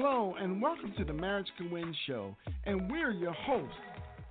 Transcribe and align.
Hello, 0.00 0.36
and 0.40 0.62
welcome 0.62 0.94
to 0.96 1.04
the 1.04 1.12
Marriage 1.12 1.48
Can 1.56 1.72
Win 1.72 1.92
show. 2.06 2.36
And 2.66 2.88
we're 2.88 3.10
your 3.10 3.32
hosts. 3.32 3.74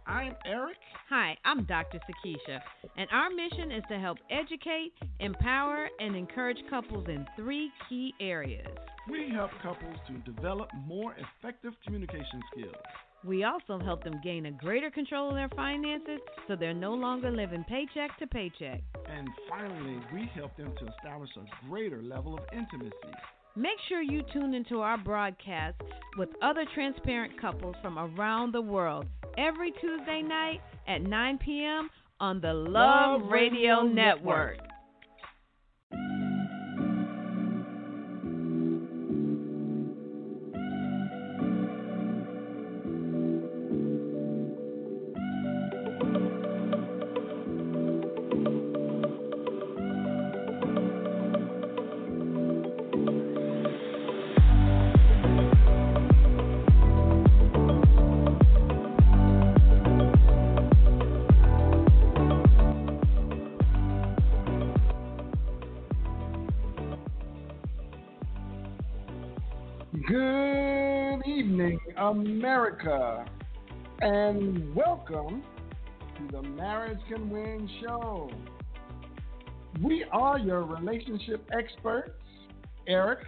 I'm 0.05 0.33
Eric. 0.45 0.77
Hi, 1.09 1.35
I'm 1.43 1.65
Dr. 1.65 1.99
Sakisha, 1.99 2.61
and 2.95 3.09
our 3.11 3.29
mission 3.29 3.73
is 3.73 3.83
to 3.89 3.99
help 3.99 4.17
educate, 4.29 4.93
empower, 5.19 5.89
and 5.99 6.15
encourage 6.15 6.59
couples 6.69 7.09
in 7.09 7.27
three 7.35 7.69
key 7.89 8.13
areas. 8.21 8.65
We 9.11 9.29
help 9.33 9.51
couples 9.61 9.97
to 10.07 10.31
develop 10.31 10.69
more 10.85 11.13
effective 11.15 11.73
communication 11.83 12.41
skills. 12.53 12.75
We 13.25 13.43
also 13.43 13.77
help 13.77 14.05
them 14.05 14.21
gain 14.23 14.45
a 14.45 14.51
greater 14.51 14.89
control 14.89 15.27
of 15.27 15.35
their 15.35 15.49
finances 15.49 16.21
so 16.47 16.55
they're 16.55 16.73
no 16.73 16.93
longer 16.93 17.29
living 17.29 17.65
paycheck 17.67 18.17
to 18.19 18.27
paycheck. 18.27 18.79
And 19.09 19.27
finally, 19.49 19.99
we 20.13 20.31
help 20.33 20.55
them 20.55 20.73
to 20.79 20.93
establish 20.95 21.31
a 21.35 21.67
greater 21.67 22.01
level 22.01 22.35
of 22.35 22.45
intimacy. 22.53 22.93
Make 23.57 23.79
sure 23.89 24.03
you 24.03 24.21
tune 24.31 24.53
into 24.53 24.81
our 24.81 24.99
broadcast 24.99 25.81
with 26.15 26.29
other 26.43 26.63
transparent 26.75 27.41
couples 27.41 27.75
from 27.81 27.97
around 27.97 28.53
the 28.53 28.61
world 28.61 29.07
every 29.35 29.71
Tuesday 29.81 30.21
night 30.21 30.61
at 30.87 31.01
9 31.01 31.39
p.m. 31.39 31.89
on 32.19 32.39
the 32.39 32.53
Love, 32.53 33.21
Love 33.21 33.31
Radio, 33.31 33.79
Radio 33.79 33.81
Network. 33.81 34.57
Network. 34.57 34.76
America, 72.19 73.23
and 74.01 74.73
welcome 74.73 75.43
to 76.17 76.27
the 76.31 76.41
Marriage 76.41 76.97
Can 77.07 77.29
Win 77.29 77.69
show. 77.79 78.31
We 79.83 80.03
are 80.11 80.39
your 80.39 80.63
relationship 80.63 81.47
experts, 81.55 82.19
Eric 82.87 83.19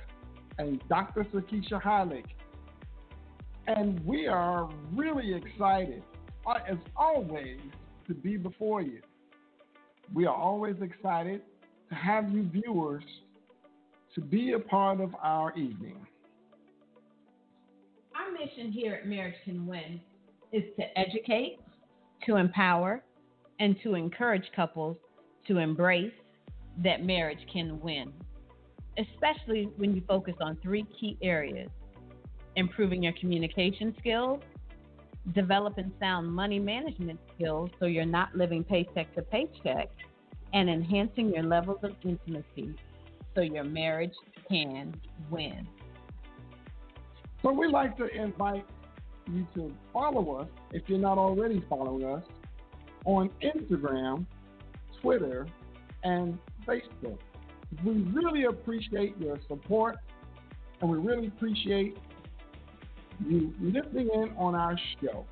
and 0.58 0.82
Dr. 0.90 1.24
Sakisha 1.26 1.80
Heilig. 1.80 2.26
And 3.68 4.04
we 4.04 4.26
are 4.26 4.68
really 4.96 5.36
excited, 5.36 6.02
as 6.68 6.78
always, 6.98 7.60
to 8.08 8.16
be 8.16 8.38
before 8.38 8.82
you. 8.82 9.02
We 10.16 10.26
are 10.26 10.36
always 10.36 10.78
excited 10.82 11.42
to 11.90 11.96
have 11.96 12.32
you 12.32 12.50
viewers 12.50 13.04
to 14.16 14.22
be 14.22 14.54
a 14.54 14.60
part 14.60 15.00
of 15.00 15.14
our 15.22 15.56
evening 15.56 16.08
mission 18.32 18.72
here 18.72 18.94
at 18.94 19.08
Marriage 19.08 19.36
Can 19.46 19.66
Win 19.66 20.00
is 20.52 20.64
to 20.78 21.00
educate, 21.00 21.60
to 22.26 22.36
empower, 22.36 23.04
and 23.60 23.76
to 23.84 23.96
encourage 23.96 24.46
couples 24.56 24.98
to 25.48 25.58
embrace 25.58 26.14
that 26.84 27.04
marriage 27.04 27.40
can 27.52 27.80
win, 27.82 28.14
especially 28.98 29.70
when 29.78 29.96
you 29.96 30.02
focus 30.08 30.36
on 30.42 30.58
three 30.62 30.86
key 31.00 31.18
areas 31.22 31.70
improving 32.56 33.04
your 33.04 33.14
communication 33.14 33.96
skills, 34.00 34.42
developing 35.34 35.92
sound 36.00 36.28
money 36.28 36.60
management 36.60 37.20
skills 37.36 37.70
so 37.80 37.86
you're 37.86 38.06
not 38.06 38.36
living 38.36 38.64
paycheck 38.64 39.14
to 39.16 39.22
paycheck, 39.22 39.90
and 40.54 40.70
enhancing 40.70 41.34
your 41.34 41.44
levels 41.44 41.78
of 41.84 41.92
intimacy 42.04 42.76
so 43.36 43.42
your 43.42 43.64
marriage 43.64 44.14
can 44.50 44.94
win. 45.30 45.68
So 47.42 47.52
we'd 47.52 47.72
like 47.72 47.98
to 47.98 48.06
invite 48.08 48.66
you 49.32 49.48
to 49.56 49.74
follow 49.94 50.38
us 50.38 50.48
if 50.72 50.84
you're 50.88 51.00
not 51.00 51.18
already 51.18 51.64
following 51.70 52.06
us 52.06 52.24
on 53.06 53.30
Instagram, 53.42 54.26
Twitter, 55.02 55.48
and 56.04 56.38
Facebook. 56.68 57.18
We 57.86 58.02
really 58.14 58.44
appreciate 58.46 59.16
your 59.20 59.38
support 59.48 59.98
and 60.82 60.90
we 60.90 60.98
really 60.98 61.28
appreciate 61.28 61.96
you 63.26 63.54
listening 63.62 64.10
in 64.14 64.34
on 64.38 64.56
our 64.56 64.78
show. 65.02 65.26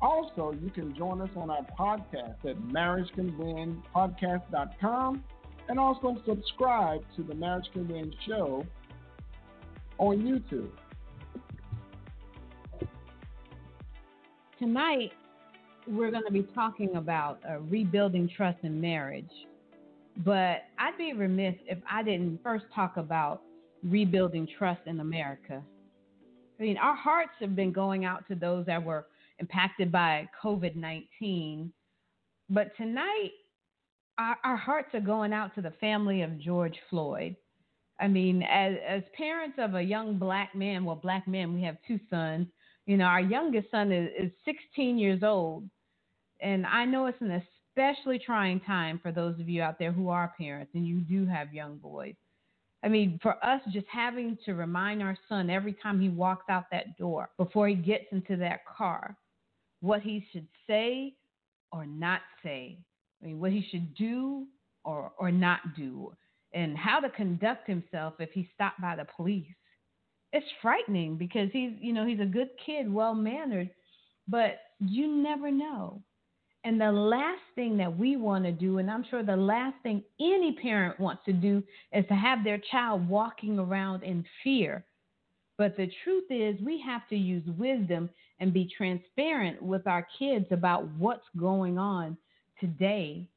Also, 0.00 0.54
you 0.62 0.70
can 0.70 0.96
join 0.96 1.20
us 1.20 1.28
on 1.36 1.50
our 1.50 1.66
podcast 1.78 2.42
at 2.44 2.56
marriagecanwinpodcast.com 2.58 5.24
and 5.68 5.78
also 5.78 6.16
subscribe 6.26 7.04
to 7.16 7.22
the 7.22 7.34
Marriage 7.34 7.66
Can 7.72 7.86
Win 7.88 8.12
show 8.26 8.64
on 9.98 10.18
YouTube. 10.18 10.70
Tonight 14.64 15.12
we're 15.86 16.10
going 16.10 16.24
to 16.26 16.32
be 16.32 16.46
talking 16.54 16.96
about 16.96 17.38
uh, 17.46 17.58
rebuilding 17.60 18.30
trust 18.34 18.56
in 18.62 18.80
marriage. 18.80 19.30
But 20.24 20.62
I'd 20.78 20.96
be 20.96 21.12
remiss 21.12 21.54
if 21.66 21.76
I 21.90 22.02
didn't 22.02 22.40
first 22.42 22.64
talk 22.74 22.96
about 22.96 23.42
rebuilding 23.82 24.48
trust 24.58 24.80
in 24.86 25.00
America. 25.00 25.62
I 26.58 26.62
mean, 26.62 26.78
our 26.78 26.96
hearts 26.96 27.32
have 27.40 27.54
been 27.54 27.72
going 27.72 28.06
out 28.06 28.26
to 28.28 28.34
those 28.34 28.64
that 28.64 28.82
were 28.82 29.06
impacted 29.38 29.92
by 29.92 30.26
COVID 30.42 30.76
19. 30.76 31.70
But 32.48 32.74
tonight, 32.78 33.32
our, 34.16 34.36
our, 34.44 34.56
hearts 34.56 34.94
are 34.94 35.00
going 35.00 35.34
out 35.34 35.54
to 35.56 35.60
the 35.62 35.72
family 35.72 36.22
of 36.22 36.38
George 36.38 36.78
Floyd. 36.88 37.36
I 38.00 38.08
mean, 38.08 38.42
as, 38.44 38.76
as 38.88 39.02
parents 39.14 39.58
of 39.58 39.74
a 39.74 39.82
young 39.82 40.16
black 40.16 40.54
man, 40.54 40.86
well, 40.86 40.96
black 40.96 41.28
men, 41.28 41.52
we 41.52 41.62
have 41.62 41.76
two 41.86 42.00
sons 42.08 42.46
you 42.86 42.96
know, 42.96 43.04
our 43.04 43.20
youngest 43.20 43.70
son 43.70 43.92
is, 43.92 44.10
is 44.18 44.30
16 44.44 44.98
years 44.98 45.22
old. 45.22 45.64
And 46.40 46.66
I 46.66 46.84
know 46.84 47.06
it's 47.06 47.20
an 47.20 47.42
especially 47.76 48.18
trying 48.18 48.60
time 48.60 49.00
for 49.02 49.12
those 49.12 49.38
of 49.40 49.48
you 49.48 49.62
out 49.62 49.78
there 49.78 49.92
who 49.92 50.08
are 50.08 50.34
parents 50.38 50.72
and 50.74 50.86
you 50.86 51.00
do 51.00 51.26
have 51.26 51.54
young 51.54 51.78
boys. 51.78 52.14
I 52.82 52.88
mean, 52.88 53.18
for 53.22 53.42
us, 53.44 53.62
just 53.72 53.86
having 53.90 54.36
to 54.44 54.52
remind 54.54 55.02
our 55.02 55.16
son 55.28 55.48
every 55.48 55.72
time 55.72 56.00
he 56.00 56.10
walks 56.10 56.44
out 56.50 56.64
that 56.70 56.98
door 56.98 57.30
before 57.38 57.66
he 57.66 57.74
gets 57.74 58.04
into 58.12 58.36
that 58.36 58.60
car 58.66 59.16
what 59.80 60.02
he 60.02 60.26
should 60.32 60.46
say 60.66 61.14
or 61.72 61.86
not 61.86 62.20
say. 62.42 62.78
I 63.22 63.26
mean, 63.26 63.40
what 63.40 63.52
he 63.52 63.66
should 63.70 63.94
do 63.94 64.46
or, 64.84 65.12
or 65.18 65.30
not 65.30 65.60
do, 65.76 66.12
and 66.52 66.76
how 66.76 67.00
to 67.00 67.08
conduct 67.08 67.66
himself 67.66 68.14
if 68.18 68.30
he's 68.32 68.46
stopped 68.54 68.80
by 68.80 68.96
the 68.96 69.06
police 69.16 69.46
it's 70.34 70.46
frightening 70.60 71.16
because 71.16 71.48
he's 71.52 71.70
you 71.80 71.92
know 71.92 72.04
he's 72.04 72.20
a 72.20 72.26
good 72.26 72.50
kid, 72.66 72.92
well 72.92 73.14
mannered, 73.14 73.70
but 74.28 74.58
you 74.80 75.06
never 75.06 75.50
know. 75.50 76.02
And 76.64 76.80
the 76.80 76.90
last 76.90 77.42
thing 77.54 77.76
that 77.76 77.96
we 77.96 78.16
want 78.16 78.44
to 78.44 78.52
do, 78.52 78.78
and 78.78 78.90
I'm 78.90 79.04
sure 79.10 79.22
the 79.22 79.36
last 79.36 79.76
thing 79.82 80.02
any 80.18 80.56
parent 80.60 80.98
wants 80.98 81.22
to 81.26 81.32
do, 81.32 81.62
is 81.92 82.04
to 82.08 82.14
have 82.14 82.42
their 82.42 82.60
child 82.70 83.08
walking 83.08 83.58
around 83.58 84.02
in 84.02 84.24
fear. 84.42 84.84
But 85.56 85.76
the 85.76 85.90
truth 86.02 86.24
is, 86.30 86.60
we 86.64 86.82
have 86.84 87.06
to 87.10 87.16
use 87.16 87.44
wisdom 87.56 88.10
and 88.40 88.52
be 88.52 88.68
transparent 88.76 89.62
with 89.62 89.86
our 89.86 90.06
kids 90.18 90.46
about 90.50 90.88
what's 90.98 91.28
going 91.38 91.78
on 91.78 92.16
today. 92.58 93.28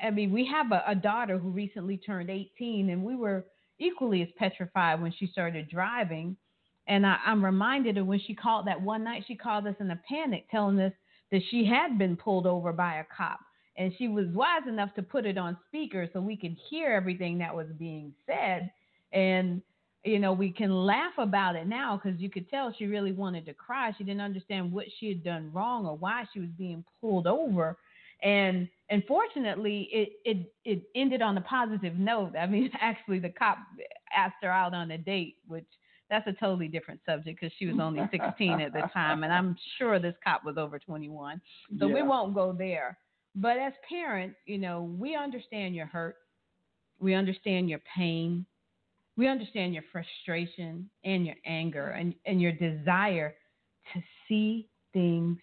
I 0.00 0.10
mean, 0.10 0.30
we 0.30 0.46
have 0.46 0.70
a, 0.70 0.84
a 0.86 0.94
daughter 0.94 1.38
who 1.38 1.48
recently 1.48 1.96
turned 1.96 2.30
18, 2.30 2.90
and 2.90 3.02
we 3.02 3.16
were 3.16 3.46
equally 3.78 4.22
as 4.22 4.28
petrified 4.36 5.00
when 5.00 5.12
she 5.12 5.26
started 5.26 5.68
driving. 5.68 6.36
And 6.88 7.06
I, 7.06 7.18
am 7.26 7.44
reminded 7.44 7.98
of 7.98 8.06
when 8.06 8.20
she 8.20 8.34
called 8.34 8.66
that 8.66 8.80
one 8.80 9.04
night, 9.04 9.24
she 9.26 9.34
called 9.34 9.66
us 9.66 9.74
in 9.80 9.90
a 9.90 10.00
panic, 10.08 10.46
telling 10.50 10.78
us 10.80 10.92
that 11.32 11.42
she 11.50 11.64
had 11.64 11.98
been 11.98 12.16
pulled 12.16 12.46
over 12.46 12.72
by 12.72 12.96
a 12.96 13.04
cop. 13.16 13.40
And 13.76 13.92
she 13.98 14.08
was 14.08 14.26
wise 14.28 14.66
enough 14.66 14.94
to 14.94 15.02
put 15.02 15.26
it 15.26 15.36
on 15.36 15.56
speaker 15.68 16.08
so 16.12 16.20
we 16.20 16.36
could 16.36 16.56
hear 16.70 16.92
everything 16.92 17.38
that 17.38 17.54
was 17.54 17.66
being 17.78 18.14
said. 18.24 18.70
And, 19.12 19.60
you 20.04 20.18
know, 20.18 20.32
we 20.32 20.50
can 20.50 20.70
laugh 20.70 21.12
about 21.18 21.56
it 21.56 21.66
now 21.66 22.00
because 22.02 22.18
you 22.20 22.30
could 22.30 22.48
tell 22.48 22.72
she 22.78 22.86
really 22.86 23.12
wanted 23.12 23.44
to 23.46 23.54
cry. 23.54 23.92
She 23.98 24.04
didn't 24.04 24.22
understand 24.22 24.72
what 24.72 24.86
she 24.98 25.08
had 25.08 25.24
done 25.24 25.50
wrong 25.52 25.84
or 25.84 25.96
why 25.96 26.24
she 26.32 26.40
was 26.40 26.48
being 26.56 26.84
pulled 27.00 27.26
over. 27.26 27.76
And 28.22 28.68
unfortunately, 28.90 29.88
it, 29.92 30.12
it, 30.24 30.52
it 30.64 30.82
ended 30.94 31.22
on 31.22 31.36
a 31.36 31.42
positive 31.42 31.98
note. 31.98 32.32
I 32.38 32.46
mean, 32.46 32.70
actually, 32.80 33.18
the 33.18 33.30
cop 33.30 33.58
asked 34.16 34.36
her 34.42 34.50
out 34.50 34.74
on 34.74 34.90
a 34.90 34.98
date, 34.98 35.36
which 35.46 35.66
that's 36.08 36.26
a 36.26 36.32
totally 36.32 36.68
different 36.68 37.00
subject 37.04 37.40
because 37.40 37.54
she 37.58 37.66
was 37.66 37.76
only 37.80 38.00
16 38.10 38.60
at 38.60 38.72
the 38.72 38.82
time, 38.92 39.24
and 39.24 39.32
I'm 39.32 39.56
sure 39.78 39.98
this 39.98 40.14
cop 40.22 40.44
was 40.44 40.56
over 40.56 40.78
21. 40.78 41.40
So 41.78 41.86
yeah. 41.86 41.94
we 41.94 42.02
won't 42.02 42.34
go 42.34 42.52
there. 42.52 42.98
But 43.34 43.58
as 43.58 43.72
parents, 43.88 44.36
you 44.46 44.58
know, 44.58 44.82
we 44.98 45.16
understand 45.16 45.74
your 45.74 45.86
hurt, 45.86 46.16
we 47.00 47.14
understand 47.14 47.68
your 47.68 47.80
pain, 47.94 48.46
we 49.16 49.28
understand 49.28 49.74
your 49.74 49.82
frustration 49.92 50.88
and 51.04 51.26
your 51.26 51.36
anger 51.44 51.88
and, 51.88 52.14
and 52.24 52.40
your 52.40 52.52
desire 52.52 53.34
to 53.92 54.02
see 54.28 54.68
things 54.92 55.38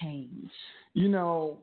change. 0.00 0.50
You 0.94 1.08
know, 1.08 1.58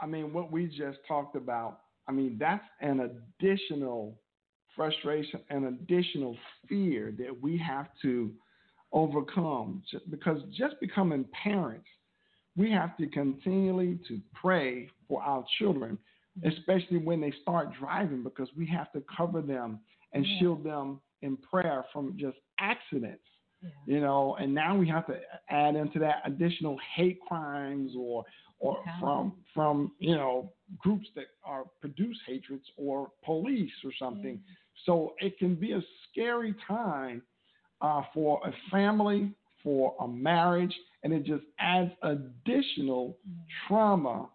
I 0.00 0.06
mean, 0.06 0.32
what 0.32 0.52
we 0.52 0.66
just 0.66 0.98
talked 1.06 1.36
about, 1.36 1.80
I 2.08 2.12
mean, 2.12 2.36
that's 2.38 2.64
an 2.80 3.00
additional 3.40 4.18
frustration, 4.74 5.40
an 5.50 5.64
additional 5.64 6.36
fear 6.68 7.12
that 7.18 7.42
we 7.42 7.56
have 7.58 7.88
to 8.02 8.30
overcome 8.92 9.82
because 10.10 10.40
just 10.56 10.78
becoming 10.80 11.24
parents, 11.42 11.86
we 12.56 12.70
have 12.70 12.96
to 12.98 13.06
continually 13.08 13.98
to 14.08 14.20
pray 14.34 14.88
for 15.08 15.22
our 15.22 15.44
children, 15.58 15.98
especially 16.44 16.98
when 16.98 17.20
they 17.20 17.32
start 17.42 17.70
driving, 17.78 18.22
because 18.22 18.48
we 18.56 18.66
have 18.66 18.92
to 18.92 19.02
cover 19.14 19.42
them 19.42 19.80
and 20.12 20.26
yeah. 20.26 20.38
shield 20.38 20.64
them 20.64 21.00
in 21.22 21.36
prayer 21.36 21.84
from 21.92 22.16
just 22.18 22.36
accidents. 22.60 23.22
Yeah. 23.62 23.70
You 23.86 24.00
know, 24.00 24.36
and 24.38 24.54
now 24.54 24.76
we 24.76 24.88
have 24.88 25.06
to 25.06 25.18
add 25.50 25.76
into 25.76 25.98
that 26.00 26.16
additional 26.24 26.78
hate 26.94 27.18
crimes 27.26 27.92
or 27.98 28.24
or 28.58 28.82
from 29.00 29.32
from 29.54 29.92
you 29.98 30.14
know 30.14 30.52
groups 30.78 31.06
that 31.14 31.26
are 31.44 31.64
produce 31.80 32.18
hatreds 32.26 32.64
or 32.76 33.10
police 33.24 33.72
or 33.84 33.90
something. 33.98 34.40
Yeah. 34.46 34.54
So 34.84 35.14
it 35.18 35.38
can 35.38 35.54
be 35.54 35.72
a 35.72 35.82
scary 36.10 36.54
time 36.66 37.22
uh, 37.80 38.02
for 38.14 38.40
a 38.46 38.52
family, 38.70 39.32
for 39.62 39.94
a 40.00 40.08
marriage, 40.08 40.74
and 41.02 41.12
it 41.12 41.24
just 41.24 41.44
adds 41.58 41.90
additional 42.02 43.16
trauma 43.66 44.28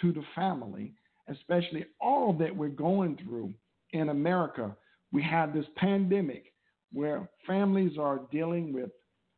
to 0.00 0.12
the 0.12 0.24
family, 0.34 0.92
especially 1.28 1.84
all 2.00 2.32
that 2.34 2.54
we're 2.54 2.68
going 2.68 3.18
through 3.24 3.52
in 3.92 4.08
America. 4.08 4.74
We 5.12 5.22
have 5.22 5.54
this 5.54 5.66
pandemic 5.76 6.52
where 6.92 7.28
families 7.46 7.98
are 7.98 8.22
dealing 8.30 8.72
with 8.72 8.90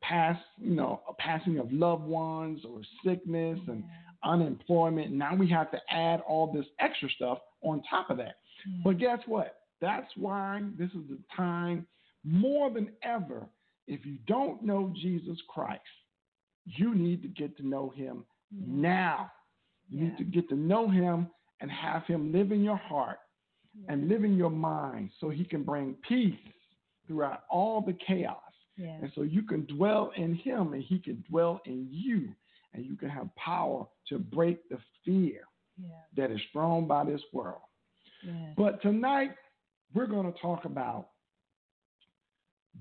past, 0.03 0.43
you 0.59 0.75
know, 0.75 1.03
a 1.09 1.15
passing 1.15 1.59
of 1.59 1.73
loved 1.73 2.05
ones 2.05 2.61
or 2.69 2.81
sickness 3.05 3.59
and 3.67 3.83
unemployment. 4.25 5.13
Now 5.13 5.35
we 5.35 5.49
have 5.51 5.71
to 5.71 5.79
add 5.91 6.21
all 6.27 6.53
this 6.53 6.67
extra 6.81 7.09
stuff 7.11 7.39
on 7.63 7.83
top 7.89 8.11
of 8.11 8.17
that. 8.19 8.37
But 8.85 8.99
guess 8.99 9.19
what? 9.27 9.61
That's 9.81 10.11
why 10.17 10.63
this 10.79 10.91
is 10.91 11.09
the 11.09 11.19
time 11.37 11.87
more 12.25 12.71
than 12.71 12.91
ever. 13.03 13.47
If 13.87 14.05
you 14.05 14.17
don't 14.27 14.63
know 14.63 14.93
Jesus 15.01 15.39
Christ, 15.49 15.81
you 16.65 16.95
need 16.95 17.23
to 17.23 17.29
get 17.29 17.57
to 17.59 17.67
know 17.67 17.91
him 17.95 18.25
yeah. 18.51 18.65
now. 18.67 19.33
You 19.89 19.99
yeah. 19.99 20.05
need 20.09 20.19
to 20.19 20.25
get 20.25 20.49
to 20.49 20.57
know 20.57 20.89
him 20.89 21.29
and 21.61 21.71
have 21.71 22.05
him 22.07 22.33
live 22.33 22.53
in 22.53 22.63
your 22.65 22.77
heart 22.77 23.19
yeah. 23.79 23.93
and 23.93 24.09
live 24.09 24.25
in 24.25 24.37
your 24.37 24.51
mind 24.51 25.11
so 25.21 25.31
he 25.31 25.45
can 25.45 25.63
bring 25.63 25.95
peace 26.09 26.35
throughout 27.07 27.45
all 27.51 27.81
the 27.81 27.97
chaos. 28.07 28.37
And 29.01 29.13
so 29.15 29.23
you 29.23 29.43
can 29.43 29.65
dwell 29.67 30.11
in 30.17 30.35
him 30.35 30.73
and 30.73 30.83
he 30.83 30.99
can 30.99 31.25
dwell 31.31 31.61
in 31.65 31.89
you. 31.91 32.29
And 32.77 32.85
you 32.85 32.95
can 32.95 33.09
have 33.09 33.35
power 33.37 33.87
to 34.09 34.19
break 34.19 34.69
the 34.69 34.79
fear 35.05 35.41
that 36.17 36.31
is 36.31 36.41
thrown 36.53 36.87
by 36.87 37.05
this 37.05 37.23
world. 37.33 37.63
But 38.57 38.83
tonight, 38.83 39.33
we're 39.95 40.07
going 40.07 40.33
to 40.33 40.39
talk 40.41 40.65
about 40.65 41.09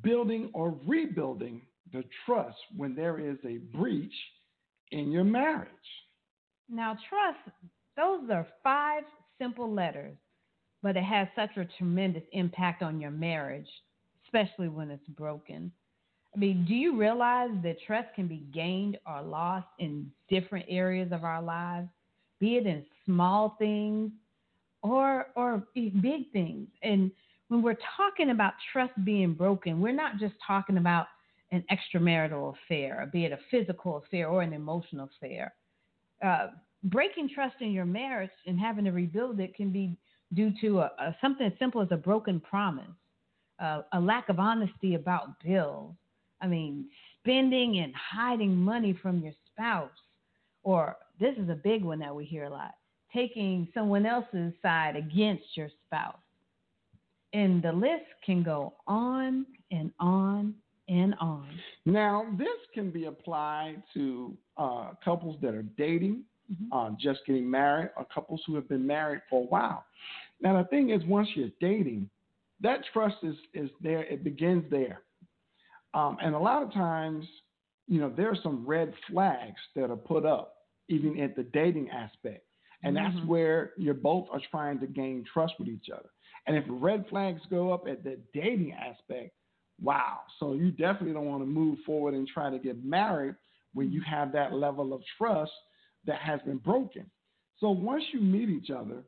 building 0.03 0.49
or 0.53 0.75
rebuilding 0.85 1.61
the 1.93 2.03
trust 2.25 2.57
when 2.75 2.95
there 2.95 3.19
is 3.19 3.37
a 3.45 3.57
breach 3.77 4.13
in 4.91 5.11
your 5.11 5.23
marriage. 5.23 5.69
Now, 6.69 6.97
trust, 7.09 7.39
those 7.95 8.29
are 8.29 8.47
five 8.63 9.03
simple 9.39 9.71
letters, 9.71 10.17
but 10.81 10.97
it 10.97 11.03
has 11.03 11.27
such 11.35 11.55
a 11.57 11.67
tremendous 11.77 12.23
impact 12.33 12.81
on 12.83 12.99
your 12.99 13.11
marriage, 13.11 13.69
especially 14.25 14.67
when 14.67 14.89
it's 14.91 15.07
broken. 15.09 15.71
I 16.35 16.37
mean, 16.37 16.65
do 16.67 16.73
you 16.73 16.97
realize 16.97 17.51
that 17.63 17.77
trust 17.87 18.09
can 18.13 18.27
be 18.27 18.43
gained 18.53 18.97
or 19.07 19.21
lost 19.21 19.67
in 19.79 20.11
different 20.29 20.65
areas 20.67 21.11
of 21.13 21.23
our 21.23 21.41
lives, 21.41 21.87
be 22.39 22.57
it 22.57 22.65
in 22.65 22.85
small 23.05 23.55
things 23.57 24.11
or 24.83 25.27
or 25.35 25.63
big 25.73 26.31
things? 26.33 26.67
And 26.83 27.09
when 27.47 27.61
we're 27.61 27.77
talking 27.95 28.31
about 28.31 28.53
trust 28.73 28.93
being 29.05 29.33
broken, 29.33 29.79
we're 29.79 29.93
not 29.93 30.17
just 30.19 30.33
talking 30.45 30.77
about 30.77 31.07
an 31.51 31.63
extramarital 31.71 32.53
affair, 32.55 33.09
be 33.13 33.23
it 33.25 33.31
a 33.31 33.39
physical 33.49 33.97
affair 33.97 34.27
or 34.27 34.41
an 34.41 34.51
emotional 34.51 35.09
affair. 35.15 35.53
Uh, 36.23 36.47
breaking 36.85 37.29
trust 37.33 37.55
in 37.61 37.71
your 37.71 37.85
marriage 37.85 38.31
and 38.45 38.59
having 38.59 38.85
to 38.85 38.91
rebuild 38.91 39.39
it 39.39 39.55
can 39.55 39.71
be 39.71 39.95
due 40.33 40.51
to 40.59 40.79
a, 40.81 40.91
a, 40.99 41.15
something 41.21 41.47
as 41.47 41.53
simple 41.59 41.81
as 41.81 41.87
a 41.91 41.97
broken 41.97 42.41
promise, 42.41 42.91
uh, 43.59 43.83
a 43.93 43.99
lack 43.99 44.27
of 44.27 44.39
honesty 44.39 44.95
about 44.95 45.39
bills. 45.41 45.93
I 46.41 46.47
mean, 46.47 46.85
spending 47.21 47.79
and 47.79 47.93
hiding 47.95 48.55
money 48.55 48.97
from 49.01 49.19
your 49.19 49.33
spouse, 49.51 49.89
or 50.63 50.97
this 51.19 51.35
is 51.37 51.49
a 51.49 51.55
big 51.55 51.83
one 51.83 51.99
that 51.99 52.15
we 52.15 52.25
hear 52.25 52.45
a 52.45 52.49
lot 52.49 52.71
taking 53.15 53.67
someone 53.73 54.05
else's 54.05 54.53
side 54.61 54.95
against 54.95 55.43
your 55.55 55.69
spouse. 55.85 56.17
And 57.33 57.63
the 57.63 57.71
list 57.71 58.05
can 58.25 58.43
go 58.43 58.73
on 58.87 59.45
and 59.71 59.91
on 59.99 60.53
and 60.87 61.15
on. 61.19 61.47
Now, 61.85 62.25
this 62.37 62.47
can 62.73 62.91
be 62.91 63.05
applied 63.05 63.81
to 63.93 64.37
uh, 64.57 64.91
couples 65.03 65.37
that 65.41 65.53
are 65.53 65.63
dating, 65.77 66.23
mm-hmm. 66.51 66.73
uh, 66.73 66.91
just 66.99 67.21
getting 67.25 67.49
married, 67.49 67.89
or 67.97 68.05
couples 68.13 68.41
who 68.45 68.55
have 68.55 68.69
been 68.69 68.85
married 68.85 69.21
for 69.29 69.43
a 69.43 69.47
while. 69.47 69.85
Now, 70.41 70.61
the 70.61 70.67
thing 70.69 70.91
is, 70.91 71.01
once 71.05 71.27
you're 71.35 71.49
dating, 71.59 72.09
that 72.61 72.81
trust 72.93 73.17
is, 73.23 73.35
is 73.53 73.69
there, 73.81 74.03
it 74.03 74.23
begins 74.23 74.63
there. 74.69 75.01
Um, 75.95 76.17
and 76.21 76.35
a 76.35 76.39
lot 76.39 76.61
of 76.61 76.73
times, 76.73 77.25
you 77.87 77.99
know, 77.99 78.13
there 78.15 78.29
are 78.29 78.37
some 78.43 78.65
red 78.67 78.93
flags 79.09 79.59
that 79.75 79.89
are 79.89 79.95
put 79.95 80.25
up, 80.25 80.55
even 80.89 81.19
at 81.21 81.35
the 81.35 81.43
dating 81.43 81.89
aspect. 81.89 82.43
And 82.83 82.95
mm-hmm. 82.95 83.15
that's 83.15 83.27
where 83.27 83.71
you're 83.77 83.93
both 83.93 84.27
are 84.31 84.41
trying 84.51 84.79
to 84.81 84.87
gain 84.87 85.23
trust 85.33 85.53
with 85.57 85.69
each 85.69 85.87
other. 85.91 86.09
And 86.47 86.57
if 86.57 86.65
red 86.67 87.05
flags 87.09 87.41
go 87.49 87.73
up 87.73 87.87
at 87.87 88.03
the 88.03 88.19
dating 88.33 88.73
aspect, 88.73 89.31
wow. 89.81 90.17
So 90.39 90.53
you 90.53 90.71
definitely 90.71 91.13
don't 91.13 91.25
want 91.25 91.41
to 91.41 91.47
move 91.47 91.79
forward 91.85 92.13
and 92.13 92.27
try 92.27 92.49
to 92.49 92.59
get 92.59 92.83
married 92.83 93.35
when 93.73 93.91
you 93.91 94.01
have 94.01 94.31
that 94.33 94.53
level 94.53 94.93
of 94.93 95.01
trust 95.17 95.51
that 96.05 96.19
has 96.19 96.41
been 96.41 96.57
broken. 96.57 97.09
So 97.59 97.69
once 97.69 98.03
you 98.11 98.19
meet 98.19 98.49
each 98.49 98.69
other, 98.69 99.03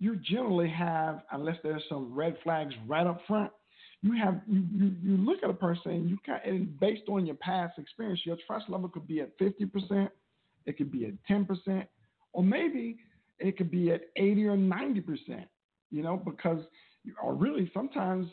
you 0.00 0.16
generally 0.16 0.68
have, 0.68 1.22
unless 1.32 1.56
there's 1.62 1.82
some 1.88 2.12
red 2.12 2.36
flags 2.42 2.74
right 2.86 3.06
up 3.06 3.20
front, 3.26 3.52
you 4.04 4.12
have 4.22 4.40
you, 4.46 4.62
you, 4.72 4.92
you 5.02 5.16
look 5.16 5.38
at 5.42 5.50
a 5.50 5.54
person 5.54 5.92
and 5.92 6.10
you 6.10 6.18
kind 6.24 6.40
and 6.44 6.78
based 6.78 7.08
on 7.08 7.26
your 7.26 7.36
past 7.36 7.78
experience, 7.78 8.20
your 8.24 8.36
trust 8.46 8.68
level 8.68 8.88
could 8.88 9.06
be 9.06 9.20
at 9.20 9.36
50%, 9.38 10.08
it 10.66 10.76
could 10.76 10.92
be 10.92 11.06
at 11.06 11.12
10%, 11.28 11.86
or 12.32 12.42
maybe 12.42 12.98
it 13.38 13.56
could 13.56 13.70
be 13.70 13.90
at 13.90 14.02
80 14.16 14.44
or 14.46 14.56
90% 14.56 15.46
you 15.94 16.02
know, 16.02 16.16
because, 16.16 16.58
or 17.22 17.34
really 17.34 17.70
sometimes 17.72 18.26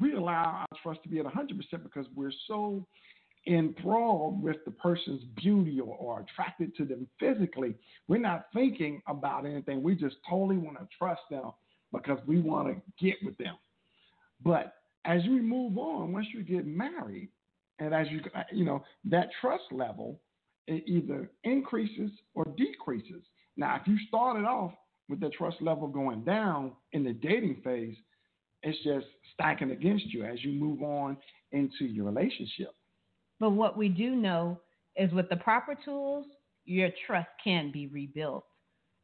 we 0.00 0.14
allow 0.14 0.44
our 0.44 0.78
trust 0.82 1.02
to 1.02 1.10
be 1.10 1.18
at 1.18 1.26
100% 1.26 1.58
because 1.82 2.06
we're 2.16 2.32
so 2.48 2.86
enthralled 3.46 4.42
with 4.42 4.56
the 4.64 4.70
person's 4.70 5.22
beauty 5.36 5.78
or, 5.78 5.94
or, 5.96 6.20
attracted 6.20 6.74
to 6.76 6.84
them 6.86 7.06
physically. 7.20 7.74
We're 8.08 8.18
not 8.18 8.46
thinking 8.54 9.02
about 9.08 9.44
anything. 9.44 9.82
We 9.82 9.94
just 9.94 10.16
totally 10.28 10.56
want 10.56 10.78
to 10.78 10.88
trust 10.96 11.20
them 11.28 11.50
because 11.92 12.18
we 12.26 12.38
want 12.38 12.68
to 12.68 13.04
get 13.04 13.16
with 13.22 13.36
them. 13.36 13.56
But 14.42 14.72
as 15.04 15.22
we 15.24 15.40
move 15.40 15.78
on, 15.78 16.12
once 16.12 16.26
you 16.32 16.42
get 16.42 16.66
married, 16.66 17.28
and 17.78 17.94
as 17.94 18.06
you, 18.10 18.20
uh, 18.34 18.42
you 18.52 18.64
know, 18.64 18.84
that 19.04 19.28
trust 19.40 19.64
level 19.72 20.20
it 20.66 20.84
either 20.86 21.30
increases 21.44 22.10
or 22.34 22.44
decreases. 22.56 23.22
Now, 23.56 23.76
if 23.80 23.86
you 23.86 23.96
started 24.08 24.44
off 24.44 24.72
with 25.08 25.20
the 25.20 25.30
trust 25.30 25.60
level 25.60 25.88
going 25.88 26.24
down 26.24 26.72
in 26.92 27.04
the 27.04 27.12
dating 27.12 27.60
phase, 27.64 27.96
it's 28.62 28.78
just 28.84 29.06
stacking 29.34 29.72
against 29.72 30.06
you 30.06 30.24
as 30.24 30.42
you 30.44 30.52
move 30.52 30.82
on 30.82 31.16
into 31.50 31.84
your 31.84 32.06
relationship. 32.06 32.70
But 33.40 33.50
what 33.50 33.76
we 33.76 33.88
do 33.88 34.14
know 34.14 34.60
is 34.96 35.12
with 35.12 35.28
the 35.28 35.36
proper 35.36 35.76
tools, 35.84 36.26
your 36.64 36.90
trust 37.06 37.28
can 37.42 37.72
be 37.72 37.88
rebuilt. 37.88 38.44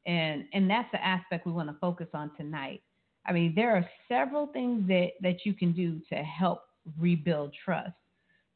And 0.07 0.45
and 0.53 0.71
that's 0.71 0.89
the 0.93 1.05
aspect 1.05 1.45
we 1.45 1.53
want 1.53 1.69
to 1.69 1.77
focus 1.81 2.07
on 2.15 2.31
tonight. 2.37 2.83
I 3.29 3.33
mean, 3.33 3.53
there 3.55 3.77
are 3.77 3.89
several 4.09 4.47
things 4.49 4.89
that, 4.89 5.11
that 5.21 5.45
you 5.45 5.53
can 5.53 5.73
do 5.73 6.01
to 6.09 6.17
help 6.17 6.63
rebuild 6.99 7.55
trust. 7.65 7.93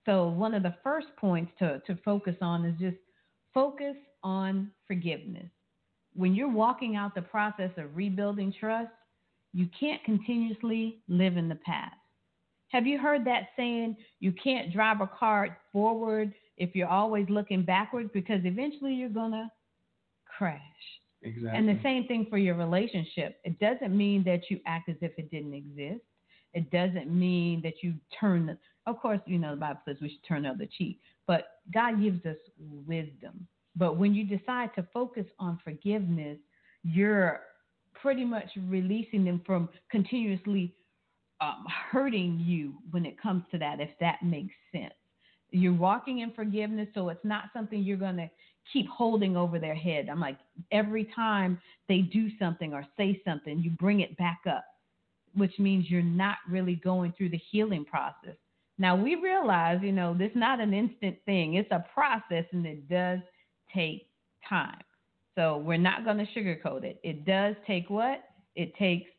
So 0.07 0.29
one 0.29 0.55
of 0.55 0.63
the 0.63 0.75
first 0.83 1.09
points 1.19 1.53
to, 1.59 1.81
to 1.87 1.97
focus 2.05 2.37
on 2.41 2.65
is 2.65 2.79
just 2.81 2.97
focus 3.55 3.97
on 4.25 4.71
forgiveness 4.87 5.51
when 6.15 6.35
you're 6.35 6.51
walking 6.51 6.97
out 6.97 7.15
the 7.15 7.23
process 7.23 7.71
of 7.77 7.97
rebuilding 7.97 8.53
trust, 8.59 8.91
you 9.53 9.69
can't 9.79 10.03
continuously 10.05 10.99
live 11.09 11.37
in 11.37 11.49
the 11.49 11.59
past. 11.67 11.97
Have 12.69 12.87
you 12.87 12.99
heard 12.99 13.25
that 13.27 13.49
saying, 13.57 13.97
you 14.21 14.33
can't 14.33 14.73
drive 14.73 15.01
a 15.01 15.07
car 15.07 15.59
forward 15.73 16.33
if 16.57 16.75
you're 16.75 16.89
always 16.89 17.27
looking 17.29 17.65
backwards 17.65 18.11
because 18.15 18.41
eventually 18.45 18.95
you're 18.95 19.09
going 19.09 19.33
to 19.33 19.51
crash? 20.39 20.61
Exactly. 21.23 21.59
And 21.59 21.69
the 21.69 21.81
same 21.83 22.07
thing 22.07 22.27
for 22.29 22.39
your 22.39 22.55
relationship. 22.57 23.41
It 23.45 23.59
doesn't 23.59 23.97
mean 23.97 24.25
that 24.25 24.51
you 24.51 24.61
act 24.67 24.89
as 24.89 24.97
if 25.01 25.13
it 25.19 25.31
didn't 25.31 25.55
exist. 25.55 26.03
It 26.55 26.71
doesn't 26.71 27.09
mean 27.09 27.63
that 27.63 27.83
you 27.83 27.95
turn 28.19 28.47
the, 28.47 28.59
of 28.87 29.01
course, 29.01 29.21
you 29.27 29.39
know, 29.39 29.53
the 29.53 29.61
Bible 29.61 29.81
says 29.87 29.97
we 30.01 30.11
should 30.11 30.27
turn 30.27 30.43
the 30.43 30.51
other 30.51 30.67
cheek, 30.77 31.01
but 31.27 31.61
God 31.73 32.03
gives 32.03 32.25
us 32.27 32.37
wisdom. 32.59 33.47
But 33.77 33.97
when 33.97 34.15
you 34.15 34.25
decide 34.25 34.71
to 34.75 34.87
focus 34.93 35.25
on 35.39 35.59
forgiveness, 35.65 36.39
you're 36.83 37.41
pretty 37.95 38.25
much 38.25 38.51
releasing 38.69 39.25
them 39.25 39.41
from 39.47 39.69
continuously 39.91 40.75
um, 41.41 41.65
hurting 41.91 42.41
you 42.45 42.75
when 42.91 43.07
it 43.07 43.21
comes 43.21 43.45
to 43.51 43.59
that, 43.59 43.81
if 43.81 43.91
that 44.01 44.23
makes 44.23 44.55
sense. 44.73 44.93
You're 45.51 45.75
walking 45.75 46.21
in 46.21 46.33
forgiveness, 46.33 46.89
so 46.95 47.09
it's 47.09 47.25
not 47.25 47.45
something 47.53 47.83
you're 47.83 47.97
going 47.97 48.17
to 48.17 48.29
keep 48.73 48.89
holding 48.89 49.37
over 49.37 49.59
their 49.59 49.75
head. 49.75 50.09
I'm 50.11 50.21
like, 50.21 50.39
every 50.71 51.09
time 51.15 51.61
they 51.89 51.99
do 51.99 52.29
something 52.39 52.73
or 52.73 52.87
say 52.97 53.21
something, 53.25 53.59
you 53.61 53.71
bring 53.71 54.01
it 54.01 54.17
back 54.17 54.41
up, 54.49 54.65
which 55.35 55.59
means 55.59 55.91
you're 55.91 56.03
not 56.03 56.37
really 56.49 56.77
going 56.77 57.13
through 57.17 57.31
the 57.31 57.41
healing 57.51 57.85
process. 57.85 58.37
Now, 58.79 58.97
we 58.97 59.17
realize, 59.17 59.81
you 59.83 59.93
know, 59.93 60.15
this 60.15 60.31
is 60.31 60.37
not 60.37 60.61
an 60.61 60.73
instant 60.75 61.17
thing, 61.27 61.55
it's 61.55 61.71
a 61.71 61.85
process 61.95 62.45
and 62.53 62.67
it 62.67 62.89
does 62.89 63.21
take 63.75 64.09
time. 64.49 64.81
So 65.35 65.59
we're 65.59 65.79
not 65.79 66.05
going 66.05 66.19
to 66.19 66.27
sugarcoat 66.37 66.85
it. 66.85 67.01
It 67.03 67.25
does 67.25 67.55
take 67.67 67.89
what? 67.89 68.25
It 68.55 68.75
takes 68.77 69.11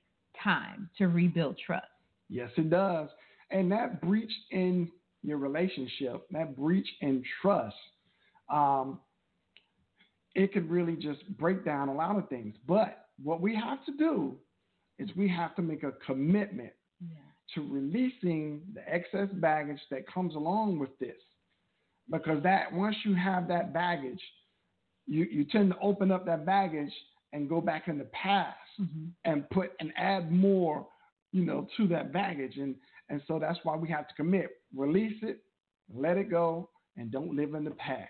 time 0.44 0.90
to 0.98 1.08
rebuild 1.08 1.58
trust. 1.66 1.88
Yes, 2.30 2.50
it 2.58 2.70
does. 2.70 3.10
And 3.52 3.72
that 3.72 4.02
breach 4.02 4.32
in 4.52 4.92
your 5.24 5.38
relationship, 5.38 6.26
that 6.32 6.56
breach 6.56 6.88
in 7.02 7.24
trust, 7.42 7.76
um, 8.52 9.00
it 10.36 10.54
could 10.54 10.70
really 10.70 10.96
just 10.96 11.26
break 11.38 11.64
down 11.64 11.90
a 11.90 11.94
lot 11.94 12.18
of 12.18 12.28
things. 12.30 12.56
But 12.68 13.08
what 13.22 13.42
we 13.42 13.56
have 13.56 13.86
to 13.86 13.92
do 13.98 14.36
is 15.00 15.10
we 15.16 15.28
have 15.30 15.56
to 15.56 15.62
make 15.62 15.84
a 15.84 15.94
commitment 16.06 16.72
yeah. 17.02 17.18
to 17.56 17.68
releasing 17.68 18.62
the 18.74 18.82
excess 18.92 19.30
baggage 19.34 19.80
that 19.92 20.12
comes 20.12 20.36
along 20.36 20.80
with 20.80 20.98
this. 21.00 21.18
Because 22.10 22.44
that 22.44 22.72
once 22.72 22.96
you 23.06 23.16
have 23.16 23.48
that 23.48 23.74
baggage, 23.74 24.20
you, 25.08 25.26
you 25.32 25.46
tend 25.46 25.72
to 25.72 25.80
open 25.80 26.12
up 26.12 26.26
that 26.26 26.46
baggage 26.46 26.92
and 27.32 27.50
go 27.50 27.62
back 27.62 27.88
in 27.88 27.98
the 27.98 28.06
past 28.06 28.58
mm-hmm. 28.80 29.06
and 29.26 29.50
put 29.50 29.72
and 29.80 29.92
add 29.98 30.32
more, 30.32 30.86
you 31.32 31.46
know, 31.46 31.68
to 31.78 31.88
that 31.88 32.12
baggage. 32.12 32.58
And 32.58 32.76
and 33.10 33.22
so 33.28 33.40
that's 33.40 33.60
why 33.64 33.76
we 33.76 33.90
have 33.90 34.08
to 34.08 34.14
commit. 34.16 34.50
Release 34.76 35.18
it, 35.22 35.44
let 35.94 36.18
it 36.18 36.30
go, 36.30 36.70
and 36.98 37.12
don't 37.12 37.36
live 37.36 37.54
in 37.54 37.64
the 37.64 37.72
past. 37.72 38.10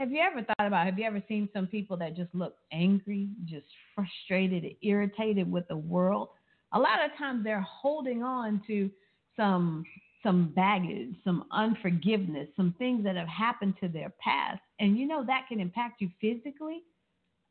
Have 0.00 0.10
you 0.10 0.20
ever 0.20 0.42
thought 0.42 0.66
about, 0.66 0.86
have 0.86 0.98
you 0.98 1.04
ever 1.04 1.22
seen 1.28 1.46
some 1.52 1.66
people 1.66 1.94
that 1.98 2.16
just 2.16 2.34
look 2.34 2.56
angry, 2.72 3.28
just 3.44 3.66
frustrated, 3.94 4.64
irritated 4.80 5.52
with 5.52 5.68
the 5.68 5.76
world? 5.76 6.30
A 6.72 6.78
lot 6.78 7.04
of 7.04 7.14
times 7.18 7.44
they're 7.44 7.60
holding 7.60 8.22
on 8.22 8.62
to 8.66 8.90
some 9.36 9.84
some 10.22 10.52
baggage, 10.56 11.14
some 11.22 11.44
unforgiveness, 11.52 12.48
some 12.56 12.74
things 12.78 13.04
that 13.04 13.16
have 13.16 13.28
happened 13.28 13.74
to 13.80 13.88
their 13.88 14.12
past. 14.20 14.60
And 14.78 14.96
you 14.96 15.06
know 15.06 15.22
that 15.26 15.46
can 15.48 15.60
impact 15.60 16.00
you 16.00 16.08
physically. 16.18 16.82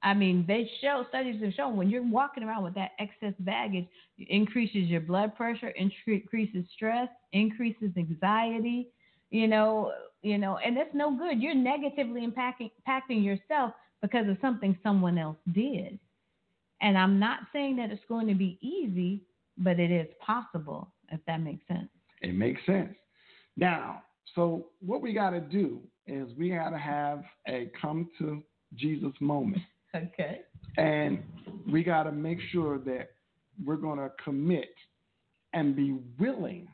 I 0.01 0.15
mean, 0.15 0.45
they 0.47 0.69
show 0.81 1.05
studies 1.09 1.43
have 1.43 1.53
shown 1.53 1.77
when 1.77 1.89
you're 1.89 2.01
walking 2.01 2.43
around 2.43 2.63
with 2.63 2.73
that 2.75 2.91
excess 2.97 3.33
baggage, 3.39 3.87
it 4.17 4.27
increases 4.27 4.87
your 4.87 5.01
blood 5.01 5.35
pressure, 5.35 5.69
increases 5.69 6.65
stress, 6.73 7.09
increases 7.31 7.91
anxiety, 7.95 8.87
you 9.29 9.47
know, 9.47 9.91
you 10.21 10.37
know, 10.37 10.57
and 10.57 10.77
it's 10.77 10.93
no 10.93 11.15
good. 11.15 11.41
You're 11.41 11.55
negatively 11.55 12.27
impacting 12.27 12.71
impacting 12.87 13.23
yourself 13.23 13.73
because 14.01 14.27
of 14.29 14.37
something 14.41 14.77
someone 14.83 15.17
else 15.17 15.37
did. 15.53 15.99
And 16.81 16.97
I'm 16.97 17.19
not 17.19 17.39
saying 17.51 17.75
that 17.77 17.91
it's 17.91 18.03
going 18.07 18.27
to 18.27 18.35
be 18.35 18.57
easy, 18.61 19.21
but 19.57 19.79
it 19.79 19.91
is 19.91 20.07
possible, 20.25 20.89
if 21.11 21.19
that 21.27 21.41
makes 21.41 21.67
sense. 21.67 21.89
It 22.21 22.33
makes 22.35 22.65
sense. 22.65 22.95
Now, 23.57 24.03
so 24.35 24.67
what 24.79 25.01
we 25.01 25.13
got 25.13 25.31
to 25.31 25.41
do 25.41 25.81
is 26.07 26.29
we 26.37 26.49
got 26.49 26.69
to 26.69 26.77
have 26.77 27.23
a 27.47 27.69
come 27.79 28.09
to 28.19 28.41
Jesus 28.75 29.11
moment. 29.19 29.61
Okay. 29.95 30.41
And 30.77 31.23
we 31.69 31.83
got 31.83 32.03
to 32.03 32.11
make 32.11 32.39
sure 32.51 32.77
that 32.79 33.09
we're 33.65 33.75
going 33.75 33.99
to 33.99 34.11
commit 34.23 34.73
and 35.53 35.75
be 35.75 35.97
willing 36.19 36.67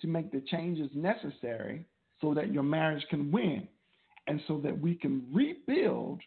to 0.00 0.06
make 0.06 0.30
the 0.30 0.40
changes 0.42 0.90
necessary 0.94 1.84
so 2.20 2.34
that 2.34 2.52
your 2.52 2.62
marriage 2.62 3.04
can 3.10 3.30
win 3.30 3.68
and 4.26 4.40
so 4.48 4.58
that 4.58 4.78
we 4.78 4.94
can 4.94 5.24
rebuild 5.32 6.20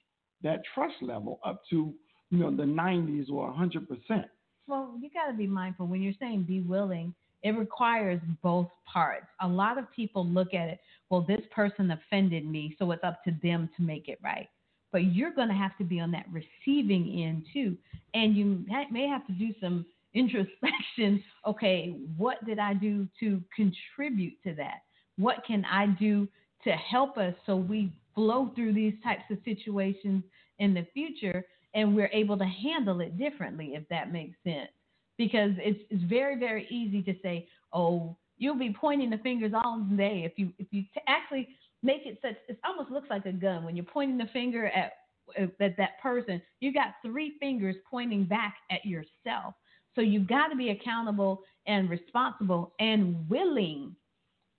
that 0.44 0.62
trust 0.74 0.96
level 1.02 1.40
up 1.44 1.62
to 1.70 1.94
you 2.30 2.38
know 2.38 2.56
the 2.56 2.64
90s 2.64 3.30
or 3.32 3.52
100%. 3.52 4.26
Well, 4.68 4.94
you 5.02 5.10
got 5.10 5.28
to 5.28 5.34
be 5.34 5.48
mindful 5.48 5.88
when 5.88 6.02
you're 6.02 6.14
saying 6.20 6.44
be 6.44 6.62
willing, 6.62 7.14
it 7.42 7.52
requires 7.52 8.22
both 8.44 8.68
parts. 8.86 9.26
A 9.42 9.48
lot 9.48 9.78
of 9.78 9.92
people 9.96 10.26
look 10.26 10.54
at 10.54 10.70
it, 10.70 10.80
well, 11.10 11.22
this 11.22 11.42
person 11.54 11.92
offended 11.92 12.46
me, 12.46 12.76
so 12.78 12.92
it's 12.92 13.04
up 13.04 13.24
to 13.24 13.34
them 13.42 13.70
to 13.78 13.82
make 13.82 14.08
it 14.08 14.20
right. 14.24 14.48
But 14.92 15.14
you're 15.14 15.34
going 15.34 15.48
to 15.48 15.54
have 15.54 15.78
to 15.78 15.84
be 15.84 16.00
on 16.00 16.12
that 16.12 16.26
receiving 16.32 17.24
end 17.24 17.46
too. 17.54 17.78
And 18.14 18.36
you 18.36 18.66
may 18.92 19.08
have 19.08 19.26
to 19.28 19.34
do 19.34 19.54
some 19.62 19.86
introspection. 20.14 21.24
Okay, 21.48 21.96
what 22.18 22.46
did 22.46 22.60
I 22.60 22.74
do 22.74 23.08
to 23.22 23.42
contribute 23.56 24.34
to 24.44 24.54
that? 24.56 24.82
What 25.20 25.44
can 25.46 25.66
I 25.66 25.88
do 25.88 26.28
to 26.64 26.72
help 26.72 27.18
us 27.18 27.34
so 27.46 27.56
we 27.56 27.92
flow 28.16 28.52
through 28.56 28.74
these 28.74 28.94
types 29.04 29.24
of 29.30 29.38
situations 29.44 30.24
in 30.60 30.74
the 30.74 30.88
future 30.94 31.44
and 31.74 31.96
we're 31.96 32.10
able 32.14 32.38
to 32.38 32.46
handle 32.46 33.02
it 33.02 33.18
differently, 33.18 33.74
if 33.76 33.88
that 33.90 34.12
makes 34.12 34.38
sense? 34.44 34.72
Because 35.18 35.52
it's, 35.58 35.80
it's 35.90 36.04
very, 36.04 36.40
very 36.40 36.66
easy 36.70 37.02
to 37.04 37.14
say, 37.22 37.48
oh, 37.74 38.16
you'll 38.38 38.58
be 38.58 38.74
pointing 38.74 39.10
the 39.10 39.18
fingers 39.18 39.52
all 39.54 39.86
day 39.98 40.24
if 40.26 40.32
you 40.38 40.52
if 40.58 40.68
you 40.72 40.82
t- 40.94 41.02
actually 41.08 41.48
make 41.84 42.06
it 42.06 42.18
such 42.22 42.36
it 42.48 42.58
almost 42.66 42.90
looks 42.90 43.10
like 43.10 43.26
a 43.26 43.32
gun 43.32 43.64
when 43.64 43.76
you're 43.76 43.86
pointing 43.86 44.18
the 44.18 44.30
finger 44.34 44.68
at 44.68 44.94
at 45.38 45.78
that 45.78 46.02
person 46.02 46.42
you 46.62 46.74
got 46.74 46.94
three 47.06 47.34
fingers 47.40 47.76
pointing 47.90 48.24
back 48.24 48.56
at 48.72 48.84
yourself 48.86 49.54
so 49.94 50.02
you've 50.02 50.28
got 50.28 50.48
to 50.48 50.56
be 50.56 50.70
accountable 50.70 51.44
and 51.68 51.90
responsible 51.90 52.74
and 52.80 53.30
willing 53.30 53.94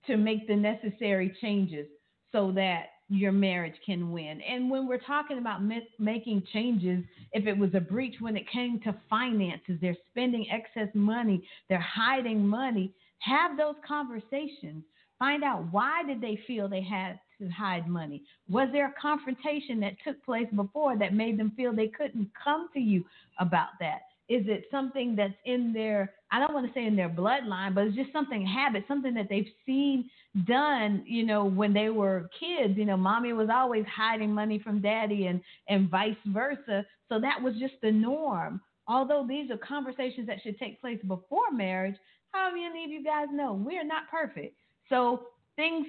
to 0.07 0.17
make 0.17 0.47
the 0.47 0.55
necessary 0.55 1.35
changes 1.41 1.87
so 2.31 2.51
that 2.53 2.87
your 3.09 3.33
marriage 3.33 3.75
can 3.85 4.11
win. 4.11 4.39
And 4.41 4.69
when 4.69 4.87
we're 4.87 4.97
talking 4.99 5.37
about 5.37 5.61
making 5.99 6.43
changes, 6.53 7.03
if 7.33 7.45
it 7.45 7.57
was 7.57 7.71
a 7.73 7.81
breach 7.81 8.15
when 8.21 8.37
it 8.37 8.49
came 8.49 8.79
to 8.81 8.95
finances, 9.09 9.77
they're 9.81 9.97
spending 10.09 10.45
excess 10.49 10.87
money, 10.93 11.45
they're 11.67 11.79
hiding 11.79 12.47
money, 12.47 12.93
have 13.19 13.57
those 13.57 13.75
conversations. 13.85 14.83
Find 15.19 15.43
out 15.43 15.65
why 15.71 16.03
did 16.07 16.21
they 16.21 16.39
feel 16.47 16.69
they 16.69 16.81
had 16.81 17.19
to 17.39 17.49
hide 17.49 17.87
money? 17.87 18.23
Was 18.49 18.69
there 18.71 18.87
a 18.87 19.01
confrontation 19.01 19.79
that 19.81 19.93
took 20.05 20.23
place 20.23 20.47
before 20.55 20.97
that 20.97 21.13
made 21.13 21.37
them 21.37 21.51
feel 21.57 21.73
they 21.75 21.89
couldn't 21.89 22.29
come 22.41 22.69
to 22.73 22.79
you 22.79 23.03
about 23.39 23.71
that? 23.81 24.03
Is 24.31 24.45
it 24.47 24.65
something 24.71 25.15
that's 25.15 25.33
in 25.45 25.73
their, 25.73 26.13
I 26.31 26.39
don't 26.39 26.53
want 26.53 26.65
to 26.65 26.73
say 26.73 26.85
in 26.85 26.95
their 26.95 27.09
bloodline, 27.09 27.75
but 27.75 27.83
it's 27.85 27.95
just 27.97 28.13
something 28.13 28.45
habit, 28.45 28.85
something 28.87 29.13
that 29.15 29.27
they've 29.29 29.51
seen 29.65 30.09
done, 30.47 31.03
you 31.05 31.25
know, 31.25 31.43
when 31.43 31.73
they 31.73 31.89
were 31.89 32.29
kids. 32.39 32.77
You 32.77 32.85
know, 32.85 32.95
mommy 32.95 33.33
was 33.33 33.49
always 33.51 33.83
hiding 33.93 34.33
money 34.33 34.57
from 34.57 34.81
daddy 34.81 35.25
and, 35.27 35.41
and 35.67 35.89
vice 35.89 36.15
versa. 36.27 36.85
So 37.09 37.19
that 37.19 37.41
was 37.41 37.55
just 37.59 37.73
the 37.81 37.91
norm. 37.91 38.61
Although 38.87 39.25
these 39.27 39.51
are 39.51 39.57
conversations 39.57 40.27
that 40.27 40.37
should 40.41 40.57
take 40.57 40.79
place 40.79 40.99
before 41.07 41.51
marriage, 41.51 41.95
how 42.31 42.51
many 42.51 42.85
of 42.85 42.91
you 42.91 43.03
guys 43.03 43.27
know 43.33 43.53
we're 43.53 43.85
not 43.85 44.09
perfect? 44.09 44.55
So 44.89 45.27
things 45.57 45.87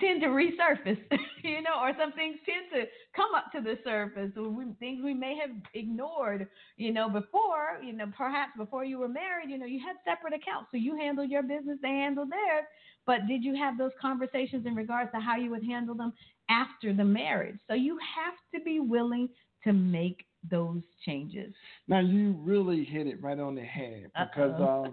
tend 0.00 0.20
to 0.20 0.28
resurface, 0.28 1.00
you 1.42 1.62
know, 1.62 1.80
or 1.80 1.92
some 1.98 2.12
things 2.12 2.36
tend 2.44 2.66
to 2.72 2.88
come 3.16 3.34
up 3.34 3.50
to 3.52 3.60
the 3.60 3.78
surface. 3.84 4.30
We, 4.36 4.64
things 4.78 5.02
we 5.02 5.14
may 5.14 5.36
have 5.40 5.50
ignored, 5.74 6.48
you 6.76 6.92
know, 6.92 7.08
before, 7.08 7.80
you 7.82 7.92
know, 7.92 8.06
perhaps 8.16 8.52
before 8.56 8.84
you 8.84 8.98
were 8.98 9.08
married, 9.08 9.50
you 9.50 9.58
know, 9.58 9.66
you 9.66 9.80
had 9.80 9.96
separate 10.04 10.34
accounts. 10.34 10.68
So 10.70 10.76
you 10.76 10.96
handled 10.96 11.30
your 11.30 11.42
business, 11.42 11.78
they 11.82 11.88
handled 11.88 12.30
theirs. 12.30 12.64
But 13.06 13.26
did 13.26 13.42
you 13.42 13.56
have 13.56 13.78
those 13.78 13.92
conversations 14.00 14.66
in 14.66 14.74
regards 14.74 15.10
to 15.12 15.20
how 15.20 15.36
you 15.36 15.50
would 15.50 15.64
handle 15.64 15.94
them 15.94 16.12
after 16.50 16.92
the 16.92 17.04
marriage? 17.04 17.58
So 17.66 17.74
you 17.74 17.98
have 18.16 18.34
to 18.54 18.64
be 18.64 18.80
willing 18.80 19.28
to 19.64 19.72
make 19.72 20.24
those 20.50 20.82
changes. 21.04 21.52
Now 21.88 22.00
you 22.00 22.34
really 22.38 22.84
hit 22.84 23.06
it 23.06 23.22
right 23.22 23.38
on 23.38 23.54
the 23.54 23.62
head 23.62 24.10
because, 24.18 24.60
uh, 24.60 24.90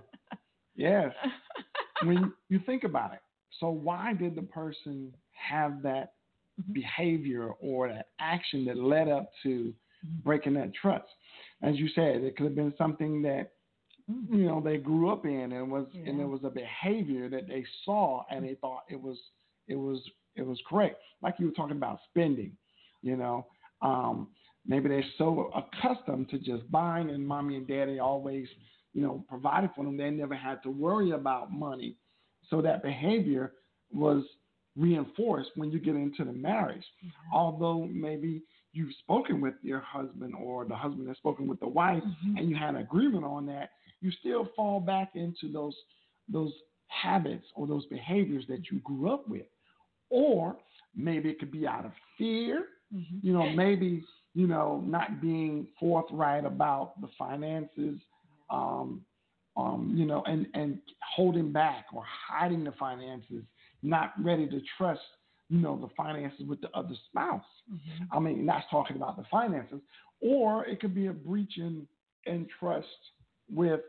yes, 0.75 1.11
when 2.03 2.33
you 2.49 2.59
think 2.65 2.83
about 2.83 3.13
it, 3.13 3.19
so 3.59 3.69
why 3.69 4.13
did 4.13 4.35
the 4.35 4.41
person 4.41 5.13
have 5.31 5.81
that 5.83 6.13
mm-hmm. 6.59 6.73
behavior 6.73 7.49
or 7.59 7.89
that 7.89 8.07
action 8.19 8.65
that 8.65 8.77
led 8.77 9.07
up 9.07 9.29
to 9.43 9.73
breaking 10.23 10.53
that 10.55 10.73
trust? 10.73 11.07
As 11.61 11.75
you 11.77 11.87
said, 11.89 12.23
it 12.23 12.35
could 12.35 12.45
have 12.45 12.55
been 12.55 12.73
something 12.77 13.21
that 13.23 13.51
mm-hmm. 14.09 14.35
you 14.35 14.45
know 14.45 14.61
they 14.63 14.77
grew 14.77 15.11
up 15.11 15.25
in 15.25 15.51
and 15.51 15.71
was 15.71 15.87
yeah. 15.91 16.09
and 16.09 16.21
it 16.21 16.27
was 16.27 16.41
a 16.43 16.49
behavior 16.49 17.29
that 17.29 17.47
they 17.47 17.65
saw 17.83 18.23
and 18.29 18.45
they 18.45 18.55
thought 18.55 18.83
it 18.89 19.01
was 19.01 19.17
it 19.67 19.75
was 19.75 19.99
it 20.35 20.45
was 20.45 20.59
correct. 20.69 21.01
Like 21.21 21.35
you 21.39 21.47
were 21.47 21.53
talking 21.53 21.77
about 21.77 21.99
spending, 22.09 22.51
you 23.01 23.15
know. 23.15 23.47
Um, 23.81 24.29
maybe 24.65 24.89
they're 24.89 25.03
so 25.19 25.51
accustomed 25.55 26.29
to 26.29 26.39
just 26.39 26.69
buying 26.71 27.11
and 27.11 27.25
mommy 27.25 27.57
and 27.57 27.67
daddy 27.67 27.99
always 27.99 28.47
you 28.97 29.03
know, 29.03 29.23
provided 29.29 29.69
for 29.75 29.85
them. 29.85 29.95
They 29.95 30.09
never 30.09 30.35
had 30.35 30.63
to 30.63 30.71
worry 30.71 31.11
about 31.11 31.51
money. 31.53 31.95
So 32.49 32.61
that 32.61 32.83
behavior 32.83 33.53
was 33.91 34.23
reinforced 34.75 35.51
when 35.55 35.71
you 35.71 35.79
get 35.79 35.95
into 35.95 36.23
the 36.23 36.31
marriage. 36.31 36.85
Mm-hmm. 37.03 37.35
Although 37.35 37.87
maybe 37.91 38.43
you've 38.73 38.93
spoken 38.99 39.41
with 39.41 39.55
your 39.63 39.79
husband 39.79 40.33
or 40.39 40.65
the 40.65 40.75
husband 40.75 41.07
has 41.07 41.17
spoken 41.17 41.47
with 41.47 41.59
the 41.59 41.67
wife 41.67 42.03
mm-hmm. 42.03 42.37
and 42.37 42.49
you 42.49 42.55
had 42.55 42.75
an 42.75 42.81
agreement 42.81 43.25
on 43.25 43.45
that, 43.47 43.71
you 44.01 44.11
still 44.19 44.49
fall 44.55 44.79
back 44.79 45.11
into 45.15 45.51
those 45.51 45.75
those 46.29 46.51
habits 46.87 47.45
or 47.55 47.67
those 47.67 47.85
behaviors 47.87 48.45
that 48.47 48.69
you 48.71 48.79
grew 48.79 49.11
up 49.11 49.27
with. 49.27 49.45
Or 50.09 50.57
maybe 50.95 51.29
it 51.29 51.39
could 51.39 51.51
be 51.51 51.65
out 51.67 51.85
of 51.85 51.91
fear. 52.17 52.65
Mm-hmm. 52.93 53.17
You 53.21 53.33
know, 53.33 53.49
maybe, 53.49 54.03
you 54.33 54.47
know, 54.47 54.83
not 54.85 55.21
being 55.21 55.67
forthright 55.79 56.45
about 56.45 56.99
the 57.01 57.09
finances, 57.17 57.99
um, 58.49 59.01
um, 59.57 59.93
you 59.95 60.05
know, 60.05 60.23
and, 60.27 60.47
and 60.53 60.79
holding 61.15 61.51
back 61.51 61.87
or 61.93 62.03
hiding 62.05 62.63
the 62.63 62.71
finances, 62.73 63.43
not 63.81 64.13
ready 64.21 64.47
to 64.47 64.61
trust, 64.77 65.01
you 65.49 65.59
know, 65.59 65.77
the 65.79 65.89
finances 65.95 66.41
with 66.47 66.61
the 66.61 66.69
other 66.73 66.95
spouse. 67.09 67.41
Mm-hmm. 67.71 68.15
I 68.15 68.19
mean, 68.19 68.45
that's 68.45 68.65
talking 68.69 68.95
about 68.95 69.17
the 69.17 69.23
finances. 69.31 69.79
Or 70.21 70.65
it 70.65 70.79
could 70.79 70.93
be 70.93 71.07
a 71.07 71.13
breach 71.13 71.57
in, 71.57 71.87
in 72.25 72.47
trust 72.59 72.87
with 73.49 73.81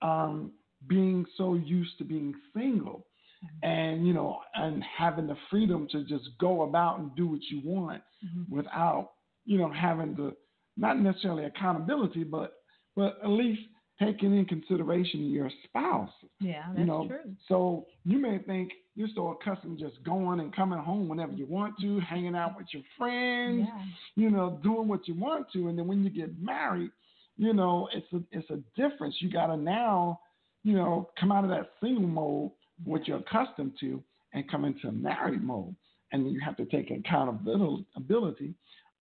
um, 0.00 0.52
being 0.88 1.24
so 1.36 1.54
used 1.54 1.96
to 1.98 2.04
being 2.04 2.34
single 2.54 3.06
mm-hmm. 3.44 3.68
and 3.68 4.06
you 4.06 4.12
know 4.12 4.40
and 4.54 4.82
having 4.82 5.26
the 5.26 5.36
freedom 5.50 5.86
to 5.92 6.04
just 6.04 6.28
go 6.40 6.62
about 6.62 6.98
and 6.98 7.14
do 7.14 7.26
what 7.26 7.40
you 7.50 7.60
want 7.64 8.02
mm-hmm. 8.24 8.54
without 8.54 9.12
you 9.44 9.58
know 9.58 9.72
having 9.72 10.14
the 10.14 10.34
not 10.76 10.98
necessarily 10.98 11.44
accountability 11.44 12.24
but 12.24 12.54
but 12.96 13.18
at 13.22 13.30
least 13.30 13.62
taking 14.00 14.36
in 14.36 14.44
consideration 14.44 15.30
your 15.30 15.50
spouse 15.64 16.10
yeah 16.40 16.64
that's 16.68 16.78
you 16.78 16.84
know 16.84 17.06
true 17.06 17.34
so 17.48 17.86
you 18.04 18.18
may 18.18 18.38
think 18.38 18.70
you're 18.94 19.08
so 19.14 19.28
accustomed 19.28 19.78
to 19.78 19.88
just 19.88 20.02
going 20.04 20.40
and 20.40 20.54
coming 20.54 20.78
home 20.78 21.08
whenever 21.08 21.32
you 21.32 21.46
want 21.46 21.74
to 21.80 22.00
hanging 22.00 22.34
out 22.34 22.56
with 22.56 22.66
your 22.72 22.82
friends 22.98 23.66
yeah. 23.68 23.84
you 24.16 24.30
know 24.30 24.58
doing 24.62 24.88
what 24.88 25.06
you 25.06 25.14
want 25.14 25.46
to 25.52 25.68
and 25.68 25.78
then 25.78 25.86
when 25.86 26.02
you 26.02 26.10
get 26.10 26.40
married 26.40 26.90
you 27.36 27.52
know 27.52 27.88
it's 27.94 28.12
a 28.12 28.22
it's 28.36 28.50
a 28.50 28.58
difference 28.80 29.14
you 29.20 29.30
got 29.30 29.46
to 29.46 29.56
now 29.56 30.18
you 30.64 30.74
know, 30.74 31.10
come 31.18 31.32
out 31.32 31.44
of 31.44 31.50
that 31.50 31.70
single 31.80 32.06
mode, 32.06 32.52
what 32.84 33.06
you're 33.06 33.18
accustomed 33.18 33.72
to, 33.80 34.02
and 34.32 34.50
come 34.50 34.64
into 34.64 34.92
married 34.92 35.42
mode. 35.42 35.74
And 36.12 36.30
you 36.30 36.40
have 36.40 36.56
to 36.58 36.66
take 36.66 36.90
accountability 36.90 38.54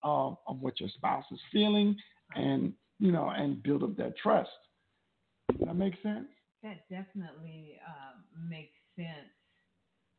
of, 0.03 0.38
of 0.48 0.60
what 0.60 0.79
your 0.79 0.89
spouse 0.89 1.25
is 1.31 1.39
feeling 1.51 1.95
and, 2.36 2.74
you 3.00 3.12
know, 3.12 3.29
and 3.29 3.62
build 3.62 3.83
up 3.83 3.98
that 3.98 4.17
trust. 4.17 4.50
Does 5.58 5.67
that 5.67 5.75
make 5.75 5.93
sense? 6.03 6.27
That 6.63 6.88
definitely 6.89 7.77
uh, 7.88 8.20
makes 8.50 8.74
sense. 8.96 9.29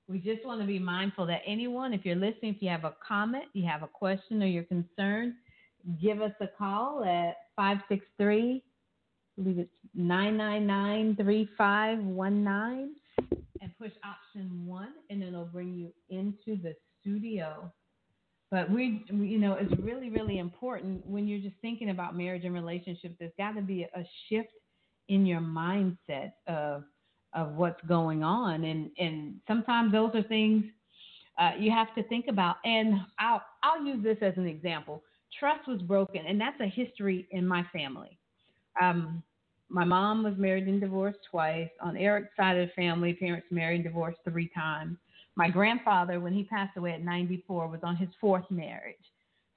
We 0.09 0.19
just 0.19 0.45
want 0.45 0.61
to 0.61 0.67
be 0.67 0.79
mindful 0.79 1.27
that 1.27 1.43
anyone, 1.47 1.95
if 1.95 2.05
you're 2.05 2.17
listening, 2.17 2.55
if 2.55 2.63
you 2.63 2.69
have 2.69 2.85
a 2.85 2.95
comment, 3.07 3.45
you 3.53 3.67
have 3.67 3.83
a 3.83 3.89
question, 3.89 4.43
or 4.43 4.47
you're 4.47 4.65
concerned, 4.65 5.35
give 6.01 6.21
us 6.21 6.33
a 6.41 6.49
call 6.59 7.05
at 7.05 7.37
563 7.57 8.63
I 9.39 9.43
believe 9.43 9.59
it's 9.59 9.71
999-3519 9.99 12.89
and 13.61 13.79
push 13.79 13.93
option 14.05 14.67
one 14.67 14.93
and 15.09 15.23
it'll 15.23 15.47
bring 15.47 15.73
you 15.75 15.91
into 16.11 16.61
the 16.63 16.75
studio. 17.01 17.73
But 18.51 18.71
we, 18.71 19.07
you 19.09 19.39
know, 19.39 19.55
it's 19.55 19.73
really, 19.81 20.11
really 20.11 20.39
important 20.39 21.07
when 21.07 21.27
you're 21.27 21.41
just 21.41 21.57
thinking 21.63 21.89
about 21.89 22.15
marriage 22.15 22.45
and 22.45 22.53
relationships. 22.53 23.15
There's 23.19 23.33
got 23.39 23.53
to 23.53 23.63
be 23.63 23.85
a 23.85 24.05
shift 24.29 24.51
in 25.09 25.27
your 25.27 25.41
mindset 25.41 26.33
of 26.47 26.85
of 27.35 27.55
what's 27.55 27.81
going 27.89 28.23
on, 28.23 28.65
and 28.65 28.91
and 28.99 29.37
sometimes 29.47 29.93
those 29.93 30.11
are 30.15 30.23
things 30.25 30.65
uh, 31.39 31.53
you 31.59 31.71
have 31.71 31.95
to 31.95 32.03
think 32.05 32.27
about. 32.29 32.57
And 32.65 32.95
I'll 33.19 33.43
I'll 33.63 33.85
use 33.85 34.03
this 34.03 34.19
as 34.21 34.35
an 34.37 34.47
example. 34.47 35.03
Trust 35.39 35.67
was 35.67 35.81
broken, 35.83 36.27
and 36.27 36.41
that's 36.41 36.61
a 36.61 36.67
history 36.67 37.27
in 37.31 37.47
my 37.47 37.65
family. 37.73 38.19
Um, 38.81 39.23
my 39.69 39.85
mom 39.85 40.23
was 40.23 40.35
married 40.37 40.67
and 40.67 40.81
divorced 40.81 41.21
twice. 41.31 41.71
On 41.81 41.97
Eric's 41.97 42.37
side 42.37 42.59
of 42.59 42.69
the 42.69 42.75
family, 42.75 43.15
parents 43.15 43.47
married 43.51 43.77
and 43.77 43.85
divorced 43.85 44.19
three 44.29 44.51
times. 44.55 44.99
My 45.35 45.49
grandfather, 45.49 46.21
when 46.21 46.35
he 46.35 46.45
passed 46.45 46.77
away 46.77 46.93
at 46.93 47.03
94, 47.03 47.69
was 47.69 47.81
on 47.83 47.97
his 47.97 48.11
fourth 48.21 48.45
marriage. 48.51 48.97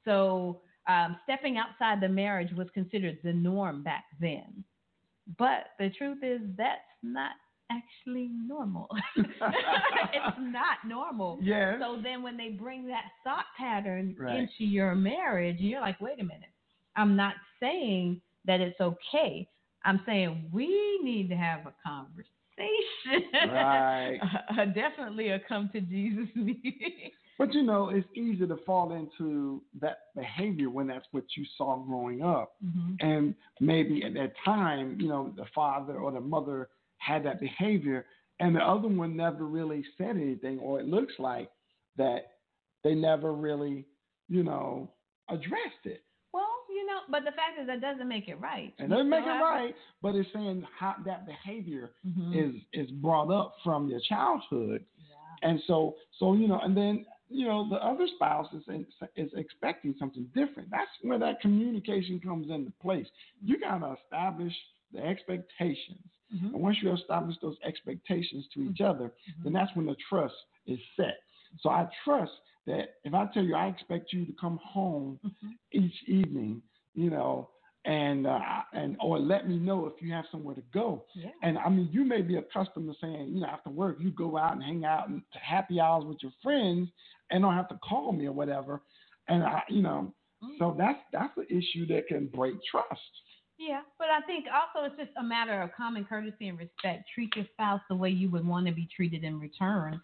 So 0.05 0.61
um, 0.87 1.17
stepping 1.23 1.57
outside 1.57 2.01
the 2.01 2.07
marriage 2.07 2.53
was 2.53 2.67
considered 2.73 3.17
the 3.23 3.33
norm 3.33 3.83
back 3.83 4.05
then. 4.21 4.63
But 5.37 5.71
the 5.79 5.89
truth 5.97 6.19
is, 6.23 6.41
that's 6.57 6.79
not 7.03 7.31
actually 7.71 8.29
normal. 8.45 8.87
it's 9.15 9.27
not 10.39 10.77
normal. 10.87 11.39
Yes. 11.41 11.75
So 11.79 11.99
then 12.01 12.21
when 12.21 12.37
they 12.37 12.49
bring 12.49 12.87
that 12.87 13.05
thought 13.23 13.45
pattern 13.57 14.15
right. 14.19 14.41
into 14.41 14.69
your 14.69 14.95
marriage, 14.95 15.57
you're 15.59 15.81
like, 15.81 15.99
wait 15.99 16.19
a 16.19 16.23
minute. 16.23 16.49
I'm 16.95 17.15
not 17.15 17.33
saying 17.59 18.21
that 18.45 18.61
it's 18.61 18.79
okay. 18.79 19.47
I'm 19.83 20.01
saying 20.05 20.49
we 20.51 20.99
need 21.03 21.29
to 21.29 21.35
have 21.35 21.61
a 21.65 21.73
conversation. 21.85 22.29
Right. 23.51 24.19
uh, 24.49 24.65
definitely 24.65 25.29
a 25.29 25.39
come 25.39 25.69
to 25.73 25.81
Jesus 25.81 26.27
meeting. 26.35 27.11
But 27.37 27.53
you 27.53 27.63
know, 27.63 27.89
it's 27.89 28.07
easy 28.15 28.47
to 28.47 28.57
fall 28.65 28.93
into 28.93 29.61
that 29.81 29.97
behavior 30.15 30.69
when 30.69 30.87
that's 30.87 31.05
what 31.11 31.25
you 31.35 31.45
saw 31.57 31.77
growing 31.77 32.21
up. 32.21 32.53
Mm-hmm. 32.65 32.93
And 33.05 33.35
maybe 33.59 34.03
at 34.03 34.13
that 34.13 34.33
time, 34.45 34.97
you 34.99 35.09
know, 35.09 35.33
the 35.35 35.45
father 35.53 35.97
or 35.97 36.11
the 36.11 36.21
mother 36.21 36.69
had 36.97 37.25
that 37.25 37.41
behavior 37.41 38.05
and 38.39 38.55
the 38.55 38.59
other 38.59 38.87
one 38.87 39.15
never 39.15 39.45
really 39.45 39.83
said 39.97 40.17
anything, 40.17 40.59
or 40.59 40.79
it 40.79 40.87
looks 40.87 41.13
like 41.19 41.49
that 41.97 42.33
they 42.83 42.93
never 42.93 43.33
really, 43.33 43.85
you 44.27 44.43
know, 44.43 44.91
addressed 45.29 45.85
it 45.85 46.03
Well, 46.33 46.43
you 46.69 46.85
know, 46.85 46.99
but 47.09 47.23
the 47.23 47.31
fact 47.31 47.59
is 47.61 47.67
that 47.67 47.81
doesn't 47.81 48.07
make 48.07 48.27
it 48.27 48.39
right. 48.39 48.73
It 48.77 48.89
doesn't 48.89 49.09
make 49.09 49.23
it 49.23 49.29
right, 49.29 49.73
but 50.01 50.15
it's 50.15 50.29
saying 50.33 50.65
how 50.77 50.95
that 51.05 51.25
behavior 51.25 51.91
mm-hmm. 52.05 52.33
is 52.37 52.61
is 52.73 52.91
brought 52.91 53.31
up 53.31 53.55
from 53.63 53.87
your 53.87 54.01
childhood, 54.07 54.83
yeah. 54.97 55.49
and 55.49 55.59
so 55.65 55.95
so 56.19 56.33
you 56.33 56.47
know, 56.47 56.59
and 56.61 56.75
then 56.75 57.05
you 57.29 57.45
know 57.45 57.67
the 57.69 57.77
other 57.77 58.07
spouse 58.15 58.47
is 58.53 58.63
is 59.15 59.31
expecting 59.35 59.95
something 59.97 60.27
different. 60.35 60.69
That's 60.69 60.89
where 61.01 61.19
that 61.19 61.41
communication 61.41 62.19
comes 62.19 62.49
into 62.49 62.71
place. 62.81 63.07
You 63.43 63.59
gotta 63.59 63.95
establish 64.03 64.53
the 64.93 65.03
expectations, 65.03 66.05
mm-hmm. 66.33 66.47
and 66.47 66.61
once 66.61 66.77
you 66.81 66.93
establish 66.93 67.35
those 67.41 67.57
expectations 67.65 68.45
to 68.53 68.61
each 68.61 68.77
mm-hmm. 68.77 68.85
other, 68.85 69.11
then 69.43 69.53
that's 69.53 69.75
when 69.75 69.85
the 69.85 69.95
trust 70.09 70.35
is 70.67 70.79
set. 70.95 71.17
So 71.61 71.69
I 71.69 71.87
trust 72.03 72.31
that 72.67 72.95
if 73.03 73.13
I 73.13 73.27
tell 73.33 73.43
you 73.43 73.55
I 73.55 73.67
expect 73.67 74.13
you 74.13 74.25
to 74.25 74.33
come 74.39 74.59
home 74.63 75.19
mm-hmm. 75.25 75.49
each 75.71 75.95
evening, 76.07 76.61
you 76.93 77.09
know, 77.09 77.49
and 77.85 78.25
uh, 78.27 78.39
and 78.73 78.97
or 78.99 79.19
let 79.19 79.47
me 79.47 79.57
know 79.57 79.85
if 79.85 79.93
you 80.01 80.11
have 80.11 80.25
somewhere 80.31 80.55
to 80.55 80.63
go. 80.73 81.05
Yeah. 81.13 81.29
And 81.43 81.57
I 81.57 81.69
mean, 81.69 81.89
you 81.91 82.03
may 82.03 82.21
be 82.21 82.37
accustomed 82.37 82.91
to 82.91 82.95
saying, 82.99 83.29
you 83.33 83.41
know, 83.41 83.47
after 83.47 83.69
work 83.69 83.97
you 83.99 84.11
go 84.11 84.37
out 84.37 84.53
and 84.53 84.63
hang 84.63 84.85
out 84.85 85.09
and 85.09 85.21
happy 85.31 85.79
hours 85.79 86.03
with 86.05 86.17
your 86.21 86.31
friends 86.41 86.89
and 87.31 87.41
don't 87.41 87.55
have 87.55 87.69
to 87.69 87.79
call 87.87 88.11
me 88.11 88.25
or 88.25 88.31
whatever. 88.31 88.81
And 89.27 89.43
I, 89.43 89.63
you 89.69 89.81
know, 89.81 90.13
mm-hmm. 90.43 90.55
so 90.59 90.75
that's 90.77 90.99
that's 91.11 91.35
an 91.37 91.45
issue 91.49 91.85
that 91.87 92.07
can 92.07 92.27
break 92.27 92.55
trust. 92.69 93.01
Yeah, 93.57 93.81
but 93.97 94.07
I 94.09 94.21
think 94.27 94.45
also 94.53 94.85
it's 94.85 94.97
just 94.97 95.17
a 95.17 95.23
matter 95.23 95.61
of 95.61 95.69
common 95.75 96.03
courtesy 96.05 96.49
and 96.49 96.59
respect. 96.59 97.05
Treat 97.13 97.35
your 97.35 97.45
spouse 97.53 97.81
the 97.89 97.95
way 97.95 98.09
you 98.09 98.29
would 98.29 98.45
want 98.45 98.67
to 98.67 98.73
be 98.73 98.87
treated 98.93 99.23
in 99.23 99.39
return. 99.39 100.01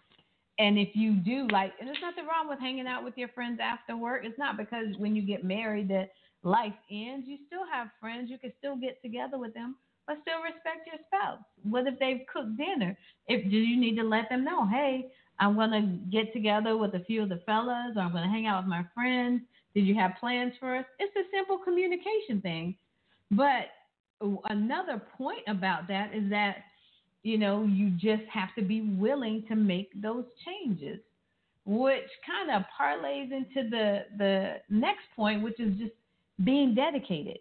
And 0.58 0.78
if 0.78 0.88
you 0.94 1.14
do 1.14 1.48
like, 1.48 1.72
and 1.78 1.88
there's 1.88 1.98
nothing 2.00 2.26
wrong 2.26 2.48
with 2.48 2.60
hanging 2.60 2.86
out 2.86 3.04
with 3.04 3.16
your 3.16 3.28
friends 3.28 3.58
after 3.62 3.96
work. 3.96 4.22
It's 4.24 4.38
not 4.38 4.56
because 4.56 4.86
when 4.96 5.14
you 5.14 5.22
get 5.22 5.44
married 5.44 5.88
that 5.88 6.10
life 6.42 6.74
ends. 6.90 7.26
You 7.28 7.38
still 7.46 7.64
have 7.70 7.88
friends. 8.00 8.30
You 8.30 8.38
can 8.38 8.52
still 8.58 8.76
get 8.76 9.00
together 9.02 9.38
with 9.38 9.54
them, 9.54 9.76
but 10.06 10.18
still 10.22 10.42
respect 10.42 10.86
your 10.86 11.00
spouse. 11.06 11.42
What 11.62 11.86
if 11.86 11.98
they've 11.98 12.26
cooked 12.32 12.56
dinner? 12.56 12.96
If 13.28 13.50
do 13.50 13.56
you 13.56 13.78
need 13.78 13.96
to 13.96 14.02
let 14.02 14.28
them 14.28 14.44
know, 14.44 14.66
hey, 14.66 15.06
I'm 15.38 15.56
gonna 15.56 15.98
get 16.10 16.32
together 16.32 16.76
with 16.76 16.94
a 16.94 17.00
few 17.00 17.22
of 17.22 17.28
the 17.28 17.40
fellas, 17.46 17.96
or 17.96 18.02
I'm 18.02 18.12
gonna 18.12 18.30
hang 18.30 18.46
out 18.46 18.62
with 18.62 18.70
my 18.70 18.84
friends. 18.94 19.42
Did 19.74 19.86
you 19.86 19.94
have 19.94 20.12
plans 20.20 20.52
for 20.60 20.76
us? 20.76 20.84
It's 20.98 21.16
a 21.16 21.30
simple 21.34 21.58
communication 21.58 22.40
thing. 22.40 22.76
But 23.30 23.70
another 24.50 25.02
point 25.16 25.42
about 25.48 25.88
that 25.88 26.14
is 26.14 26.28
that 26.30 26.56
you 27.22 27.38
know, 27.38 27.64
you 27.64 27.90
just 27.90 28.28
have 28.32 28.54
to 28.56 28.62
be 28.62 28.80
willing 28.80 29.44
to 29.48 29.54
make 29.54 29.90
those 30.00 30.24
changes, 30.44 30.98
which 31.64 32.02
kind 32.26 32.50
of 32.50 32.62
parlays 32.78 33.30
into 33.32 33.68
the 33.70 34.00
the 34.18 34.56
next 34.68 35.02
point, 35.14 35.42
which 35.42 35.58
is 35.60 35.76
just 35.78 35.92
being 36.44 36.74
dedicated. 36.74 37.38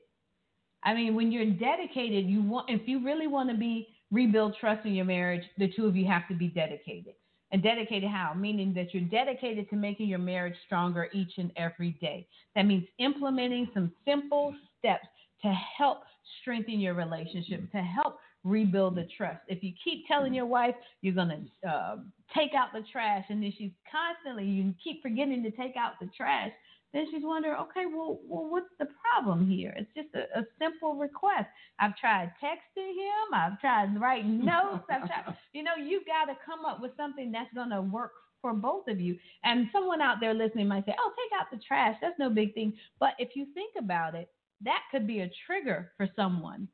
I 0.84 0.94
mean, 0.94 1.16
when 1.16 1.32
you're 1.32 1.46
dedicated, 1.46 2.28
you 2.28 2.44
want 2.44 2.70
if 2.70 2.88
you 2.88 3.04
really 3.04 3.28
want 3.28 3.50
to 3.50 3.56
be 3.56 3.88
rebuild 4.12 4.56
trust 4.60 4.86
in 4.86 4.94
your 4.94 5.06
marriage, 5.06 5.44
the 5.58 5.72
two 5.76 5.88
of 5.88 5.96
you 5.96 6.06
have 6.06 6.28
to 6.28 6.36
be 6.36 6.48
dedicated. 6.48 7.14
And 7.52 7.62
dedicated 7.62 8.10
how? 8.10 8.34
Meaning 8.34 8.74
that 8.76 8.94
you're 8.94 9.04
dedicated 9.04 9.70
to 9.70 9.76
making 9.76 10.08
your 10.08 10.20
marriage 10.20 10.56
stronger 10.66 11.10
each 11.14 11.34
and 11.38 11.52
every 11.58 11.92
day. 12.02 12.28
That 12.56 12.66
means 12.66 12.86
implementing 12.98 13.70
some 13.74 13.92
simple 14.06 14.56
steps 14.80 15.08
to 15.44 15.54
help 15.78 16.00
strengthen 16.42 16.80
your 16.80 16.94
relationship, 16.94 17.70
to 17.72 17.82
help 17.82 18.20
rebuild 18.44 18.96
the 18.96 19.08
trust. 19.18 19.42
If 19.48 19.64
you 19.64 19.74
keep 19.84 20.08
telling 20.08 20.34
your 20.34 20.46
wife 20.46 20.76
you're 21.02 21.14
going 21.14 21.50
to 21.64 21.70
uh, 21.70 21.98
take 22.36 22.54
out 22.56 22.70
the 22.74 22.84
trash 22.92 23.26
and 23.30 23.44
then 23.44 23.54
she's 23.58 23.72
constantly, 23.92 24.46
you 24.46 24.74
keep 24.84 25.02
forgetting 25.02 25.44
to 25.44 25.52
take 25.52 25.76
out 25.78 25.94
the 26.00 26.10
trash, 26.16 26.52
then 26.94 27.08
she's 27.12 27.24
wondering, 27.24 27.56
okay, 27.56 27.86
well, 27.86 28.20
well 28.28 28.50
what's 28.50 28.74
the 28.80 28.88
problem 29.00 29.50
here? 29.50 29.74
It's 29.78 29.92
just 29.96 30.10
a, 30.16 30.40
a 30.40 30.44
simple 30.60 30.96
request. 30.96 31.48
I've 31.80 31.96
tried 31.98 32.32
texting 32.44 32.92
him, 32.92 33.34
I've 33.34 33.60
tried 33.60 34.00
writing 34.00 34.44
notes, 34.46 34.86
I've 34.90 35.08
tried, 35.08 35.38
you 35.54 35.64
know, 35.64 35.76
you 35.78 36.02
got 36.06 36.32
to 36.32 36.38
come 36.46 36.66
up 36.66 36.82
with 36.82 36.92
something 36.98 37.32
that's 37.32 37.54
going 37.54 37.70
to 37.70 37.82
work 37.82 38.12
for 38.42 38.54
both 38.54 38.88
of 38.88 39.00
you. 39.00 39.18
And 39.44 39.68
someone 39.72 40.02
out 40.02 40.18
there 40.20 40.34
listening 40.34 40.68
might 40.68 40.86
say, 40.86 40.96
oh, 41.00 41.12
take 41.16 41.40
out 41.40 41.48
the 41.52 41.64
trash. 41.66 41.96
That's 42.02 42.18
no 42.20 42.30
big 42.30 42.54
thing. 42.54 42.74
But 43.00 43.12
if 43.20 43.30
you 43.36 43.46
think 43.54 43.74
about 43.78 44.16
it, 44.16 44.30
that 44.64 44.82
could 44.92 45.08
be 45.08 45.22
a 45.22 45.32
trigger 45.46 45.92
for 45.98 46.08
someone. 46.16 46.68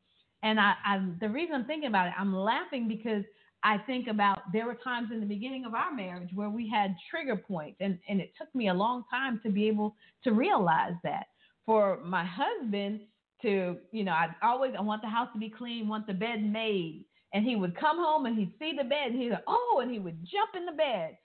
And 0.44 0.60
I, 0.60 0.74
I 0.86 1.02
the 1.20 1.30
reason 1.30 1.56
I'm 1.56 1.66
thinking 1.66 1.90
about 1.90 2.08
it, 2.08 2.14
I'm 2.18 2.36
laughing 2.36 2.88
because 2.88 3.24
I 3.68 3.80
think 3.80 4.08
about 4.08 4.44
there 4.54 4.66
were 4.66 4.76
times 4.76 5.10
in 5.12 5.20
the 5.20 5.26
beginning 5.26 5.66
of 5.66 5.74
our 5.74 5.94
marriage 5.94 6.30
where 6.34 6.50
we 6.50 6.70
had 6.70 6.96
trigger 7.12 7.36
points, 7.36 7.76
and, 7.82 8.00
and 8.08 8.22
it 8.22 8.32
took 8.38 8.48
me 8.56 8.70
a 8.70 8.74
long 8.74 9.04
time 9.12 9.42
to 9.44 9.50
be 9.50 9.68
able 9.68 9.94
to 10.24 10.32
realize 10.32 10.94
that. 11.04 11.26
For 11.66 12.00
my 12.02 12.24
husband 12.26 13.02
to, 13.42 13.76
you 13.92 14.06
know, 14.06 14.14
I 14.14 14.30
always 14.42 14.72
I 14.78 14.82
want 14.82 15.02
the 15.02 15.10
house 15.10 15.28
to 15.34 15.40
be 15.40 15.50
clean, 15.50 15.90
want 15.90 16.08
the 16.08 16.14
bed 16.14 16.42
made, 16.42 17.04
and 17.34 17.44
he 17.44 17.58
would 17.58 17.78
come 17.78 17.98
home 17.98 18.26
and 18.26 18.38
he'd 18.38 18.54
see 18.58 18.72
the 18.78 18.86
bed 18.86 19.12
and 19.12 19.22
he'd 19.22 19.32
go, 19.32 19.40
oh, 19.48 19.82
and 19.84 19.92
he 19.92 20.00
would 20.00 20.18
jump 20.24 20.52
in 20.56 20.66
the 20.66 20.72
bed. 20.72 21.18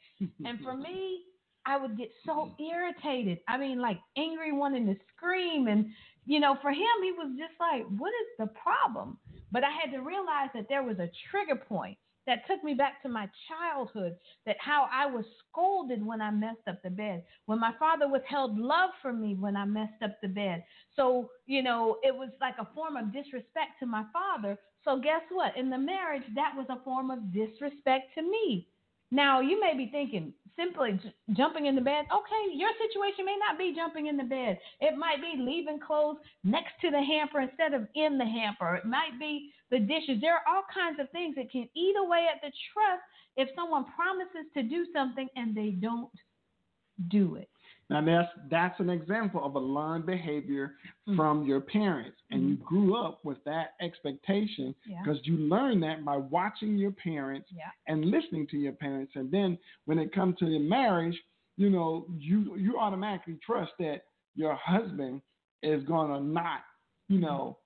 and 0.45 0.59
for 0.65 0.77
me, 0.77 1.21
I 1.65 1.77
would 1.77 1.97
get 1.97 2.11
so 2.27 2.57
irritated. 2.59 3.39
I 3.47 3.57
mean, 3.57 3.81
like 3.81 4.01
angry, 4.19 4.51
wanting 4.51 4.87
to 4.87 4.97
scream, 5.15 5.69
and 5.69 5.87
you 6.27 6.41
know, 6.41 6.57
for 6.61 6.73
him, 6.73 6.97
he 7.05 7.13
was 7.13 7.37
just 7.39 7.55
like, 7.61 7.87
what 8.01 8.09
is 8.09 8.29
the 8.41 8.47
problem? 8.61 9.17
But 9.53 9.63
I 9.63 9.71
had 9.71 9.93
to 9.93 10.03
realize 10.03 10.51
that 10.55 10.67
there 10.69 10.83
was 10.83 10.99
a 10.99 11.09
trigger 11.31 11.55
point 11.55 11.99
that 12.27 12.47
took 12.47 12.63
me 12.63 12.75
back 12.75 13.03
to 13.03 13.09
my 13.09 13.29
childhood 13.49 14.17
that 14.47 14.57
how 14.61 14.89
I 14.93 15.07
was 15.07 15.25
scolded 15.49 16.05
when 16.05 16.21
I 16.21 16.31
messed 16.31 16.69
up 16.69 16.83
the 16.83 16.91
bed, 16.91 17.25
when 17.47 17.61
my 17.61 17.73
father 17.79 18.09
withheld 18.09 18.59
love 18.59 18.91
from 19.01 19.21
me 19.21 19.35
when 19.35 19.57
I 19.57 19.65
messed 19.65 20.03
up 20.03 20.21
the 20.21 20.29
bed. 20.29 20.65
So, 20.97 21.31
you 21.47 21.63
know, 21.63 21.99
it 22.03 22.15
was 22.15 22.31
like 22.41 22.57
a 22.59 22.69
form 22.75 22.97
of 22.97 23.13
disrespect 23.13 23.79
to 23.81 23.87
my 23.87 24.05
father. 24.13 24.59
So, 24.85 24.99
guess 24.99 25.23
what? 25.31 25.57
In 25.57 25.71
the 25.71 25.79
marriage, 25.79 26.25
that 26.35 26.55
was 26.57 26.67
a 26.69 26.83
form 26.85 27.11
of 27.11 27.33
disrespect 27.33 28.15
to 28.17 28.23
me. 28.23 28.69
Now, 29.13 29.41
you 29.41 29.61
may 29.61 29.77
be 29.77 29.91
thinking, 29.93 30.33
simply 30.57 30.93
j- 30.95 31.13
jumping 31.35 31.67
in 31.67 31.75
the 31.75 31.83
bed. 31.83 32.07
Okay, 32.11 32.57
your 32.57 32.71
situation 32.81 33.27
may 33.27 33.37
not 33.37 33.59
be 33.59 33.75
jumping 33.77 34.07
in 34.07 34.17
the 34.17 34.25
bed. 34.25 34.59
It 34.81 34.97
might 34.97 35.21
be 35.21 35.35
leaving 35.39 35.79
clothes 35.79 36.17
next 36.45 36.73
to 36.81 36.91
the 36.91 37.03
hamper 37.03 37.41
instead 37.43 37.75
of 37.75 37.87
in 37.95 38.17
the 38.17 38.25
hamper. 38.25 38.75
It 38.75 38.87
might 38.87 39.21
be 39.21 39.53
the 39.71 39.81
dishes. 39.81 40.23
There 40.23 40.35
are 40.35 40.49
all 40.49 40.63
kinds 40.73 40.99
of 40.99 41.11
things 41.11 41.37
that 41.37 41.53
can 41.53 41.69
eat 41.77 41.95
away 42.03 42.27
at 42.35 42.41
the 42.41 42.51
trust 42.73 43.05
if 43.37 43.51
someone 43.55 43.85
promises 43.95 44.49
to 44.55 44.63
do 44.63 44.87
something 44.95 45.29
and 45.37 45.55
they 45.55 45.73
don't 45.73 46.09
do 47.09 47.37
it. 47.37 47.52
Now 47.93 48.03
that's 48.03 48.29
that's 48.51 48.81
an 48.81 48.89
example 48.89 49.45
of 49.45 49.55
a 49.55 49.59
learned 49.59 50.07
behavior 50.07 50.77
mm-hmm. 51.07 51.15
from 51.15 51.45
your 51.45 51.61
parents, 51.61 52.17
and 52.31 52.41
mm-hmm. 52.41 52.51
you 52.51 52.57
grew 52.57 52.97
up 52.97 53.19
with 53.23 53.37
that 53.45 53.75
expectation 53.83 54.75
because 54.87 55.21
yeah. 55.23 55.33
you 55.33 55.37
learned 55.37 55.83
that 55.83 56.03
by 56.03 56.17
watching 56.17 56.79
your 56.79 56.93
parents 56.93 57.49
yeah. 57.55 57.65
and 57.89 58.07
listening 58.07 58.47
to 58.51 58.57
your 58.57 58.73
parents. 58.73 59.13
And 59.15 59.31
then 59.31 59.59
when 59.85 59.99
it 59.99 60.15
comes 60.15 60.39
to 60.39 60.47
your 60.47 60.61
marriage, 60.61 61.17
you 61.59 61.69
know 61.69 62.07
you 62.17 62.57
you 62.57 62.79
automatically 62.79 63.39
trust 63.45 63.73
that 63.79 64.05
your 64.35 64.55
husband 64.55 65.21
is 65.63 65.85
gonna 65.85 66.19
not, 66.19 66.61
you 67.09 67.17
mm-hmm. 67.17 67.27
know, 67.27 67.59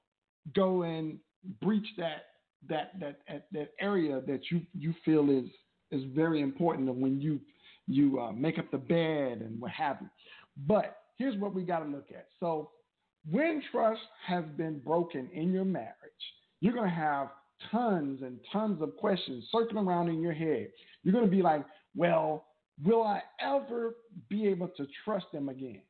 go 0.57 0.83
and 0.83 1.19
breach 1.63 1.87
that 1.99 2.25
that 2.69 2.99
that 2.99 3.21
that, 3.29 3.47
that 3.53 3.69
area 3.81 4.21
that 4.27 4.41
you 4.51 4.63
you 4.77 4.93
feel 5.05 5.31
is 5.31 5.49
is 5.93 6.03
very 6.17 6.41
important 6.41 6.93
when 6.93 7.21
you 7.21 7.39
you 7.87 8.21
uh, 8.21 8.33
make 8.33 8.59
up 8.59 8.71
the 8.71 8.79
bed 8.79 9.41
and 9.41 9.61
what 9.61 9.71
have 9.71 9.99
you. 10.01 10.09
But 10.67 10.99
here's 11.17 11.39
what 11.39 11.55
we 11.55 11.63
got 11.63 11.81
to 11.81 11.91
look 11.91 12.09
at. 12.11 12.27
So 12.41 12.71
when 13.31 13.63
trust 13.73 14.01
has 14.27 14.45
been 14.57 14.81
broken 14.81 15.29
in 15.33 15.53
your 15.53 15.65
marriage, 15.65 15.95
you're 16.61 16.75
going 16.75 16.89
to 16.89 16.95
have 16.95 17.29
tons 17.71 18.21
and 18.23 18.39
tons 18.53 18.81
of 18.83 18.97
questions 18.97 19.45
circling 19.51 19.87
around 19.87 20.09
in 20.09 20.21
your 20.21 20.33
head. 20.33 20.69
You're 21.03 21.13
going 21.13 21.25
to 21.25 21.31
be 21.31 21.43
like, 21.43 21.65
well, 21.95 22.47
will 22.85 23.03
I 23.03 23.23
ever 23.41 23.97
be 24.29 24.47
able 24.49 24.69
to 24.69 24.87
trust 25.05 25.27
them 25.33 25.49
again? 25.49 25.83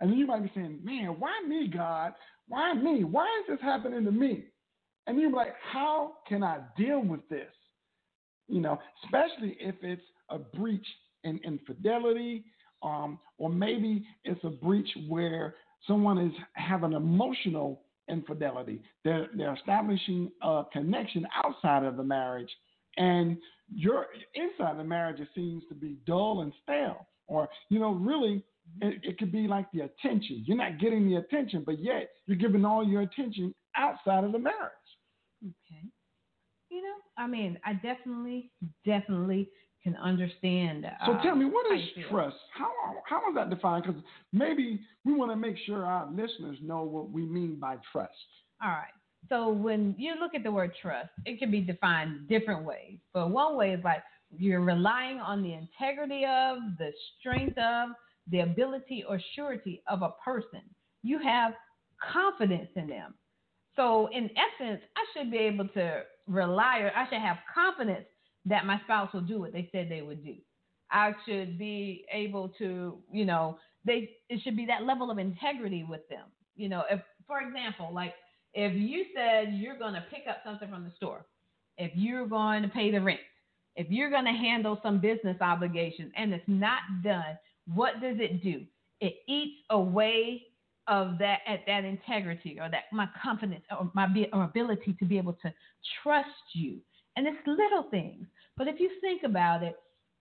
And 0.00 0.10
then 0.10 0.18
you 0.18 0.26
might 0.26 0.42
be 0.42 0.50
saying, 0.54 0.80
man, 0.82 1.16
why 1.18 1.32
me, 1.46 1.68
God? 1.68 2.12
Why 2.48 2.74
me? 2.74 3.04
Why 3.04 3.26
is 3.40 3.48
this 3.48 3.62
happening 3.62 4.04
to 4.04 4.12
me? 4.12 4.44
And 5.06 5.20
you're 5.20 5.30
like, 5.30 5.54
how 5.72 6.14
can 6.28 6.42
I 6.42 6.58
deal 6.76 7.00
with 7.00 7.26
this? 7.28 7.52
You 8.48 8.60
know, 8.60 8.78
especially 9.04 9.56
if 9.60 9.74
it's 9.82 10.02
a 10.30 10.38
breach 10.38 10.86
in 11.28 11.34
infidelity, 11.44 12.44
um, 12.82 13.18
or 13.38 13.50
maybe 13.50 13.92
it's 14.24 14.44
a 14.44 14.50
breach 14.64 14.88
where 15.08 15.54
someone 15.88 16.18
is 16.18 16.32
having 16.52 16.92
emotional 16.92 17.68
infidelity. 18.08 18.78
They're, 19.04 19.28
they're 19.36 19.54
establishing 19.54 20.30
a 20.42 20.62
connection 20.72 21.26
outside 21.44 21.84
of 21.84 21.96
the 21.96 22.04
marriage, 22.04 22.52
and 22.96 23.36
your 23.68 24.06
inside 24.34 24.78
the 24.78 24.84
marriage 24.84 25.20
it 25.20 25.28
seems 25.34 25.62
to 25.68 25.74
be 25.74 25.98
dull 26.06 26.42
and 26.42 26.52
stale, 26.62 27.06
or 27.26 27.48
you 27.68 27.78
know, 27.78 27.92
really. 27.92 28.44
It, 28.80 28.94
it 29.04 29.18
could 29.18 29.30
be 29.30 29.46
like 29.46 29.66
the 29.72 29.82
attention. 29.88 30.42
You're 30.44 30.56
not 30.56 30.80
getting 30.80 31.08
the 31.08 31.16
attention, 31.22 31.62
but 31.64 31.78
yet 31.78 32.10
you're 32.26 32.36
giving 32.36 32.64
all 32.64 32.84
your 32.84 33.02
attention 33.02 33.54
outside 33.76 34.24
of 34.24 34.32
the 34.32 34.40
marriage. 34.40 34.88
Okay. 35.40 35.84
You 36.68 36.82
know, 36.82 36.96
I 37.16 37.28
mean, 37.28 37.60
I 37.64 37.74
definitely, 37.74 38.50
definitely 38.84 39.48
can 39.86 39.96
understand. 40.02 40.84
So 41.06 41.12
um, 41.12 41.20
tell 41.22 41.36
me, 41.36 41.44
what 41.44 41.64
is 41.72 41.84
trust? 42.10 42.34
How 42.52 42.70
how 43.08 43.18
is 43.30 43.36
that 43.36 43.50
defined? 43.50 43.84
Because 43.86 44.02
maybe 44.32 44.80
we 45.04 45.14
want 45.14 45.30
to 45.30 45.36
make 45.36 45.56
sure 45.64 45.84
our 45.84 46.10
listeners 46.10 46.58
know 46.60 46.82
what 46.82 47.10
we 47.10 47.24
mean 47.24 47.56
by 47.60 47.76
trust. 47.92 48.10
All 48.60 48.70
right. 48.70 48.90
So 49.28 49.48
when 49.48 49.94
you 49.96 50.14
look 50.18 50.34
at 50.34 50.42
the 50.42 50.50
word 50.50 50.72
trust, 50.82 51.10
it 51.24 51.38
can 51.38 51.52
be 51.52 51.60
defined 51.60 52.28
different 52.28 52.64
ways. 52.64 52.98
But 53.14 53.30
one 53.30 53.56
way 53.56 53.70
is 53.74 53.84
like 53.84 54.02
you're 54.36 54.60
relying 54.60 55.18
on 55.18 55.40
the 55.42 55.52
integrity 55.52 56.24
of, 56.24 56.58
the 56.78 56.90
strength 57.18 57.56
of, 57.58 57.90
the 58.28 58.40
ability 58.40 59.04
or 59.08 59.20
surety 59.36 59.82
of 59.88 60.02
a 60.02 60.10
person. 60.24 60.62
You 61.04 61.20
have 61.20 61.52
confidence 62.12 62.70
in 62.74 62.88
them. 62.88 63.14
So 63.76 64.08
in 64.12 64.30
essence, 64.30 64.80
I 64.96 65.04
should 65.12 65.30
be 65.30 65.38
able 65.38 65.68
to 65.68 66.02
rely 66.26 66.78
or 66.78 66.92
I 66.96 67.08
should 67.08 67.20
have 67.20 67.36
confidence 67.54 68.06
that 68.46 68.66
my 68.66 68.80
spouse 68.84 69.12
will 69.12 69.20
do 69.20 69.40
what 69.40 69.52
they 69.52 69.68
said 69.72 69.88
they 69.88 70.02
would 70.02 70.24
do. 70.24 70.36
I 70.90 71.12
should 71.26 71.58
be 71.58 72.06
able 72.12 72.48
to, 72.58 72.98
you 73.12 73.24
know, 73.24 73.58
they 73.84 74.10
it 74.28 74.40
should 74.42 74.56
be 74.56 74.66
that 74.66 74.84
level 74.84 75.10
of 75.10 75.18
integrity 75.18 75.84
with 75.88 76.08
them. 76.08 76.24
You 76.54 76.68
know, 76.68 76.84
if 76.90 77.00
for 77.26 77.40
example, 77.40 77.90
like 77.92 78.14
if 78.54 78.74
you 78.74 79.04
said 79.14 79.54
you're 79.54 79.78
going 79.78 79.94
to 79.94 80.04
pick 80.10 80.22
up 80.28 80.38
something 80.44 80.68
from 80.68 80.84
the 80.84 80.92
store, 80.96 81.26
if 81.76 81.92
you're 81.94 82.26
going 82.26 82.62
to 82.62 82.68
pay 82.68 82.90
the 82.90 83.00
rent, 83.00 83.20
if 83.74 83.88
you're 83.90 84.10
going 84.10 84.24
to 84.24 84.32
handle 84.32 84.78
some 84.82 85.00
business 85.00 85.36
obligation 85.40 86.10
and 86.16 86.32
it's 86.32 86.44
not 86.46 86.80
done, 87.02 87.38
what 87.74 88.00
does 88.00 88.16
it 88.18 88.42
do? 88.42 88.62
It 89.00 89.16
eats 89.28 89.58
away 89.70 90.42
of 90.88 91.18
that 91.18 91.40
at 91.46 91.60
that 91.66 91.84
integrity 91.84 92.58
or 92.60 92.70
that 92.70 92.84
my 92.92 93.08
confidence 93.22 93.64
or 93.70 93.90
my 93.94 94.06
or 94.32 94.44
ability 94.44 94.96
to 94.98 95.04
be 95.04 95.18
able 95.18 95.34
to 95.34 95.52
trust 96.02 96.28
you. 96.54 96.78
And 97.16 97.26
it's 97.26 97.46
little 97.46 97.84
things. 97.90 98.26
But 98.56 98.68
if 98.68 98.78
you 98.78 98.90
think 99.00 99.22
about 99.24 99.62
it, 99.62 99.76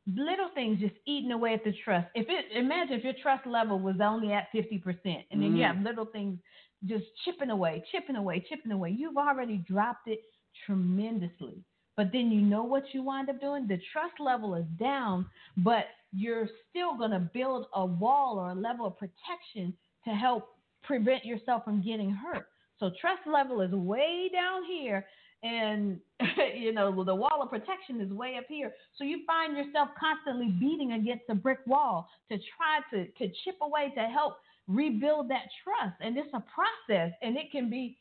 little 0.08 0.50
things 0.54 0.80
just 0.80 0.96
eating 1.06 1.32
away 1.32 1.54
at 1.54 1.64
the 1.64 1.74
trust. 1.84 2.08
If 2.16 2.28
it 2.30 2.58
imagine 2.58 2.98
if 2.98 3.04
your 3.04 3.14
trust 3.22 3.46
level 3.48 3.80
was 3.80 3.96
only 4.02 4.34
at 4.34 4.48
50% 4.54 4.82
and 5.06 5.42
then 5.42 5.52
mm. 5.52 5.58
you 5.58 5.64
have 5.64 5.82
little 5.82 6.06
things 6.06 6.40
just 6.86 7.06
chipping 7.24 7.50
away, 7.50 7.84
chipping 7.92 8.16
away, 8.16 8.46
chipping 8.48 8.72
away, 8.72 8.92
you've 8.92 9.18
already 9.18 9.58
dropped 9.68 10.08
it 10.08 10.20
tremendously. 10.66 11.64
But 11.98 12.12
then 12.12 12.30
you 12.30 12.42
know 12.42 12.64
what 12.64 12.84
you 12.92 13.04
wind 13.04 13.30
up 13.30 13.40
doing? 13.40 13.68
The 13.68 13.80
trust 13.94 14.20
level 14.20 14.54
is 14.56 14.66
down, 14.78 15.26
but 15.58 15.86
you're 16.12 16.50
still 16.70 16.98
going 16.98 17.12
to 17.12 17.30
build 17.34 17.68
a 17.74 17.86
wall 17.86 18.38
or 18.38 18.50
a 18.50 18.56
level 18.56 18.86
of 18.86 18.98
protection 18.98 19.74
to 20.04 20.12
help 20.12 20.50
prevent 20.84 21.26
yourself 21.26 21.64
from 21.64 21.82
getting 21.82 22.12
hurt. 22.12 22.48
So 22.80 22.92
trust 23.00 23.22
level 23.26 23.62
is 23.62 23.72
way 23.72 24.30
down 24.32 24.66
here 24.66 25.06
and 25.46 26.00
you 26.56 26.74
know 26.74 27.04
the 27.04 27.16
wall 27.16 27.42
of 27.42 27.50
protection 27.50 28.02
is 28.02 28.12
way 28.12 28.36
up 28.38 28.46
here. 28.50 28.74
So 28.98 29.04
you 29.04 29.22
find 29.28 29.56
yourself 29.56 29.90
constantly 30.00 30.50
beating 30.60 30.94
against 30.94 31.26
a 31.30 31.36
brick 31.36 31.60
wall 31.66 32.10
to 32.32 32.38
try 32.38 32.80
to 32.92 33.06
to 33.06 33.34
chip 33.44 33.58
away 33.62 33.94
to 33.96 34.02
help 34.02 34.38
rebuild 34.68 35.30
that 35.30 35.44
trust. 35.64 35.96
And 36.02 36.18
it's 36.18 36.34
a 36.34 36.44
process 36.54 37.14
and 37.22 37.38
it 37.38 37.52
can 37.52 37.70
be 37.70 37.98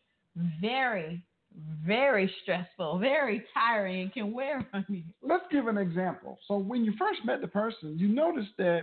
very 0.60 1.22
very 1.86 2.28
stressful 2.42 2.98
very 2.98 3.44
tiring 3.54 4.02
and 4.02 4.12
can 4.12 4.32
wear 4.32 4.66
on 4.74 4.84
you. 4.88 5.04
Let's 5.22 5.44
give 5.52 5.68
an 5.68 5.78
example. 5.78 6.36
So 6.48 6.56
when 6.56 6.84
you 6.84 6.92
first 6.98 7.20
met 7.24 7.40
the 7.40 7.48
person 7.48 7.98
you 7.98 8.08
noticed 8.08 8.56
that 8.58 8.82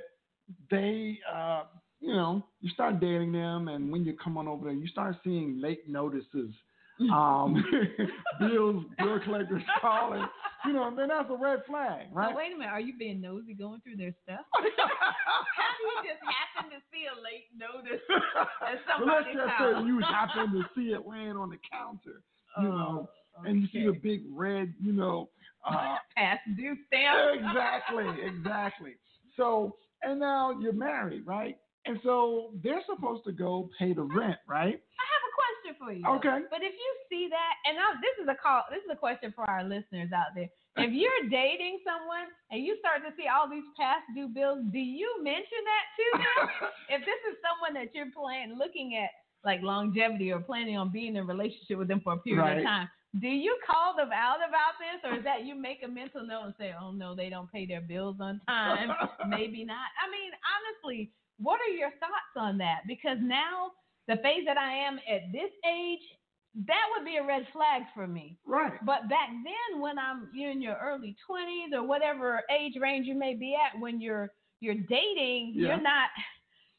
they 0.69 1.19
uh, 1.34 1.63
you 2.00 2.13
know 2.13 2.45
you 2.62 2.69
start 2.69 3.00
dating 3.00 3.32
them 3.32 3.67
and 3.67 3.91
when 3.91 4.06
you 4.06 4.15
come 4.24 4.38
on 4.38 4.47
over 4.47 4.65
there 4.65 4.74
you 4.74 4.88
start 4.88 5.15
seeing 5.24 5.60
late 5.60 5.89
notices 5.89 6.52
um, 7.09 7.63
bills, 8.39 8.85
bill 8.97 9.19
collectors 9.23 9.63
calling. 9.79 10.25
You 10.65 10.73
know, 10.73 10.93
then 10.95 11.07
that's 11.07 11.29
a 11.29 11.35
red 11.35 11.61
flag, 11.65 12.07
right? 12.11 12.29
Oh, 12.33 12.37
wait 12.37 12.53
a 12.53 12.57
minute. 12.57 12.71
Are 12.71 12.79
you 12.79 12.95
being 12.97 13.19
nosy 13.21 13.55
going 13.55 13.81
through 13.81 13.95
their 13.95 14.13
stuff? 14.23 14.45
How 14.53 14.61
do 14.61 15.81
you 15.81 16.13
just 16.13 16.21
happen 16.21 16.69
to 16.69 16.77
see 16.93 17.05
a 17.09 17.15
late 17.17 17.49
notice 17.57 18.01
at 18.61 18.77
somebody's 18.87 19.33
Let's 19.35 19.37
just 19.37 19.49
house? 19.57 19.81
say 19.81 19.87
you 19.87 19.99
happen 20.01 20.51
to 20.53 20.63
see 20.75 20.93
it 20.93 21.07
laying 21.07 21.35
on 21.37 21.49
the 21.49 21.57
counter, 21.71 22.21
you 22.61 22.69
know, 22.69 23.09
and 23.45 23.61
you 23.61 23.67
see 23.73 23.85
the 23.85 23.89
Oh, 23.97 24.01
big 24.03 24.21
red, 24.31 24.73
you 24.79 24.93
know. 24.93 25.29
Uh, 25.67 25.95
past 26.15 26.41
due 26.55 26.75
stamp. 26.87 27.17
exactly, 27.39 28.05
exactly. 28.23 28.93
So, 29.37 29.75
and 30.03 30.19
now 30.19 30.59
you're 30.59 30.73
married, 30.73 31.25
right? 31.25 31.57
And 31.85 31.99
so 32.03 32.51
they're 32.63 32.81
supposed 32.85 33.23
to 33.25 33.31
go 33.31 33.69
pay 33.79 33.93
the 33.93 34.03
rent, 34.03 34.37
right? 34.47 34.75
I 34.75 35.05
have 35.09 35.23
a 35.25 35.31
question 35.62 35.78
for 35.78 35.93
you. 35.93 36.04
Okay. 36.17 36.41
But 36.50 36.65
if 36.65 36.74
you 36.74 36.91
see 37.10 37.30
that, 37.30 37.54
and 37.69 37.78
I, 37.78 37.93
this 38.02 38.17
is 38.17 38.28
a 38.28 38.36
call, 38.36 38.65
this 38.74 38.82
is 38.82 38.89
a 38.91 38.97
question 38.97 39.32
for 39.36 39.45
our 39.50 39.63
listeners 39.63 40.10
out 40.13 40.34
there. 40.36 40.50
If 40.80 40.95
you're 40.95 41.28
dating 41.30 41.84
someone 41.84 42.32
and 42.50 42.63
you 42.63 42.80
start 42.80 43.04
to 43.04 43.12
see 43.19 43.28
all 43.28 43.50
these 43.52 43.67
past 43.76 44.08
due 44.15 44.32
bills, 44.32 44.63
do 44.71 44.80
you 44.80 45.19
mention 45.19 45.60
that 45.67 45.86
to 46.00 46.06
them? 46.15 46.71
if 46.95 47.00
this 47.04 47.21
is 47.28 47.36
someone 47.43 47.76
that 47.76 47.91
you're 47.93 48.08
planning, 48.15 48.56
looking 48.58 48.95
at 48.95 49.12
like 49.43 49.60
longevity 49.62 50.32
or 50.32 50.39
planning 50.39 50.78
on 50.78 50.88
being 50.89 51.19
in 51.19 51.24
a 51.24 51.26
relationship 51.28 51.76
with 51.78 51.89
them 51.91 52.00
for 52.00 52.13
a 52.13 52.17
period 52.24 52.39
Right. 52.39 52.58
of 52.60 52.63
time, 52.63 52.88
do 53.19 53.28
you 53.28 53.52
call 53.67 53.97
them 54.00 54.15
out 54.15 54.39
about 54.39 54.80
this, 54.80 55.04
or 55.04 55.19
is 55.19 55.24
that 55.28 55.43
you 55.43 55.56
make 55.60 55.84
a 55.84 55.88
mental 55.91 56.24
note 56.26 56.45
and 56.45 56.54
say, 56.58 56.71
"Oh 56.80 56.91
no, 56.95 57.13
they 57.13 57.28
don't 57.28 57.52
pay 57.52 57.65
their 57.67 57.82
bills 57.84 58.15
on 58.24 58.39
time"? 58.47 58.95
Maybe 59.28 59.65
not. 59.67 59.91
I 60.00 60.08
mean, 60.08 60.32
honestly, 60.56 61.12
what 61.36 61.60
are 61.60 61.74
your 61.76 61.91
thoughts 62.00 62.32
on 62.38 62.58
that? 62.60 62.88
Because 62.88 63.17
now 63.19 63.76
the 64.12 64.19
phase 64.19 64.43
that 64.45 64.58
I 64.60 64.76
am 64.76 65.00
at 65.08 65.32
this 65.32 65.52
age, 65.63 66.04
that 66.67 66.84
would 66.91 67.06
be 67.08 67.15
a 67.15 67.24
red 67.24 67.47
flag 67.56 67.88
for 67.95 68.06
me. 68.08 68.36
right. 68.45 68.76
But 68.84 69.08
back 69.08 69.32
then, 69.32 69.80
when 69.80 69.95
I'm 69.97 70.28
you're 70.36 70.52
in 70.52 70.62
your 70.62 70.76
early 70.84 71.15
20s 71.24 71.71
or 71.74 71.88
whatever 71.88 72.43
age 72.52 72.76
range 72.76 73.08
you 73.08 73.15
may 73.17 73.36
be 73.36 73.56
at, 73.56 73.80
when 73.80 74.02
you're 74.02 74.28
you're 74.60 74.76
dating, 74.91 75.56
Yeah. 75.56 75.80
you're 75.80 75.82
not. 75.82 76.10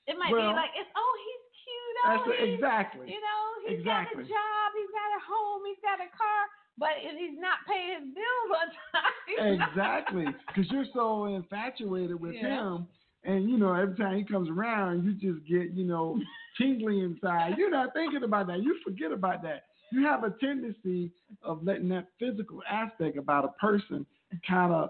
It 0.07 0.19
might 0.19 0.31
Well, 0.35 0.51
be 0.51 0.53
like 0.53 0.77
it's 0.77 0.91
oh 0.93 1.15
he's 1.25 1.45
cute, 1.65 1.97
oh 2.05 2.09
That's 2.11 2.39
he's, 2.43 2.55
exactly. 2.61 3.07
you 3.09 3.21
know 3.23 3.43
he's 3.65 3.79
Exactly. 3.81 4.25
got 4.25 4.29
a 4.29 4.35
job, 4.37 4.67
he's 4.77 4.93
got 4.93 5.11
a 5.17 5.23
home, 5.25 5.63
he's 5.65 5.81
got 5.83 5.99
a 6.05 6.11
car, 6.13 6.43
but 6.77 6.93
if 7.01 7.15
he's 7.17 7.39
not 7.41 7.63
paying 7.65 7.97
his 7.97 8.07
bills 8.13 8.51
on 8.61 8.69
time. 8.93 9.17
Exactly, 9.73 10.27
because 10.49 10.71
you're 10.71 10.91
so 10.93 11.27
infatuated 11.33 12.21
with 12.21 12.35
Yeah. 12.35 12.77
him, 12.77 12.89
and 13.25 13.49
you 13.49 13.57
know 13.59 13.73
every 13.75 13.97
time 13.97 14.17
he 14.17 14.25
comes 14.25 14.49
around, 14.51 15.05
you 15.05 15.13
just 15.15 15.47
get 15.49 15.73
you 15.77 15.85
know 15.85 16.19
tingling 16.59 16.99
inside. 17.01 17.55
You're 17.59 17.71
not 17.71 17.93
thinking 17.95 18.23
about 18.25 18.47
that. 18.49 18.63
You 18.63 18.77
forget 18.85 19.13
about 19.13 19.43
that. 19.43 19.65
You 19.93 20.07
have 20.07 20.25
a 20.25 20.31
tendency 20.41 21.11
of 21.43 21.63
letting 21.63 21.89
that 21.91 22.07
physical 22.19 22.63
aspect 22.71 23.19
about 23.19 23.45
a 23.45 23.53
person 23.61 24.07
kind 24.49 24.73
of 24.73 24.89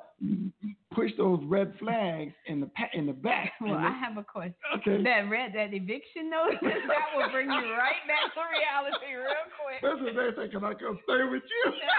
push 0.95 1.11
those 1.19 1.41
red 1.43 1.75
flags 1.81 2.31
in 2.47 2.61
the 2.61 2.67
pa- 2.79 2.87
in 2.95 3.07
the 3.07 3.13
back. 3.13 3.51
Well, 3.61 3.75
I 3.83 3.91
have 3.99 4.17
a 4.17 4.23
question. 4.23 4.55
okay, 4.79 5.03
That 5.03 5.27
red, 5.29 5.51
that 5.59 5.75
eviction 5.75 6.31
notice, 6.31 6.59
that 6.63 7.07
will 7.19 7.27
bring 7.35 7.51
you 7.51 7.67
right 7.75 7.99
back 8.07 8.31
to 8.31 8.41
reality 8.47 9.11
real 9.11 9.51
quick. 9.59 9.83
that's 9.83 9.99
what 9.99 10.15
they 10.15 10.31
say. 10.39 10.47
Can 10.55 10.63
I 10.63 10.75
come 10.79 10.95
stay 11.03 11.27
with 11.27 11.43
you? 11.43 11.65
No, 11.67 11.99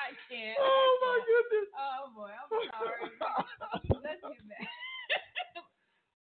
I 0.00 0.16
can't. 0.32 0.56
oh 0.56 0.88
my 1.04 1.12
I 1.12 1.20
can't. 1.20 1.28
goodness. 1.28 1.68
Oh 1.76 2.02
boy, 2.16 2.32
I'm 2.32 2.48
sorry. 2.72 3.04
Let's 4.00 4.24
get 4.24 4.48
back. 4.48 4.64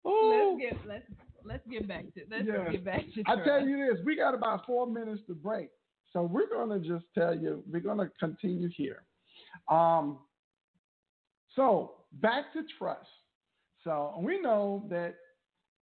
Oh. 0.05 0.57
Let's 0.59 0.75
get 0.75 0.87
let's 0.87 1.05
let's 1.43 1.67
get 1.67 1.87
back 1.87 2.05
to 2.13 2.21
let's 2.29 2.45
Yes. 2.45 2.71
get 2.71 2.85
back 2.85 3.01
to. 3.15 3.23
I 3.27 3.43
tell 3.43 3.65
you 3.65 3.77
this, 3.77 4.05
we 4.05 4.15
got 4.15 4.33
about 4.33 4.65
four 4.65 4.87
minutes 4.87 5.21
to 5.27 5.33
break. 5.33 5.69
So 6.13 6.23
we're 6.23 6.49
gonna 6.49 6.79
just 6.79 7.05
tell 7.13 7.35
you, 7.35 7.63
we're 7.69 7.81
gonna 7.81 8.09
continue 8.19 8.69
here. 8.69 9.03
Um, 9.69 10.19
so 11.55 11.95
back 12.13 12.53
to 12.53 12.61
trust. 12.77 13.09
So 13.83 14.15
we 14.19 14.39
know 14.41 14.85
that 14.89 15.15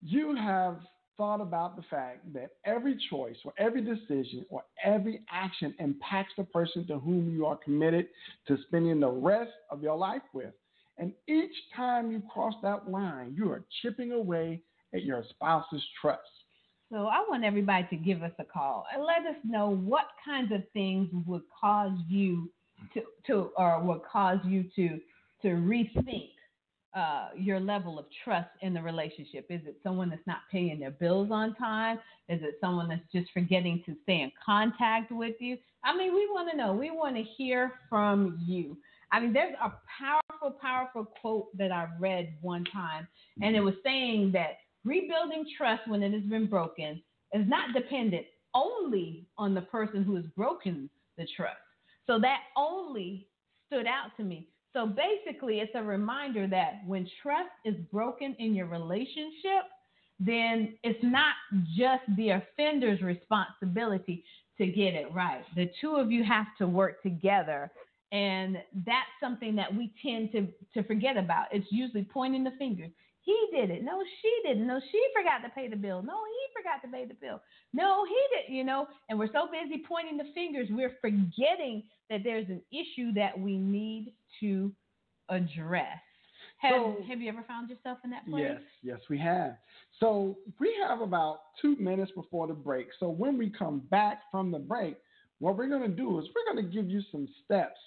you 0.03 0.35
have 0.35 0.81
thought 1.17 1.41
about 1.41 1.77
the 1.77 1.83
fact 1.89 2.31
that 2.35 2.51
every 2.65 2.99
choice 3.09 3.37
or 3.45 3.53
every 3.59 3.81
decision 3.81 4.45
or 4.51 4.63
every 4.85 5.23
action 5.31 5.75
impacts 5.79 6.33
the 6.37 6.45
person 6.45 6.87
to 6.89 6.99
whom 6.99 7.31
you 7.31 7.47
are 7.47 7.57
committed 7.57 8.07
to 8.49 8.59
spending 8.67 9.01
the 9.01 9.09
rest 9.09 9.53
of 9.71 9.83
your 9.83 9.97
life 9.97 10.23
with. 10.35 10.53
And 10.99 11.13
each 11.29 11.53
time 11.75 12.11
you 12.11 12.23
cross 12.33 12.55
that 12.63 12.91
line, 12.91 13.35
you 13.37 13.51
are 13.51 13.65
chipping 13.83 14.13
away 14.13 14.63
at 14.95 15.05
your 15.05 15.25
spouse's 15.31 15.85
trust. 16.01 16.23
So 16.91 17.07
I 17.07 17.25
want 17.29 17.45
everybody 17.45 17.87
to 17.91 17.97
give 17.97 18.23
us 18.23 18.33
a 18.39 18.45
call 18.45 18.87
and 18.95 19.03
let 19.03 19.31
us 19.31 19.41
know 19.45 19.71
what 19.71 20.07
kinds 20.25 20.53
of 20.53 20.63
things 20.73 21.09
would 21.27 21.43
cause 21.61 21.93
you 22.09 22.51
to 22.95 23.03
to 23.27 23.51
or 23.57 23.83
would 23.83 24.03
cause 24.11 24.39
you 24.45 24.65
to 24.77 25.01
to 25.43 25.49
rethink 25.49 26.31
uh, 26.95 27.29
your 27.37 27.61
level 27.61 27.99
of 27.99 28.07
trust 28.25 28.49
in 28.63 28.73
the 28.73 28.81
relationship. 28.81 29.47
Is 29.51 29.61
it 29.67 29.77
someone 29.83 30.09
that's 30.09 30.27
not 30.27 30.39
paying 30.51 30.79
their 30.79 30.93
bills 30.93 31.29
on 31.31 31.55
time? 31.57 31.99
Is 32.29 32.41
it 32.43 32.57
someone 32.61 32.89
that's 32.89 33.03
just 33.13 33.31
forgetting 33.33 33.83
to 33.85 33.95
stay 34.05 34.23
in 34.23 34.33
contact 34.45 35.13
with 35.13 35.35
you? 35.41 35.59
I 35.85 35.95
mean, 35.97 36.15
we 36.15 36.27
want 36.31 36.51
to 36.51 36.57
know. 36.57 36.73
We 36.73 36.91
want 36.91 37.17
to 37.17 37.23
hear 37.23 37.73
from 37.91 38.41
you. 38.47 38.79
I 39.13 39.21
mean, 39.21 39.33
there's 39.33 39.55
a 39.63 39.73
powerful, 40.39 40.59
powerful 40.61 41.05
quote 41.21 41.57
that 41.57 41.73
I 41.73 41.89
read 41.99 42.35
one 42.41 42.65
time, 42.73 43.07
and 43.43 43.55
it 43.55 43.59
mm-hmm. 43.59 43.67
was 43.67 43.75
saying 43.85 44.33
that 44.33 44.59
rebuilding 44.85 45.45
trust 45.57 45.83
when 45.87 46.03
it 46.03 46.13
has 46.13 46.23
been 46.23 46.47
broken 46.47 47.03
is 47.33 47.47
not 47.49 47.75
dependent 47.75 48.27
only 48.55 49.27
on 49.37 49.55
the 49.55 49.63
person 49.63 50.03
who 50.03 50.15
has 50.17 50.25
broken 50.37 50.89
the 51.19 51.27
trust. 51.37 51.57
So 52.07 52.19
that 52.21 52.41
only 52.57 53.27
stood 53.67 53.87
out 53.87 54.17
to 54.17 54.23
me. 54.23 54.49
So 54.73 54.87
basically, 54.87 55.61
it's 55.61 55.73
a 55.75 55.83
reminder 55.83 56.47
that 56.49 56.83
when 56.87 57.09
trust 57.23 57.51
is 57.65 57.75
broken 57.93 58.37
in 58.39 58.55
your 58.55 58.67
relationship, 58.67 59.65
then 60.21 60.75
it's 60.83 61.03
not 61.03 61.35
just 61.77 62.03
the 62.17 62.31
offender's 62.31 63.01
responsibility 63.03 64.25
to 64.59 64.67
get 64.67 64.95
it 64.95 65.13
right. 65.13 65.43
The 65.55 65.71
two 65.81 65.97
of 65.97 66.11
you 66.11 66.25
have 66.25 66.47
to 66.59 66.67
work 66.67 67.03
together. 67.03 67.71
And 68.13 68.57
that's 68.87 69.09
something 69.21 69.57
that 69.57 69.75
we 69.75 69.93
tend 70.05 70.31
to, 70.33 70.47
to 70.75 70.87
forget 70.87 71.17
about. 71.17 71.47
It's 71.51 71.67
usually 71.71 72.05
pointing 72.05 72.45
the 72.45 72.53
finger. 72.59 72.87
He 73.23 73.37
did 73.53 73.71
it. 73.71 73.83
No, 73.83 74.01
she 74.23 74.49
didn't. 74.49 74.69
No, 74.69 74.81
she 74.93 75.03
forgot 75.17 75.39
to 75.43 75.53
pay 75.53 75.69
the 75.69 75.75
bill. 75.77 76.01
No, 76.01 76.15
he 76.15 76.61
forgot 76.63 76.81
to 76.83 76.89
pay 76.89 77.05
the 77.07 77.15
bill. 77.15 77.41
No, 77.73 78.05
he 78.05 78.17
didn't, 78.37 78.57
you 78.57 78.63
know, 78.63 78.87
and 79.09 79.19
we're 79.19 79.33
so 79.33 79.49
busy 79.51 79.83
pointing 79.87 80.17
the 80.17 80.31
fingers, 80.33 80.69
we're 80.71 80.95
forgetting 81.01 81.83
that 82.09 82.21
there's 82.23 82.49
an 82.49 82.63
issue 82.71 83.13
that 83.15 83.37
we 83.37 83.57
need 83.59 84.15
to 84.41 84.71
address. 85.29 85.99
Have, 86.59 86.73
So- 86.75 86.97
have 87.09 87.21
you 87.21 87.29
ever 87.29 87.43
found 87.49 87.69
yourself 87.69 87.99
in 88.05 88.11
that 88.11 88.25
place? 88.29 88.45
Yes, 88.47 88.61
yes, 88.83 89.01
we 89.11 89.19
have. 89.19 89.57
So 89.99 90.39
we 90.61 90.73
have 90.87 91.01
about 91.01 91.41
two 91.61 91.75
minutes 91.77 92.13
before 92.15 92.47
the 92.47 92.55
break. 92.55 92.87
So 93.01 93.09
when 93.09 93.37
we 93.37 93.51
come 93.51 93.81
back 93.91 94.23
from 94.31 94.53
the 94.53 94.61
break, 94.61 94.97
what 95.41 95.57
we're 95.57 95.69
going 95.69 95.83
to 95.83 95.89
do 95.97 96.19
is 96.21 96.27
we're 96.35 96.55
going 96.55 96.65
to 96.65 96.73
give 96.73 96.89
you 96.89 97.03
some 97.11 97.27
steps 97.45 97.79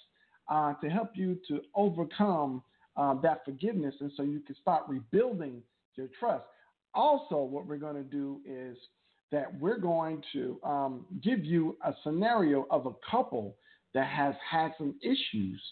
uh, 0.50 0.74
to 0.74 0.90
help 0.90 1.10
you 1.14 1.38
to 1.48 1.60
overcome 1.74 2.62
uh, 2.96 3.14
that 3.22 3.44
forgiveness, 3.44 3.94
and 4.00 4.10
so 4.16 4.22
you 4.22 4.40
can 4.40 4.56
start 4.60 4.82
rebuilding 4.88 5.62
your 5.94 6.08
trust. 6.18 6.44
Also, 6.92 7.36
what 7.36 7.66
we're 7.66 7.76
going 7.76 7.94
to 7.94 8.02
do 8.02 8.40
is 8.44 8.76
that 9.30 9.58
we're 9.60 9.78
going 9.78 10.22
to 10.32 10.58
um, 10.64 11.06
give 11.22 11.44
you 11.44 11.76
a 11.84 11.94
scenario 12.02 12.66
of 12.70 12.86
a 12.86 12.92
couple 13.08 13.54
that 13.94 14.06
has 14.06 14.34
had 14.48 14.72
some 14.76 14.94
issues 15.02 15.62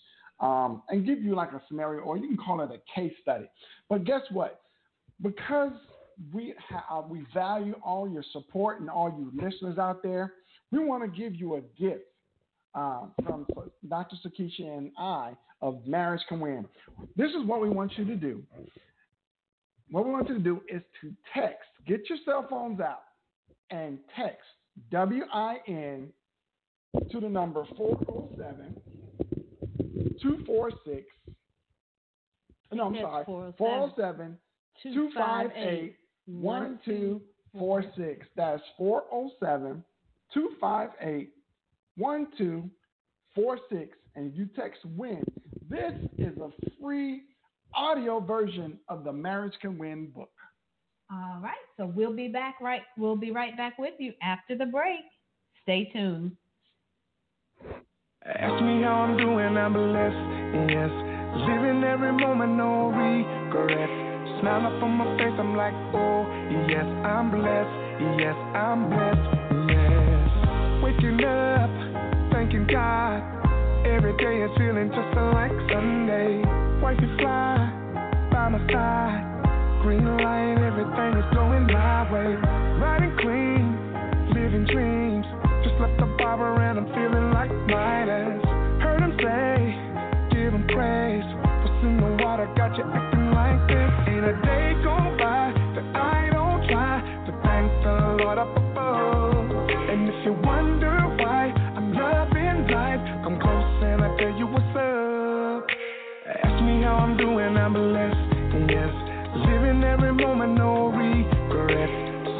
um, 0.41 0.83
and 0.89 1.05
give 1.05 1.23
you 1.23 1.35
like 1.35 1.53
a 1.53 1.63
scenario, 1.69 2.03
or 2.03 2.17
you 2.17 2.29
can 2.29 2.37
call 2.37 2.61
it 2.61 2.71
a 2.71 2.81
case 2.95 3.13
study. 3.21 3.47
But 3.89 4.05
guess 4.05 4.23
what? 4.31 4.61
Because 5.21 5.73
we 6.33 6.55
ha- 6.69 6.99
uh, 6.99 7.03
we 7.09 7.25
value 7.35 7.75
all 7.83 8.09
your 8.09 8.25
support 8.33 8.81
and 8.81 8.89
all 8.89 9.09
you 9.09 9.33
listeners 9.35 9.79
out 9.79 10.03
there, 10.03 10.35
we 10.71 10.79
want 10.79 11.03
to 11.03 11.21
give 11.21 11.35
you 11.35 11.57
a 11.57 11.61
gift 11.81 12.05
um, 12.79 13.13
from 13.25 13.47
Dr. 13.89 14.17
Sakisha 14.25 14.79
and 14.79 14.93
I 14.99 15.37
of 15.61 15.85
Marriage 15.87 16.23
Can 16.29 16.41
Win. 16.41 16.65
This 17.17 17.31
is 17.31 17.45
what 17.45 17.61
we 17.61 17.69
want 17.69 17.93
you 17.97 18.05
to 18.05 18.15
do. 18.15 18.43
What 19.91 20.05
we 20.05 20.13
want 20.13 20.29
you 20.29 20.35
to 20.35 20.41
do 20.41 20.61
is 20.69 20.83
to 21.01 21.13
text. 21.35 21.67
Get 21.87 22.09
your 22.09 22.19
cell 22.25 22.47
phones 22.49 22.81
out 22.81 23.03
and 23.71 23.99
text 24.17 24.47
W 24.93 25.25
I 25.33 25.57
N 25.67 26.09
to 27.11 27.21
the 27.21 27.29
number 27.29 27.65
407 27.77 28.81
246. 30.23 31.05
No, 32.73 32.87
I'm 32.87 32.95
sorry. 32.95 33.25
407. 33.25 34.39
407 34.85 34.95
258 34.95 35.97
1246. 36.27 38.27
That's 38.37 38.63
407 38.77 39.83
258 40.35 41.33
1246. 41.99 43.97
And 44.17 44.35
you 44.35 44.49
text 44.57 44.81
WIN. 44.97 45.23
This 45.69 45.93
is 46.17 46.37
a 46.39 46.51
free 46.81 47.23
audio 47.75 48.21
version 48.21 48.79
of 48.89 49.05
the 49.05 49.13
Marriage 49.13 49.55
Can 49.61 49.79
Win 49.79 50.11
book. 50.15 50.31
All 51.11 51.41
right. 51.43 51.55
So 51.77 51.87
we'll 51.87 52.15
be 52.15 52.29
back 52.29 52.57
right 52.61 52.83
we'll 52.97 53.17
be 53.17 53.31
right 53.31 53.57
back 53.57 53.79
with 53.79 53.95
you 53.99 54.13
after 54.23 54.57
the 54.57 54.67
break. 54.67 55.01
Stay 55.63 55.91
tuned. 55.93 56.33
Ask 58.27 58.63
me 58.63 58.83
how 58.83 59.07
I'm 59.09 59.17
doing, 59.17 59.57
I'm 59.57 59.73
blessed, 59.73 60.71
yes. 60.71 60.91
Living 61.49 61.85
every 61.85 62.13
moment, 62.13 62.57
no 62.57 62.89
regret. 62.89 63.89
Smile 64.41 64.67
up 64.67 64.83
on 64.83 64.91
my 64.99 65.17
face, 65.17 65.33
I'm 65.39 65.57
like, 65.57 65.73
oh, 65.95 66.27
yes, 66.69 66.85
I'm 67.07 67.31
blessed, 67.31 68.21
yes, 68.21 68.35
I'm 68.55 68.91
blessed, 68.91 69.71
yes. 69.71 69.88
Waking 70.83 71.25
up, 71.25 71.71
thanking 72.33 72.67
God. 72.71 73.19
Every 73.85 74.17
day 74.17 74.43
is 74.47 74.51
feeling 74.57 74.89
just 74.95 75.11
like 75.35 75.51
Sunday. 75.67 76.39
Wifey 76.81 77.09
fly 77.19 77.59
by 78.31 78.49
my 78.49 78.63
side. 78.71 79.83
Green 79.83 80.07
light, 80.19 80.55
everything 80.63 81.19
is 81.19 81.27
going 81.35 81.67
my 81.67 82.07
way. 82.13 82.31
Riding 82.79 83.17
clean, 83.19 83.75
living 84.31 84.67
dreams. 84.71 85.27
Just 85.67 85.75
left 85.81 85.99
the 85.99 86.07
barber 86.17 86.55
and 86.63 86.79
I'm 86.79 86.87
feeling 86.95 87.33
like 87.35 87.51
Midas. 87.67 88.39
Heard 88.79 89.03
him 89.03 89.19
say, 89.19 89.75
give 90.31 90.55
him 90.55 90.63
praise. 90.71 91.27
What's 91.67 91.83
in 91.83 91.99
the 91.99 92.23
water 92.23 92.47
got 92.55 92.79
you 92.79 92.85
acting 92.87 93.35
like 93.35 93.67
this? 93.67 93.91
Ain't 94.15 94.25
a 94.25 94.35
day 94.47 94.79
go 94.87 94.95
by 95.19 95.51
that 95.75 95.87
I 95.99 96.31
don't 96.31 96.63
try 96.71 97.03
to 97.27 97.33
thank 97.43 97.67
the 97.83 98.23
Lord 98.23 98.39
up. 98.39 98.68
And 99.89 100.07
if 100.07 100.25
you 100.27 100.33
wonder 100.45 100.93
why 101.17 101.49
I'm 101.49 101.95
loving 101.95 102.69
life, 102.69 103.01
come 103.25 103.41
close 103.41 103.83
and 103.83 104.05
I 104.05 104.15
tell 104.21 104.37
you 104.37 104.47
what's 104.47 104.77
up. 104.77 105.65
Ask 106.29 106.63
me 106.63 106.83
how 106.85 107.01
I'm 107.01 107.17
doing, 107.17 107.57
I'm 107.57 107.73
blessed, 107.73 108.69
yes. 108.69 108.93
Living 109.49 109.83
every 109.83 110.13
moment, 110.13 110.59
no 110.61 110.93
regret. 110.93 111.89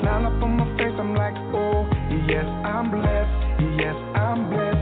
Smile 0.01 0.27
up 0.29 0.43
on 0.45 0.61
my 0.61 0.69
face, 0.77 0.93
I'm 1.01 1.15
like, 1.15 1.33
oh, 1.57 1.89
yes, 2.29 2.45
I'm 2.69 2.91
blessed, 2.93 3.41
yes, 3.81 3.97
I'm 4.13 4.51
blessed, 4.53 4.78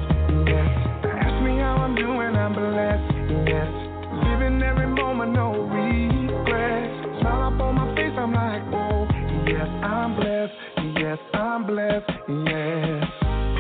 yes, 11.16 11.35
I'm 11.35 11.66
blessed, 11.66 12.11
yes. 12.29 13.05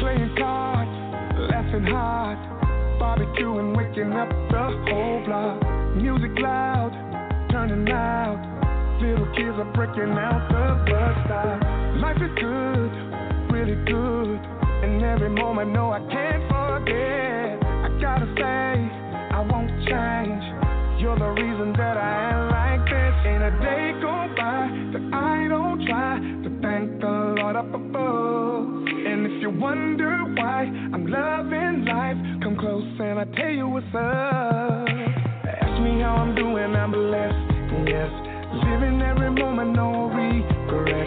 Playing 0.00 0.34
cards, 0.38 0.90
laughing 1.50 1.86
hard, 1.86 2.38
barbecuing, 3.00 3.76
waking 3.76 4.12
up 4.12 4.28
the 4.50 4.90
whole 4.90 5.24
block. 5.24 5.96
Music 5.96 6.38
loud, 6.38 6.92
turning 7.50 7.88
out. 7.90 8.52
Little 9.00 9.26
kids 9.36 9.56
are 9.58 9.72
breaking 9.74 10.12
out 10.16 10.48
the 10.48 10.90
bus 10.90 11.16
stop. 11.26 11.60
Life 12.00 12.16
is 12.16 12.32
good, 12.40 12.92
really 13.52 13.76
good. 13.84 14.40
And 14.84 15.02
every 15.02 15.30
moment, 15.30 15.72
no, 15.72 15.92
I 15.92 16.00
can't 16.00 16.42
forget. 16.48 17.62
I 17.64 17.88
gotta 18.00 18.26
say, 18.36 18.76
I 19.32 19.40
won't 19.40 19.70
change. 19.88 20.44
You're 21.00 21.18
the 21.18 21.30
reason 21.40 21.72
that 21.74 21.96
I 21.96 22.30
am 22.32 22.50
like 22.50 22.84
this. 22.88 23.14
Ain't 23.26 23.42
a 23.42 23.50
day 23.60 23.92
go 24.00 24.26
by 24.36 24.68
that 24.92 25.14
I 25.14 25.48
don't 25.48 25.84
try 25.86 26.36
Lord 27.46 27.56
up 27.62 27.74
above. 27.74 28.66
And 29.06 29.24
if 29.24 29.40
you 29.40 29.50
wonder 29.50 30.10
why 30.34 30.66
I'm 30.66 31.06
loving 31.06 31.84
life, 31.84 32.16
come 32.42 32.56
close 32.58 32.82
and 32.98 33.20
I 33.20 33.24
tell 33.38 33.50
you 33.50 33.68
what's 33.68 33.86
up. 33.94 34.90
Ask 35.46 35.78
me 35.78 36.02
how 36.02 36.18
I'm 36.26 36.34
doing, 36.34 36.74
I'm 36.74 36.90
blessed, 36.90 37.86
yes. 37.86 38.10
Living 38.66 39.00
every 39.00 39.30
moment, 39.30 39.76
no 39.76 40.10
regret. 40.10 41.06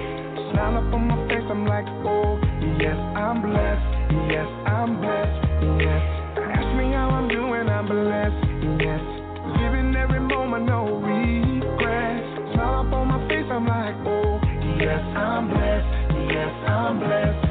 Smile 0.56 0.80
up 0.80 0.93
on 0.95 1.10
my 1.12 1.28
face, 1.28 1.43
I'm 1.52 1.67
like, 1.67 1.84
oh, 2.08 2.39
yes, 2.80 2.95
I'm 3.19 3.41
blessed, 3.43 3.91
yes, 4.32 4.47
I'm 4.63 4.95
blessed, 4.95 5.43
yes. 5.84 6.02
Ask 6.39 6.71
me 6.80 6.95
how 6.95 7.19
I'm 7.19 7.28
doing, 7.28 7.67
I'm 7.67 7.84
blessed, 7.84 8.48
I'm 16.67 17.00
blessed, 17.00 17.48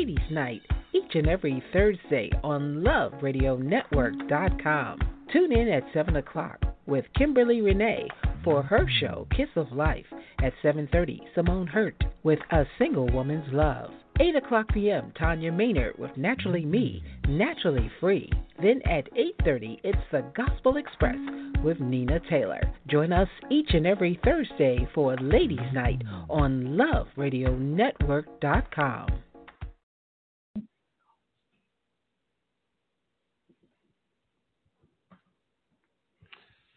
Ladies 0.00 0.30
Night 0.30 0.62
each 0.94 1.14
and 1.14 1.28
every 1.28 1.62
Thursday 1.74 2.30
on 2.42 2.76
LoveRadioNetwork.com. 2.76 4.98
Tune 5.30 5.52
in 5.52 5.68
at 5.68 5.84
7 5.92 6.16
o'clock 6.16 6.58
with 6.86 7.04
Kimberly 7.18 7.60
Renee 7.60 8.08
for 8.42 8.62
her 8.62 8.88
show 8.98 9.26
Kiss 9.36 9.50
of 9.56 9.70
Life 9.72 10.06
at 10.42 10.54
7.30, 10.64 11.18
Simone 11.34 11.66
Hurt 11.66 12.02
with 12.22 12.38
A 12.50 12.64
Single 12.78 13.12
Woman's 13.12 13.52
Love. 13.52 13.90
8 14.18 14.36
o'clock 14.36 14.72
p.m., 14.72 15.12
Tanya 15.18 15.52
Maynard 15.52 15.98
with 15.98 16.16
Naturally 16.16 16.64
Me, 16.64 17.04
Naturally 17.28 17.90
Free. 18.00 18.32
Then 18.62 18.80
at 18.86 19.12
8.30, 19.12 19.80
it's 19.84 19.98
the 20.12 20.24
Gospel 20.34 20.78
Express 20.78 21.18
with 21.62 21.78
Nina 21.78 22.20
Taylor. 22.30 22.62
Join 22.86 23.12
us 23.12 23.28
each 23.50 23.74
and 23.74 23.86
every 23.86 24.18
Thursday 24.24 24.88
for 24.94 25.14
Ladies 25.18 25.74
Night 25.74 26.00
on 26.30 26.78
LoveRadioNetwork.com. 27.18 29.06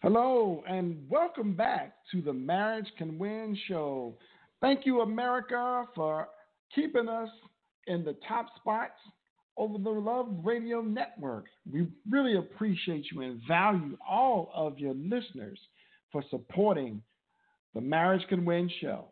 Hello, 0.04 0.62
and 0.68 0.98
welcome 1.10 1.54
back 1.54 1.94
to 2.12 2.22
the 2.22 2.34
Marriage 2.34 2.92
Can 2.98 3.18
Win 3.18 3.58
show. 3.70 4.14
Thank 4.60 4.86
you, 4.86 5.00
America, 5.00 5.86
for 5.96 6.28
keeping 6.76 7.08
us 7.08 7.30
in 7.88 8.04
the 8.04 8.18
top 8.28 8.48
spots 8.58 9.00
over 9.56 9.78
the 9.78 9.90
Love 9.90 10.28
Radio 10.44 10.82
Network. 10.82 11.46
We 11.72 11.88
really 12.10 12.36
appreciate 12.36 13.06
you 13.14 13.22
and 13.22 13.40
value 13.48 13.98
all 14.06 14.52
of 14.54 14.78
your 14.78 14.94
listeners 14.94 15.58
for 16.12 16.22
supporting 16.30 17.02
the 17.74 17.80
Marriage 17.80 18.28
Can 18.28 18.44
Win 18.44 18.70
show. 18.82 19.06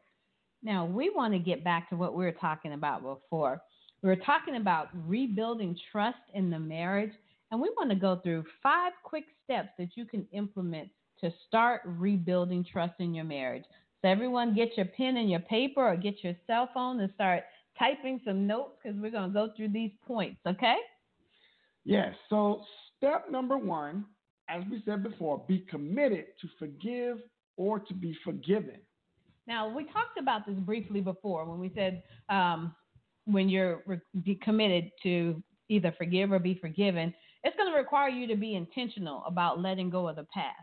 Now, 0.61 0.83
we 0.83 1.09
want 1.09 1.31
to 1.31 1.39
get 1.39 1.63
back 1.63 1.89
to 1.91 1.95
what 1.95 2.17
we 2.17 2.25
were 2.25 2.33
talking 2.33 2.73
about 2.73 3.01
before. 3.01 3.61
We 4.03 4.09
were 4.09 4.17
talking 4.17 4.57
about 4.57 4.89
rebuilding 5.07 5.77
trust 5.89 6.17
in 6.33 6.49
the 6.49 6.59
marriage, 6.59 7.13
and 7.51 7.59
we 7.61 7.69
want 7.77 7.89
to 7.89 7.95
go 7.95 8.19
through 8.23 8.45
five 8.63 8.93
quick 9.03 9.25
steps 9.43 9.69
that 9.77 9.89
you 9.95 10.05
can 10.05 10.25
implement 10.31 10.89
to 11.19 11.31
start 11.47 11.81
rebuilding 11.85 12.65
trust 12.69 12.93
in 12.99 13.13
your 13.13 13.25
marriage. 13.25 13.63
So, 14.01 14.09
everyone, 14.09 14.55
get 14.55 14.75
your 14.77 14.87
pen 14.87 15.17
and 15.17 15.29
your 15.29 15.41
paper 15.41 15.85
or 15.85 15.95
get 15.95 16.23
your 16.23 16.33
cell 16.47 16.69
phone 16.73 16.99
and 16.99 17.11
start 17.13 17.43
typing 17.77 18.19
some 18.25 18.47
notes 18.47 18.71
because 18.81 18.97
we're 18.99 19.11
going 19.11 19.29
to 19.29 19.33
go 19.33 19.49
through 19.55 19.69
these 19.69 19.91
points, 20.07 20.39
okay? 20.47 20.77
Yes, 21.83 22.13
so 22.29 22.63
step 22.97 23.29
number 23.29 23.57
one, 23.57 24.05
as 24.49 24.63
we 24.71 24.81
said 24.85 25.03
before, 25.03 25.43
be 25.47 25.59
committed 25.69 26.25
to 26.41 26.47
forgive 26.57 27.17
or 27.57 27.79
to 27.79 27.93
be 27.93 28.17
forgiven. 28.23 28.77
Now, 29.47 29.73
we 29.73 29.85
talked 29.85 30.17
about 30.19 30.45
this 30.45 30.55
briefly 30.55 31.01
before 31.01 31.45
when 31.45 31.59
we 31.59 31.71
said 31.75 32.03
um, 32.29 32.75
when 33.25 33.49
you're 33.49 33.83
re- 33.85 34.39
committed 34.41 34.91
to 35.03 35.41
either 35.69 35.93
forgive 35.97 36.31
or 36.31 36.39
be 36.39 36.57
forgiven, 36.59 37.13
it's 37.43 37.55
going 37.55 37.71
to 37.71 37.77
require 37.77 38.09
you 38.09 38.27
to 38.27 38.35
be 38.35 38.55
intentional 38.55 39.23
about 39.25 39.59
letting 39.59 39.89
go 39.89 40.07
of 40.07 40.15
the 40.15 40.27
past. 40.33 40.55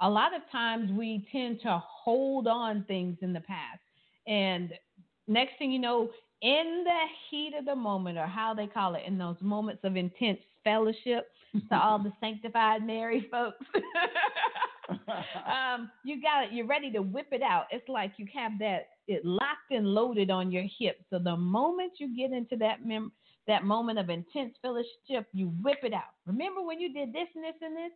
A 0.00 0.08
lot 0.08 0.34
of 0.34 0.42
times 0.50 0.90
we 0.92 1.26
tend 1.30 1.60
to 1.62 1.82
hold 1.84 2.46
on 2.46 2.84
things 2.88 3.18
in 3.22 3.32
the 3.32 3.40
past. 3.40 3.80
And 4.26 4.72
next 5.28 5.52
thing 5.58 5.70
you 5.70 5.78
know, 5.78 6.10
in 6.42 6.84
the 6.84 7.00
heat 7.30 7.52
of 7.58 7.64
the 7.64 7.76
moment, 7.76 8.18
or 8.18 8.26
how 8.26 8.52
they 8.52 8.66
call 8.66 8.94
it, 8.96 9.02
in 9.06 9.16
those 9.16 9.36
moments 9.40 9.82
of 9.84 9.96
intense 9.96 10.40
fellowship, 10.64 11.28
to 11.68 11.76
all 11.76 11.98
the 11.98 12.12
sanctified 12.20 12.84
Mary 12.84 13.28
folks. 13.30 13.64
um, 14.88 15.90
you 16.04 16.20
got 16.20 16.44
it. 16.44 16.52
You're 16.52 16.66
ready 16.66 16.90
to 16.92 17.02
whip 17.02 17.28
it 17.30 17.42
out. 17.42 17.66
It's 17.70 17.88
like 17.88 18.12
you 18.16 18.26
have 18.34 18.52
that 18.58 18.88
it 19.08 19.24
locked 19.24 19.70
and 19.70 19.86
loaded 19.86 20.30
on 20.30 20.50
your 20.50 20.64
hip. 20.78 20.98
So 21.10 21.18
the 21.18 21.36
moment 21.36 21.92
you 21.98 22.16
get 22.16 22.34
into 22.34 22.56
that 22.56 22.86
mem- 22.86 23.12
that 23.46 23.64
moment 23.64 23.98
of 23.98 24.10
intense 24.10 24.54
fellowship, 24.62 25.26
you 25.32 25.52
whip 25.62 25.78
it 25.82 25.92
out. 25.92 26.14
Remember 26.26 26.62
when 26.62 26.80
you 26.80 26.92
did 26.92 27.12
this 27.12 27.28
and 27.34 27.44
this 27.44 27.58
and 27.60 27.76
this? 27.76 27.92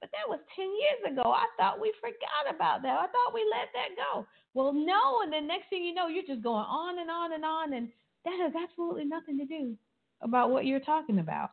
But 0.00 0.10
that 0.12 0.28
was 0.28 0.40
10 0.54 0.66
years 0.66 1.12
ago. 1.12 1.30
I 1.30 1.46
thought 1.56 1.80
we 1.80 1.92
forgot 2.00 2.54
about 2.54 2.82
that. 2.82 2.98
I 2.98 3.06
thought 3.06 3.32
we 3.32 3.40
let 3.50 3.68
that 3.72 3.96
go. 3.96 4.26
Well, 4.52 4.72
no. 4.72 5.22
And 5.22 5.32
the 5.32 5.40
next 5.40 5.70
thing 5.70 5.84
you 5.84 5.94
know, 5.94 6.08
you're 6.08 6.26
just 6.26 6.42
going 6.42 6.66
on 6.68 6.98
and 6.98 7.10
on 7.10 7.32
and 7.32 7.44
on. 7.44 7.72
And 7.72 7.88
that 8.24 8.38
has 8.42 8.52
absolutely 8.62 9.06
nothing 9.06 9.38
to 9.38 9.46
do 9.46 9.74
about 10.20 10.50
what 10.50 10.66
you're 10.66 10.80
talking 10.80 11.18
about. 11.18 11.50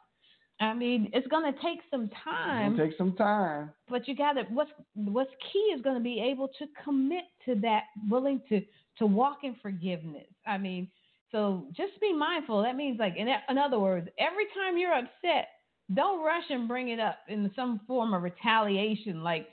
I 0.59 0.74
mean, 0.74 1.09
it's 1.13 1.28
going 1.28 1.51
to 1.51 1.59
take 1.61 1.80
some 1.89 2.09
time. 2.24 2.78
take 2.78 2.97
some 2.97 3.15
time. 3.15 3.71
But 3.89 4.07
you 4.07 4.15
got 4.15 4.34
to. 4.34 4.43
What's 4.49 4.71
What's 4.93 5.32
key 5.51 5.74
is 5.76 5.82
going 5.82 5.95
to 5.97 6.03
be 6.03 6.21
able 6.21 6.47
to 6.59 6.65
commit 6.84 7.24
to 7.45 7.55
that, 7.61 7.84
willing 8.09 8.41
to 8.49 8.61
to 8.99 9.05
walk 9.05 9.39
in 9.43 9.55
forgiveness. 9.61 10.28
I 10.45 10.57
mean, 10.57 10.88
so 11.34 11.66
just 11.76 12.00
be 12.00 12.14
mindful. 12.14 12.62
That 12.62 12.76
means 12.76 13.00
like, 13.00 13.16
in, 13.18 13.28
in 13.28 13.58
other 13.58 13.80
words, 13.80 14.08
every 14.20 14.46
time 14.54 14.78
you're 14.78 14.94
upset, 14.94 15.50
don't 15.94 16.24
rush 16.24 16.44
and 16.50 16.68
bring 16.68 16.90
it 16.90 17.00
up 17.00 17.18
in 17.28 17.52
some 17.56 17.82
form 17.88 18.14
of 18.14 18.22
retaliation. 18.22 19.24
Like 19.24 19.48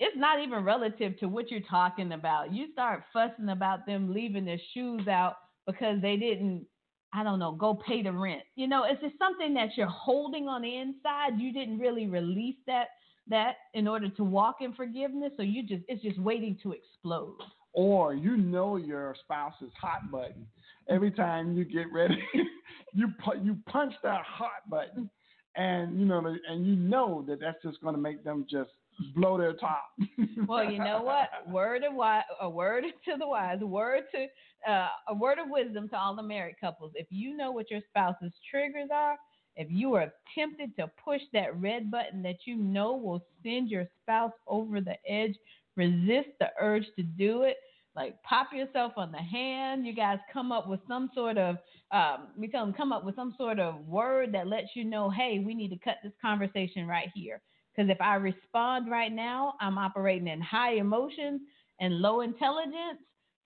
it's 0.00 0.16
not 0.16 0.40
even 0.40 0.64
relative 0.64 1.18
to 1.18 1.26
what 1.28 1.50
you're 1.50 1.60
talking 1.60 2.12
about. 2.12 2.52
You 2.52 2.72
start 2.72 3.02
fussing 3.12 3.50
about 3.50 3.86
them 3.86 4.12
leaving 4.12 4.44
their 4.44 4.60
shoes 4.72 5.06
out 5.06 5.36
because 5.66 6.00
they 6.00 6.16
didn't 6.16 6.66
I 7.14 7.22
don't 7.22 7.38
know, 7.38 7.52
go 7.52 7.74
pay 7.74 8.02
the 8.02 8.12
rent. 8.12 8.42
You 8.54 8.68
know, 8.68 8.84
it's 8.84 9.00
just 9.00 9.18
something 9.18 9.54
that 9.54 9.70
you're 9.76 9.86
holding 9.86 10.46
on 10.46 10.60
the 10.60 10.76
inside. 10.76 11.38
You 11.40 11.54
didn't 11.54 11.78
really 11.78 12.06
release 12.06 12.56
that 12.66 12.88
that 13.28 13.56
in 13.74 13.86
order 13.86 14.08
to 14.08 14.24
walk 14.24 14.56
in 14.60 14.74
forgiveness, 14.74 15.32
so 15.36 15.42
you 15.42 15.62
just 15.62 15.84
it's 15.88 16.02
just 16.02 16.18
waiting 16.18 16.58
to 16.62 16.72
explode. 16.72 17.36
Or 17.72 18.14
you 18.14 18.36
know 18.36 18.76
your 18.76 19.14
spouse's 19.22 19.72
hot 19.80 20.10
button. 20.10 20.46
Every 20.88 21.10
time 21.10 21.56
you 21.56 21.64
get 21.64 21.92
ready, 21.92 22.18
you 22.94 23.12
pu- 23.22 23.42
you 23.42 23.58
punch 23.66 23.94
that 24.02 24.22
hot 24.24 24.68
button, 24.68 25.10
and 25.56 25.98
you 25.98 26.06
know 26.06 26.24
and 26.48 26.66
you 26.66 26.76
know 26.76 27.24
that 27.28 27.40
that's 27.40 27.62
just 27.62 27.80
going 27.82 27.94
to 27.94 28.00
make 28.00 28.24
them 28.24 28.46
just 28.50 28.70
blow 29.14 29.38
their 29.38 29.52
top. 29.54 29.84
well, 30.46 30.64
you 30.64 30.78
know 30.78 31.02
what? 31.02 31.28
Word 31.48 31.82
of 31.84 31.94
wise, 31.94 32.24
a 32.40 32.48
word 32.48 32.84
to 33.04 33.16
the 33.18 33.26
wise, 33.26 33.60
word 33.60 34.04
to 34.14 34.70
uh, 34.70 34.88
a 35.08 35.14
word 35.14 35.38
of 35.38 35.46
wisdom 35.48 35.88
to 35.90 35.96
all 35.96 36.16
the 36.16 36.22
married 36.22 36.56
couples. 36.60 36.92
If 36.94 37.06
you 37.10 37.36
know 37.36 37.52
what 37.52 37.70
your 37.70 37.80
spouse's 37.90 38.32
triggers 38.50 38.88
are, 38.92 39.16
if 39.56 39.68
you 39.70 39.94
are 39.94 40.12
tempted 40.36 40.76
to 40.76 40.90
push 41.02 41.20
that 41.32 41.58
red 41.60 41.90
button 41.90 42.22
that 42.22 42.46
you 42.46 42.56
know 42.56 42.94
will 42.94 43.24
send 43.42 43.68
your 43.68 43.86
spouse 44.02 44.32
over 44.46 44.80
the 44.80 44.94
edge, 45.08 45.34
resist 45.76 46.28
the 46.38 46.50
urge 46.60 46.86
to 46.96 47.02
do 47.02 47.42
it. 47.42 47.56
Like 47.98 48.22
pop 48.22 48.52
yourself 48.52 48.92
on 48.96 49.10
the 49.10 49.18
hand. 49.18 49.84
You 49.84 49.92
guys 49.92 50.18
come 50.32 50.52
up 50.52 50.68
with 50.68 50.78
some 50.86 51.10
sort 51.16 51.36
of, 51.36 51.56
um, 51.90 52.28
we 52.38 52.46
tell 52.46 52.64
them 52.64 52.72
come 52.72 52.92
up 52.92 53.04
with 53.04 53.16
some 53.16 53.34
sort 53.36 53.58
of 53.58 53.84
word 53.88 54.32
that 54.34 54.46
lets 54.46 54.68
you 54.74 54.84
know, 54.84 55.10
hey, 55.10 55.42
we 55.44 55.52
need 55.52 55.70
to 55.70 55.78
cut 55.78 55.96
this 56.04 56.12
conversation 56.22 56.86
right 56.86 57.08
here. 57.12 57.40
Because 57.74 57.90
if 57.90 58.00
I 58.00 58.14
respond 58.14 58.88
right 58.88 59.12
now, 59.12 59.54
I'm 59.60 59.78
operating 59.78 60.28
in 60.28 60.40
high 60.40 60.74
emotions 60.74 61.40
and 61.80 61.98
low 61.98 62.20
intelligence. 62.20 63.00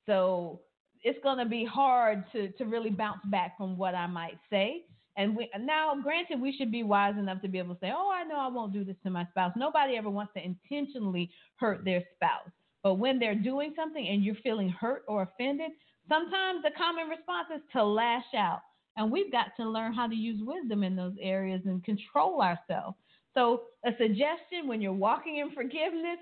So 0.05 0.61
it's 1.03 1.19
going 1.23 1.39
to 1.39 1.47
be 1.47 1.65
hard 1.65 2.25
to, 2.33 2.53
to 2.53 2.65
really 2.67 2.91
bounce 2.91 3.23
back 3.31 3.57
from 3.57 3.79
what 3.79 3.95
I 3.95 4.07
might 4.07 4.39
say. 4.51 4.85
And 5.17 5.35
we, 5.35 5.49
now, 5.61 5.95
granted, 6.03 6.43
we 6.43 6.55
should 6.57 6.71
be 6.71 6.83
wise 6.83 7.15
enough 7.19 7.41
to 7.41 7.49
be 7.49 7.59
able 7.59 7.75
to 7.75 7.81
say, 7.81 7.93
oh, 7.95 8.11
I 8.13 8.25
know 8.25 8.39
I 8.39 8.49
won't 8.49 8.75
do 8.75 8.85
this 8.85 8.97
to 9.05 9.11
my 9.11 9.27
spouse. 9.31 9.53
Nobody 9.57 9.97
ever 9.97 10.11
wants 10.11 10.35
to 10.37 10.45
intentionally 10.45 11.31
hurt 11.57 11.87
their 11.87 12.03
spouse. 12.17 12.53
But 12.83 12.95
when 12.95 13.19
they're 13.19 13.35
doing 13.35 13.73
something 13.77 14.07
and 14.07 14.25
you're 14.25 14.35
feeling 14.37 14.69
hurt 14.69 15.05
or 15.09 15.23
offended, 15.23 15.71
sometimes 16.09 16.63
the 16.63 16.71
common 16.77 17.09
response 17.09 17.49
is 17.55 17.63
to 17.73 17.85
lash 17.85 18.35
out. 18.37 18.61
And 18.97 19.11
we've 19.11 19.33
got 19.33 19.47
to 19.57 19.69
learn 19.69 19.95
how 19.95 20.07
to 20.07 20.15
use 20.15 20.41
wisdom 20.43 20.83
in 20.83 20.97
those 20.97 21.15
areas 21.21 21.63
and 21.65 21.83
control 21.85 22.43
ourselves. 22.43 22.97
So, 23.35 23.63
a 23.87 23.93
suggestion 23.99 24.67
when 24.67 24.83
you're 24.83 24.93
walking 24.93 25.39
in 25.39 25.53
forgiveness 25.53 26.19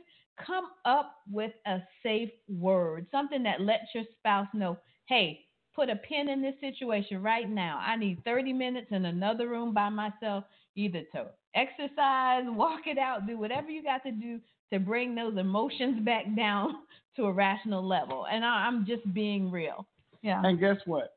come 0.47 0.67
up 0.85 1.17
with 1.31 1.53
a 1.67 1.79
safe 2.03 2.31
word, 2.49 3.07
something 3.11 3.43
that 3.43 3.61
lets 3.61 3.87
your 3.95 4.05
spouse 4.19 4.47
know, 4.55 4.79
hey, 5.07 5.41
put 5.75 5.91
a 5.91 5.97
pin 5.97 6.29
in 6.29 6.41
this 6.41 6.55
situation 6.61 7.23
right 7.23 7.49
now. 7.49 7.81
I 7.85 7.97
need 7.97 8.23
30 8.25 8.53
minutes 8.53 8.89
in 8.91 9.07
another 9.07 9.49
room 9.49 9.75
by 9.75 9.89
myself, 9.89 10.45
either 10.77 11.03
to 11.15 11.27
exercise, 11.55 12.44
walk 12.46 12.86
it 12.86 12.98
out, 12.98 13.26
do 13.26 13.38
whatever 13.38 13.70
you 13.70 13.82
got 13.82 14.03
to 14.05 14.12
do 14.12 14.40
to 14.72 14.78
bring 14.78 15.14
those 15.14 15.36
emotions 15.36 16.05
back 16.05 16.24
down 16.36 16.74
to 17.16 17.24
a 17.24 17.32
rational 17.32 17.86
level. 17.86 18.26
And 18.30 18.44
I'm 18.44 18.86
just 18.86 19.12
being 19.12 19.51
real. 19.51 19.86
Yeah. 20.22 20.42
And 20.44 20.59
guess 20.61 20.76
what? 20.86 21.14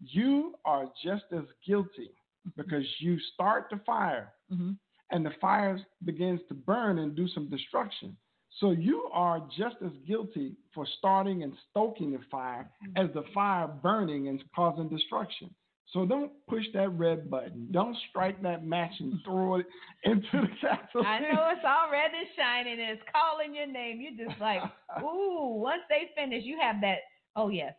You 0.00 0.54
are 0.64 0.86
just 1.02 1.24
as 1.32 1.44
guilty 1.66 2.10
because 2.56 2.84
you 2.98 3.18
start 3.32 3.66
the 3.70 3.80
fire 3.86 4.32
mm-hmm. 4.52 4.72
and 5.10 5.24
the 5.24 5.32
fire 5.40 5.80
begins 6.04 6.40
to 6.48 6.54
burn 6.54 6.98
and 6.98 7.16
do 7.16 7.26
some 7.28 7.48
destruction. 7.48 8.16
So 8.60 8.70
you 8.70 9.08
are 9.12 9.40
just 9.56 9.76
as 9.84 9.90
guilty 10.06 10.54
for 10.74 10.86
starting 10.98 11.42
and 11.42 11.52
stoking 11.70 12.12
the 12.12 12.20
fire 12.30 12.70
as 12.96 13.08
the 13.14 13.24
fire 13.32 13.66
burning 13.66 14.28
and 14.28 14.42
causing 14.54 14.88
destruction. 14.88 15.52
So 15.92 16.04
don't 16.04 16.32
push 16.48 16.64
that 16.74 16.88
red 16.90 17.30
button. 17.30 17.68
Don't 17.70 17.96
strike 18.10 18.42
that 18.42 18.64
match 18.64 18.92
and 18.98 19.20
throw 19.24 19.56
it 19.56 19.66
into 20.04 20.22
the 20.32 20.48
castle. 20.60 21.06
I 21.06 21.20
know 21.20 21.48
it's 21.52 21.64
all 21.64 21.90
red 21.90 22.10
and 22.16 22.26
shining 22.36 22.80
and 22.80 22.90
it's 22.90 23.02
calling 23.12 23.54
your 23.54 23.66
name. 23.66 24.00
You're 24.00 24.26
just 24.26 24.40
like, 24.40 24.60
ooh, 25.02 25.54
once 25.56 25.82
they 25.88 26.10
finish, 26.16 26.44
you 26.44 26.58
have 26.60 26.80
that, 26.80 26.98
oh, 27.36 27.48
yes, 27.48 27.74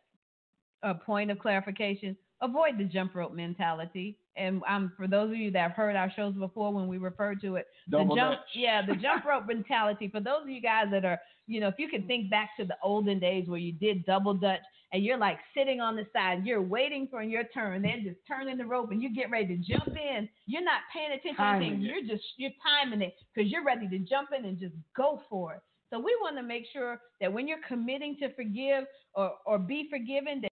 a 0.83 0.93
point 0.93 1.31
of 1.31 1.39
clarification. 1.39 2.15
Avoid 2.45 2.77
the 2.77 2.85
jump 2.85 3.15
rope 3.15 3.33
mentality 3.33 4.17
and 4.37 4.61
um, 4.67 4.91
for 4.97 5.07
those 5.07 5.29
of 5.31 5.37
you 5.37 5.51
that 5.51 5.59
have 5.61 5.71
heard 5.71 5.95
our 5.95 6.11
shows 6.15 6.33
before 6.33 6.73
when 6.73 6.87
we 6.87 6.97
refer 6.97 7.35
to 7.35 7.55
it, 7.55 7.67
Double 7.89 8.15
the 8.15 8.21
jump, 8.21 8.31
Dutch. 8.39 8.47
yeah, 8.53 8.85
the 8.85 8.95
jump 8.95 9.25
rope 9.29 9.45
mentality. 9.47 10.09
For 10.09 10.19
those 10.19 10.43
of 10.43 10.49
you 10.49 10.61
guys 10.61 10.85
that 10.91 11.05
are, 11.05 11.19
you 11.47 11.59
know, 11.61 11.67
if 11.67 11.75
you 11.77 11.87
can 11.87 12.05
think 12.07 12.29
back 12.29 12.49
to 12.59 12.65
the 12.65 12.75
olden 12.83 13.19
days 13.19 13.47
where 13.47 13.59
you 13.59 13.71
did 13.71 14.05
double 14.05 14.33
dutch 14.33 14.59
and 14.91 15.03
you're 15.03 15.17
like 15.17 15.37
sitting 15.57 15.79
on 15.79 15.95
the 15.95 16.05
side, 16.11 16.45
you're 16.45 16.61
waiting 16.61 17.07
for 17.09 17.23
your 17.23 17.43
turn, 17.53 17.81
they're 17.81 18.01
just 18.03 18.19
turning 18.27 18.57
the 18.57 18.65
rope 18.65 18.91
and 18.91 19.01
you 19.01 19.13
get 19.15 19.31
ready 19.31 19.47
to 19.47 19.57
jump 19.57 19.87
in. 19.87 20.27
You're 20.47 20.63
not 20.63 20.81
paying 20.93 21.11
attention 21.11 21.35
timing 21.37 21.69
to 21.69 21.75
anything. 21.75 21.81
You're 21.81 22.15
just 22.15 22.25
you're 22.37 22.51
timing 22.61 23.01
it 23.01 23.15
because 23.33 23.49
you're 23.49 23.63
ready 23.63 23.87
to 23.87 23.99
jump 23.99 24.29
in 24.37 24.45
and 24.45 24.59
just 24.59 24.75
go 24.97 25.21
for 25.29 25.53
it. 25.53 25.61
So 25.91 25.99
we 25.99 26.17
want 26.21 26.35
to 26.37 26.43
make 26.43 26.65
sure 26.73 26.99
that 27.21 27.31
when 27.31 27.47
you're 27.47 27.59
committing 27.67 28.17
to 28.19 28.33
forgive 28.33 28.85
or, 29.13 29.33
or 29.45 29.59
be 29.59 29.87
forgiven, 29.89 30.41
that 30.41 30.51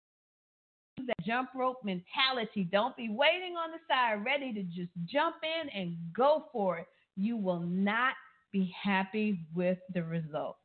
that 1.08 1.26
jump 1.26 1.50
rope 1.56 1.78
mentality. 1.84 2.68
Don't 2.72 2.96
be 2.96 3.10
waiting 3.10 3.56
on 3.56 3.72
the 3.72 3.78
side, 3.88 4.24
ready 4.26 4.54
to 4.54 4.64
just 4.64 4.92
jump 5.06 5.36
in 5.44 5.70
and 5.70 5.98
go 6.16 6.46
for 6.52 6.80
it. 6.80 6.88
You 7.16 7.38
will 7.38 7.60
not 7.60 8.14
be 8.52 8.74
happy 8.82 9.40
with 9.54 9.78
the 9.94 10.04
results. 10.04 10.60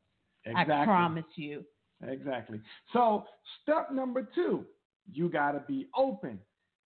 Exactly. 0.44 0.74
I 0.74 0.84
promise 0.84 1.24
you. 1.36 1.64
Exactly. 2.06 2.60
So, 2.92 3.24
step 3.62 3.92
number 3.92 4.28
two, 4.34 4.64
you 5.12 5.28
got 5.28 5.52
to 5.52 5.62
be 5.68 5.88
open. 5.96 6.38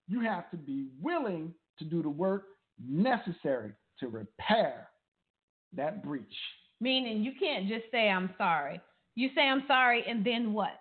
You 0.09 0.21
have 0.21 0.51
to 0.51 0.57
be 0.57 0.89
willing 1.01 1.55
to 1.79 1.85
do 1.85 2.03
the 2.03 2.09
work 2.09 2.45
necessary 2.85 3.73
to 4.01 4.09
repair 4.09 4.89
that 5.77 6.03
breach. 6.03 6.25
Meaning, 6.81 7.23
you 7.23 7.33
can't 7.39 7.69
just 7.69 7.85
say, 7.93 8.09
I'm 8.09 8.31
sorry. 8.37 8.81
You 9.15 9.31
say, 9.35 9.43
I'm 9.43 9.63
sorry, 9.69 10.05
and 10.09 10.25
then 10.25 10.53
what? 10.53 10.81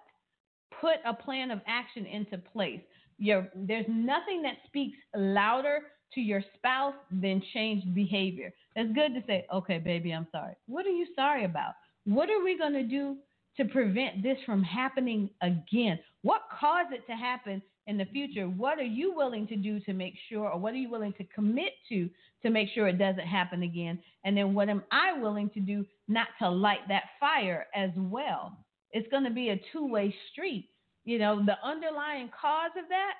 Put 0.84 0.98
a 1.06 1.14
plan 1.14 1.50
of 1.50 1.62
action 1.66 2.06
into 2.06 2.38
place. 2.38 2.82
There's 3.18 3.86
nothing 3.88 4.42
that 4.42 4.58
speaks 4.68 4.98
louder 5.16 5.80
to 6.14 6.20
your 6.20 6.44
spouse 6.58 6.94
than 7.10 7.42
changed 7.54 7.96
behavior. 7.96 8.52
It's 8.76 8.94
good 8.94 9.14
to 9.14 9.26
say, 9.26 9.46
okay, 9.54 9.80
baby, 9.80 10.12
I'm 10.12 10.28
sorry. 10.30 10.56
What 10.68 10.86
are 10.86 10.90
you 10.90 11.08
sorry 11.16 11.46
about? 11.46 11.74
What 12.04 12.30
are 12.30 12.44
we 12.44 12.58
going 12.58 12.74
to 12.74 12.84
do 12.84 13.16
to 13.58 13.66
prevent 13.66 14.24
this 14.24 14.38
from 14.46 14.62
happening 14.62 15.30
again? 15.42 16.00
What 16.22 16.42
caused 16.60 16.92
it 16.92 17.08
to 17.08 17.14
happen 17.14 17.62
in 17.88 17.98
the 17.98 18.06
future? 18.06 18.48
What 18.48 18.78
are 18.78 18.84
you 18.84 19.14
willing 19.16 19.48
to 19.48 19.56
do 19.56 19.80
to 19.82 19.94
make 19.94 20.16
sure, 20.30 20.50
or 20.50 20.60
what 20.60 20.74
are 20.74 20.78
you 20.78 20.90
willing 20.90 21.14
to 21.14 21.24
commit 21.34 21.72
to 21.90 22.10
to 22.42 22.50
make 22.50 22.68
sure 22.76 22.90
it 22.90 23.00
doesn't 23.00 23.28
happen 23.28 23.64
again? 23.64 24.00
And 24.26 24.36
then 24.36 24.54
what 24.54 24.68
am 24.68 24.84
I 24.92 25.18
willing 25.18 25.50
to 25.52 25.62
do 25.62 25.86
not 26.10 26.28
to 26.40 26.50
light 26.50 26.86
that 26.90 27.04
fire 27.22 27.68
as 27.74 27.92
well? 27.96 28.58
It's 28.92 29.10
going 29.10 29.24
to 29.24 29.32
be 29.32 29.50
a 29.50 29.62
two 29.72 29.88
way 29.88 30.14
street. 30.32 30.70
You 31.06 31.20
know, 31.20 31.43
the 31.45 31.58
underlying 31.64 32.30
cause 32.39 32.72
of 32.78 32.88
that, 32.89 33.14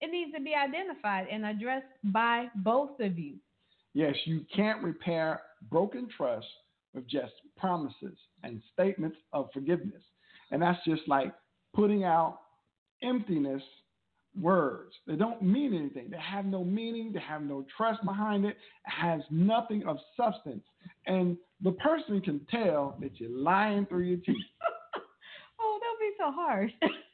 it 0.00 0.10
needs 0.10 0.32
to 0.34 0.42
be 0.42 0.54
identified 0.54 1.26
and 1.30 1.44
addressed 1.46 1.86
by 2.04 2.46
both 2.56 3.00
of 3.00 3.18
you. 3.18 3.34
Yes, 3.94 4.14
you 4.26 4.44
can't 4.54 4.82
repair 4.82 5.40
broken 5.70 6.08
trust 6.14 6.46
with 6.94 7.08
just 7.08 7.32
promises 7.56 8.16
and 8.42 8.60
statements 8.72 9.16
of 9.32 9.48
forgiveness. 9.52 10.02
And 10.50 10.60
that's 10.60 10.78
just 10.86 11.02
like 11.08 11.32
putting 11.74 12.04
out 12.04 12.40
emptiness 13.02 13.62
words. 14.38 14.92
They 15.06 15.16
don't 15.16 15.42
mean 15.42 15.74
anything. 15.74 16.10
They 16.10 16.18
have 16.18 16.44
no 16.44 16.62
meaning. 16.62 17.12
They 17.12 17.20
have 17.20 17.42
no 17.42 17.64
trust 17.76 18.04
behind 18.04 18.44
it. 18.44 18.50
It 18.50 18.56
has 18.90 19.22
nothing 19.30 19.84
of 19.86 19.96
substance. 20.16 20.64
And 21.06 21.36
the 21.62 21.72
person 21.72 22.20
can 22.20 22.40
tell 22.50 22.96
that 23.00 23.18
you're 23.18 23.30
lying 23.30 23.86
through 23.86 24.02
your 24.02 24.18
teeth. 24.18 24.36
oh, 25.60 25.78
don't 25.80 26.00
be 26.00 26.12
so 26.18 26.32
harsh. 26.32 26.72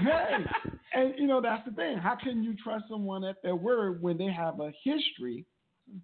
hey, 0.00 0.36
and 0.94 1.14
you 1.18 1.26
know 1.26 1.40
that's 1.40 1.64
the 1.64 1.72
thing. 1.72 1.98
How 1.98 2.16
can 2.16 2.42
you 2.42 2.54
trust 2.62 2.84
someone 2.88 3.24
at 3.24 3.36
their 3.42 3.56
word 3.56 4.02
when 4.02 4.18
they 4.18 4.30
have 4.32 4.60
a 4.60 4.72
history 4.84 5.44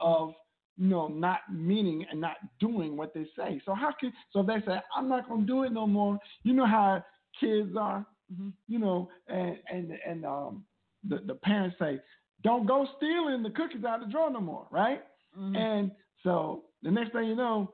of 0.01 0.33
you 0.77 0.89
know 0.89 1.09
not 1.09 1.41
meaning 1.53 2.05
and 2.11 2.21
not 2.21 2.37
doing 2.61 2.97
what 2.97 3.15
they 3.15 3.27
say? 3.37 3.61
So 3.65 3.75
how 3.75 3.93
can 3.99 4.13
so 4.33 4.41
if 4.41 4.47
they 4.47 4.61
say 4.67 4.81
I'm 4.97 5.09
not 5.09 5.29
gonna 5.29 5.47
do 5.47 5.65
it 5.65 5.73
no 5.73 5.87
more? 5.87 6.19
You 6.43 6.55
know 6.55 6.67
how 6.67 7.05
kids 7.41 7.77
are 7.79 8.07
Mm-hmm. 8.33 8.49
You 8.69 8.79
know, 8.79 9.09
and 9.29 9.57
and 9.73 9.93
and 10.07 10.25
um, 10.25 10.65
the 11.09 11.21
the 11.27 11.35
parents 11.35 11.77
say, 11.79 12.01
"Don't 12.43 12.67
go 12.67 12.87
stealing 12.97 13.43
the 13.43 13.51
cookies 13.51 13.85
out 13.85 14.03
of 14.03 14.09
the 14.09 14.13
drawer 14.13 14.31
no 14.31 14.41
more," 14.41 14.67
right? 14.71 15.03
Mm-hmm. 15.39 15.57
And 15.57 15.91
so 16.23 16.65
the 16.83 16.91
next 16.91 17.13
thing 17.13 17.25
you 17.25 17.37
know, 17.37 17.73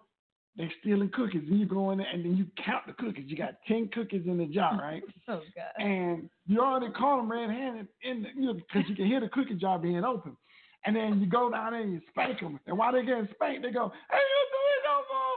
they're 0.57 0.73
stealing 0.81 1.11
cookies, 1.15 1.43
and 1.49 1.59
you 1.59 1.67
go 1.67 1.91
in 1.93 1.99
there 1.99 2.07
and 2.13 2.25
then 2.25 2.37
you 2.37 2.47
count 2.65 2.87
the 2.87 2.93
cookies. 2.93 3.25
You 3.27 3.37
got 3.37 3.55
ten 3.67 3.89
cookies 3.93 4.23
in 4.27 4.39
the 4.39 4.47
jar, 4.47 4.77
right? 4.81 5.03
oh 5.29 5.41
God! 5.57 5.85
And 5.85 6.29
you 6.47 6.61
already 6.61 6.93
caught 6.93 7.19
them 7.19 7.31
red-handed 7.31 7.89
in 8.03 8.23
the, 8.23 8.29
you 8.37 8.47
know 8.47 8.55
because 8.55 8.89
you 8.89 8.95
can 8.95 9.07
hear 9.07 9.21
the 9.21 9.29
cookie 9.29 9.55
jar 9.55 9.79
being 9.79 10.05
open. 10.05 10.37
And 10.85 10.97
then 10.97 11.21
you 11.21 11.27
go 11.27 11.49
down 11.49 11.73
there 11.73 11.83
and 11.83 11.93
you 11.93 12.01
spank 12.11 12.41
them, 12.41 12.59
and 12.67 12.77
while 12.77 12.93
they're 12.93 13.05
getting 13.05 13.29
spanked, 13.35 13.63
they 13.63 13.71
go, 13.71 13.93
"Hey, 14.11 14.19
you 14.19 14.43
do 14.51 14.61
it 14.77 14.83
no 14.85 14.97
more." 15.13 15.37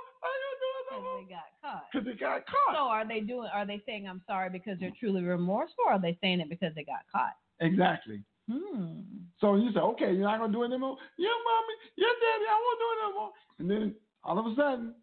because 0.96 1.26
they 1.28 1.34
got 1.34 1.50
caught. 1.62 1.84
Because 1.92 2.06
they 2.06 2.14
got 2.14 2.46
caught. 2.46 2.76
So 2.76 2.82
are 2.88 3.08
they 3.08 3.20
doing? 3.20 3.50
Are 3.54 3.66
they 3.66 3.82
saying 3.86 4.08
I'm 4.08 4.22
sorry 4.28 4.50
because 4.50 4.80
they're 4.80 4.96
truly 5.00 5.24
remorseful, 5.24 5.86
or 5.88 5.94
are 5.94 6.02
they 6.02 6.18
saying 6.22 6.40
it 6.42 6.50
because 6.50 6.74
they 6.76 6.84
got 6.84 7.06
caught? 7.12 7.36
Exactly. 7.60 8.22
Hmm. 8.52 9.02
So 9.40 9.56
you 9.56 9.72
say, 9.74 9.80
okay, 9.80 10.14
you're 10.14 10.30
not 10.30 10.40
gonna 10.40 10.54
do 10.54 10.64
it 10.64 10.68
anymore. 10.68 10.98
Yeah, 11.18 11.30
mommy. 11.30 11.76
Yeah, 11.98 12.14
daddy. 12.22 12.46
I 12.46 12.62
won't 12.62 12.80
do 12.80 12.88
it 12.94 13.06
anymore. 13.06 13.32
And 13.60 13.70
then 13.70 13.96
all 14.26 14.40
of 14.40 14.46
a 14.46 14.56
sudden, 14.56 14.96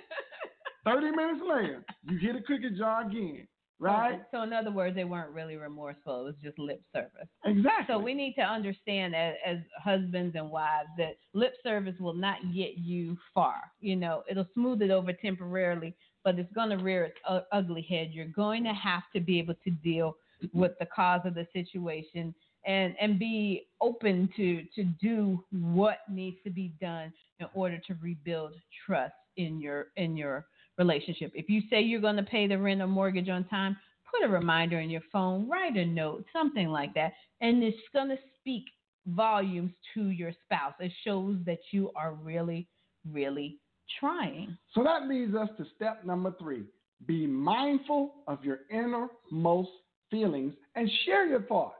thirty 0.84 1.10
minutes 1.10 1.40
later, 1.48 1.84
you 2.08 2.18
hit 2.18 2.36
a 2.36 2.42
cookie 2.42 2.76
jar 2.76 3.06
again. 3.06 3.46
Right. 3.80 4.22
So 4.32 4.42
in 4.42 4.52
other 4.52 4.72
words, 4.72 4.96
they 4.96 5.04
weren't 5.04 5.30
really 5.32 5.56
remorseful. 5.56 6.22
It 6.22 6.24
was 6.24 6.34
just 6.42 6.58
lip 6.58 6.82
service. 6.92 7.28
Exactly. 7.44 7.84
So 7.86 7.98
we 7.98 8.12
need 8.12 8.34
to 8.34 8.42
understand 8.42 9.14
as, 9.14 9.34
as 9.46 9.58
husbands 9.82 10.34
and 10.34 10.50
wives 10.50 10.88
that 10.98 11.16
lip 11.32 11.54
service 11.62 11.94
will 12.00 12.14
not 12.14 12.38
get 12.52 12.76
you 12.76 13.16
far. 13.32 13.60
You 13.80 13.94
know, 13.94 14.24
it'll 14.28 14.48
smooth 14.52 14.82
it 14.82 14.90
over 14.90 15.12
temporarily, 15.12 15.94
but 16.24 16.40
it's 16.40 16.52
going 16.54 16.70
to 16.70 16.76
rear 16.76 17.04
its 17.04 17.18
u- 17.30 17.40
ugly 17.52 17.82
head. 17.82 18.08
You're 18.10 18.26
going 18.26 18.64
to 18.64 18.72
have 18.72 19.04
to 19.14 19.20
be 19.20 19.38
able 19.38 19.54
to 19.62 19.70
deal 19.70 20.16
with 20.52 20.72
the 20.80 20.86
cause 20.86 21.20
of 21.24 21.34
the 21.34 21.46
situation 21.52 22.34
and 22.66 22.94
and 23.00 23.18
be 23.18 23.66
open 23.80 24.28
to 24.36 24.62
to 24.74 24.84
do 25.00 25.42
what 25.50 25.98
needs 26.10 26.36
to 26.44 26.50
be 26.50 26.72
done 26.80 27.12
in 27.40 27.46
order 27.54 27.78
to 27.86 27.94
rebuild 28.02 28.52
trust 28.86 29.14
in 29.36 29.60
your 29.60 29.88
in 29.96 30.16
your 30.16 30.46
relationship. 30.76 31.32
If 31.34 31.48
you 31.48 31.62
say 31.70 31.82
you're 31.82 32.00
going 32.00 32.16
to 32.16 32.22
pay 32.22 32.46
the 32.46 32.58
rent 32.58 32.80
or 32.80 32.86
mortgage 32.86 33.28
on 33.28 33.44
time, 33.44 33.76
put 34.10 34.24
a 34.24 34.28
reminder 34.30 34.80
in 34.80 34.90
your 34.90 35.02
phone, 35.12 35.48
write 35.48 35.76
a 35.76 35.84
note, 35.84 36.24
something 36.32 36.68
like 36.68 36.94
that. 36.94 37.12
And 37.40 37.62
it's 37.62 37.76
going 37.92 38.08
to 38.08 38.18
speak 38.40 38.64
volumes 39.06 39.72
to 39.94 40.08
your 40.08 40.32
spouse. 40.44 40.74
It 40.80 40.92
shows 41.04 41.36
that 41.46 41.58
you 41.72 41.90
are 41.96 42.14
really, 42.14 42.68
really 43.10 43.58
trying. 43.98 44.56
So 44.74 44.82
that 44.84 45.08
leads 45.08 45.34
us 45.34 45.48
to 45.58 45.66
step 45.76 46.04
number 46.04 46.34
three 46.38 46.64
be 47.06 47.28
mindful 47.28 48.14
of 48.26 48.44
your 48.44 48.60
innermost 48.70 49.70
feelings 50.10 50.52
and 50.74 50.90
share 51.04 51.26
your 51.26 51.42
thoughts. 51.42 51.76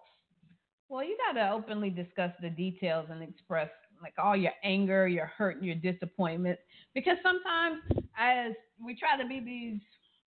Well, 0.88 1.04
you 1.04 1.16
got 1.26 1.38
to 1.38 1.50
openly 1.50 1.90
discuss 1.90 2.32
the 2.40 2.48
details 2.50 3.06
and 3.10 3.22
express 3.22 3.68
like 4.02 4.14
all 4.22 4.36
your 4.36 4.52
anger, 4.64 5.08
your 5.08 5.26
hurt, 5.26 5.56
and 5.56 5.64
your 5.64 5.74
disappointment. 5.74 6.58
Because 6.94 7.16
sometimes, 7.22 7.82
as 8.18 8.52
we 8.82 8.96
try 8.96 9.20
to 9.20 9.28
be 9.28 9.40
these, 9.40 9.80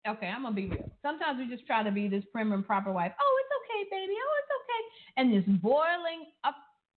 okay, 0.07 0.27
I'm 0.27 0.43
gonna 0.43 0.55
be 0.55 0.67
real. 0.67 0.89
Sometimes 1.01 1.39
we 1.39 1.53
just 1.53 1.65
try 1.67 1.83
to 1.83 1.91
be 1.91 2.07
this 2.07 2.23
prim 2.31 2.53
and 2.53 2.65
proper 2.65 2.91
wife. 2.91 3.11
Oh, 3.19 3.41
it's 3.41 3.53
okay, 3.65 3.89
baby. 3.91 4.13
Oh, 4.13 4.39
it's 4.39 4.51
okay. 4.61 4.81
And 5.17 5.33
this 5.33 5.61
boiling 5.61 6.25
up 6.43 6.55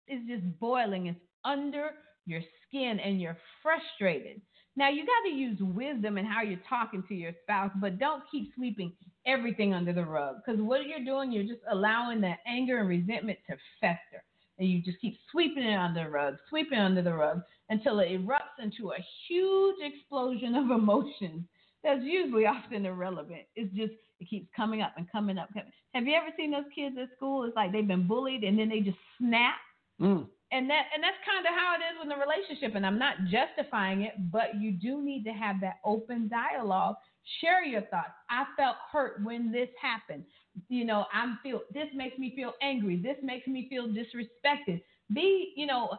is 0.08 0.20
just 0.28 0.58
boiling. 0.60 1.06
It's 1.06 1.20
under 1.44 1.90
your 2.26 2.40
skin, 2.66 2.98
and 2.98 3.20
you're 3.20 3.38
frustrated. 3.62 4.40
Now 4.76 4.90
you 4.90 5.06
got 5.06 5.28
to 5.28 5.34
use 5.34 5.58
wisdom 5.60 6.18
in 6.18 6.26
how 6.26 6.42
you're 6.42 6.60
talking 6.68 7.02
to 7.08 7.14
your 7.14 7.32
spouse, 7.42 7.70
but 7.80 7.98
don't 7.98 8.22
keep 8.30 8.52
sweeping 8.54 8.92
everything 9.26 9.72
under 9.72 9.92
the 9.92 10.04
rug. 10.04 10.36
Because 10.44 10.60
what 10.60 10.86
you're 10.86 11.04
doing, 11.04 11.32
you're 11.32 11.44
just 11.44 11.64
allowing 11.70 12.20
that 12.20 12.38
anger 12.46 12.78
and 12.78 12.88
resentment 12.88 13.38
to 13.48 13.56
fester 13.80 14.22
and 14.58 14.68
you 14.68 14.80
just 14.82 15.00
keep 15.00 15.18
sweeping 15.30 15.62
it 15.62 15.76
under 15.76 16.04
the 16.04 16.10
rug, 16.10 16.36
sweeping 16.48 16.78
under 16.78 17.02
the 17.02 17.12
rug 17.12 17.42
until 17.68 18.00
it 18.00 18.08
erupts 18.08 18.62
into 18.62 18.90
a 18.90 19.04
huge 19.28 19.76
explosion 19.82 20.54
of 20.54 20.70
emotions 20.70 21.44
that's 21.82 22.02
usually 22.02 22.46
often 22.46 22.84
irrelevant. 22.86 23.42
It's 23.54 23.72
just 23.74 23.92
it 24.18 24.28
keeps 24.28 24.48
coming 24.56 24.82
up 24.82 24.94
and 24.96 25.10
coming 25.10 25.38
up. 25.38 25.50
Have 25.94 26.06
you 26.06 26.14
ever 26.14 26.28
seen 26.36 26.50
those 26.50 26.64
kids 26.74 26.96
at 27.00 27.14
school? 27.16 27.44
It's 27.44 27.54
like 27.54 27.70
they've 27.70 27.86
been 27.86 28.08
bullied 28.08 28.44
and 28.44 28.58
then 28.58 28.68
they 28.68 28.80
just 28.80 28.98
snap. 29.18 29.56
Mm. 30.00 30.26
And 30.52 30.70
that 30.70 30.84
and 30.94 31.02
that's 31.02 31.16
kind 31.26 31.44
of 31.44 31.52
how 31.52 31.74
it 31.74 31.82
is 31.82 31.98
with 31.98 32.08
the 32.08 32.16
relationship. 32.16 32.76
And 32.76 32.86
I'm 32.86 32.98
not 32.98 33.16
justifying 33.26 34.02
it, 34.02 34.14
but 34.30 34.60
you 34.60 34.72
do 34.72 35.02
need 35.02 35.24
to 35.24 35.32
have 35.32 35.60
that 35.60 35.78
open 35.84 36.28
dialogue. 36.28 36.96
Share 37.40 37.64
your 37.64 37.82
thoughts. 37.82 38.14
I 38.30 38.44
felt 38.56 38.76
hurt 38.92 39.24
when 39.24 39.50
this 39.50 39.68
happened 39.82 40.24
you 40.68 40.84
know, 40.84 41.04
I'm 41.12 41.38
feel 41.42 41.60
this 41.72 41.88
makes 41.94 42.18
me 42.18 42.32
feel 42.34 42.52
angry. 42.62 42.96
This 42.96 43.16
makes 43.22 43.46
me 43.46 43.66
feel 43.68 43.88
disrespected. 43.88 44.82
Be, 45.12 45.52
you 45.56 45.66
know, 45.66 45.90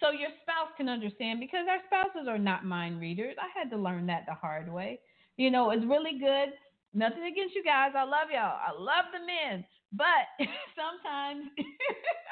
so 0.00 0.10
your 0.10 0.30
spouse 0.42 0.72
can 0.76 0.88
understand 0.88 1.40
because 1.40 1.66
our 1.68 1.78
spouses 1.86 2.28
are 2.28 2.38
not 2.38 2.64
mind 2.64 3.00
readers. 3.00 3.36
I 3.40 3.48
had 3.58 3.70
to 3.70 3.76
learn 3.76 4.06
that 4.06 4.24
the 4.26 4.34
hard 4.34 4.72
way. 4.72 5.00
You 5.36 5.50
know, 5.50 5.70
it's 5.70 5.84
really 5.84 6.18
good. 6.18 6.52
Nothing 6.94 7.24
against 7.24 7.54
you 7.54 7.62
guys. 7.62 7.92
I 7.96 8.04
love 8.04 8.28
y'all. 8.32 8.58
I 8.58 8.72
love 8.72 9.06
the 9.12 9.20
men. 9.20 9.64
But 9.92 10.26
sometimes 10.76 11.50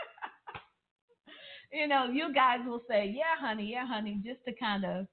you 1.75 1.89
know, 1.89 2.07
you 2.07 2.33
guys 2.33 2.61
will 2.67 2.83
say, 2.89 3.13
"Yeah, 3.15 3.37
honey, 3.39 3.73
yeah, 3.73 3.87
honey," 3.87 4.21
just 4.25 4.45
to 4.47 4.55
kind 4.55 4.85
of 4.85 5.07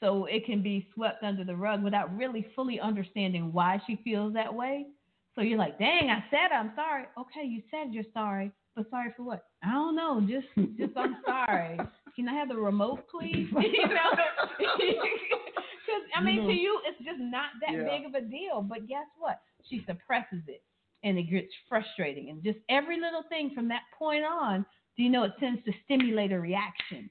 so 0.00 0.26
it 0.26 0.46
can 0.46 0.62
be 0.62 0.86
swept 0.94 1.24
under 1.24 1.44
the 1.44 1.56
rug 1.56 1.82
without 1.82 2.16
really 2.16 2.46
fully 2.54 2.78
understanding 2.78 3.52
why 3.52 3.80
she 3.86 4.00
feels 4.04 4.32
that 4.34 4.54
way. 4.54 4.86
So 5.34 5.42
you're 5.42 5.58
like, 5.58 5.78
dang, 5.78 6.10
I 6.10 6.24
said 6.30 6.52
I'm 6.54 6.72
sorry. 6.74 7.04
Okay, 7.18 7.46
you 7.46 7.62
said 7.70 7.92
you're 7.92 8.04
sorry, 8.14 8.52
but 8.76 8.88
sorry 8.90 9.12
for 9.16 9.24
what? 9.24 9.44
I 9.62 9.72
don't 9.72 9.96
know. 9.96 10.20
Just, 10.20 10.46
just 10.76 10.96
I'm 10.96 11.16
sorry. 11.26 11.78
Can 12.16 12.28
I 12.28 12.34
have 12.34 12.48
the 12.48 12.56
remote, 12.56 13.04
please? 13.10 13.46
you 13.52 13.88
know, 13.88 14.10
because 14.58 16.02
I 16.16 16.22
mean, 16.22 16.34
you 16.34 16.40
know, 16.42 16.48
to 16.48 16.52
mm-hmm. 16.52 16.58
you, 16.58 16.80
it's 16.86 16.98
just 16.98 17.20
not 17.20 17.50
that 17.60 17.76
yeah. 17.76 17.84
big 17.84 18.06
of 18.06 18.14
a 18.14 18.20
deal. 18.26 18.62
But 18.62 18.88
guess 18.88 19.06
what? 19.18 19.40
She 19.68 19.84
suppresses 19.86 20.42
it, 20.48 20.62
and 21.04 21.18
it 21.18 21.24
gets 21.24 21.52
frustrating. 21.68 22.30
And 22.30 22.42
just 22.42 22.58
every 22.68 23.00
little 23.00 23.22
thing 23.28 23.52
from 23.54 23.68
that 23.68 23.82
point 23.96 24.24
on, 24.24 24.66
do 24.98 25.04
you 25.04 25.10
know 25.10 25.22
it 25.22 25.32
tends 25.38 25.64
to 25.64 25.72
stimulate 25.84 26.32
a 26.32 26.40
reaction? 26.40 27.08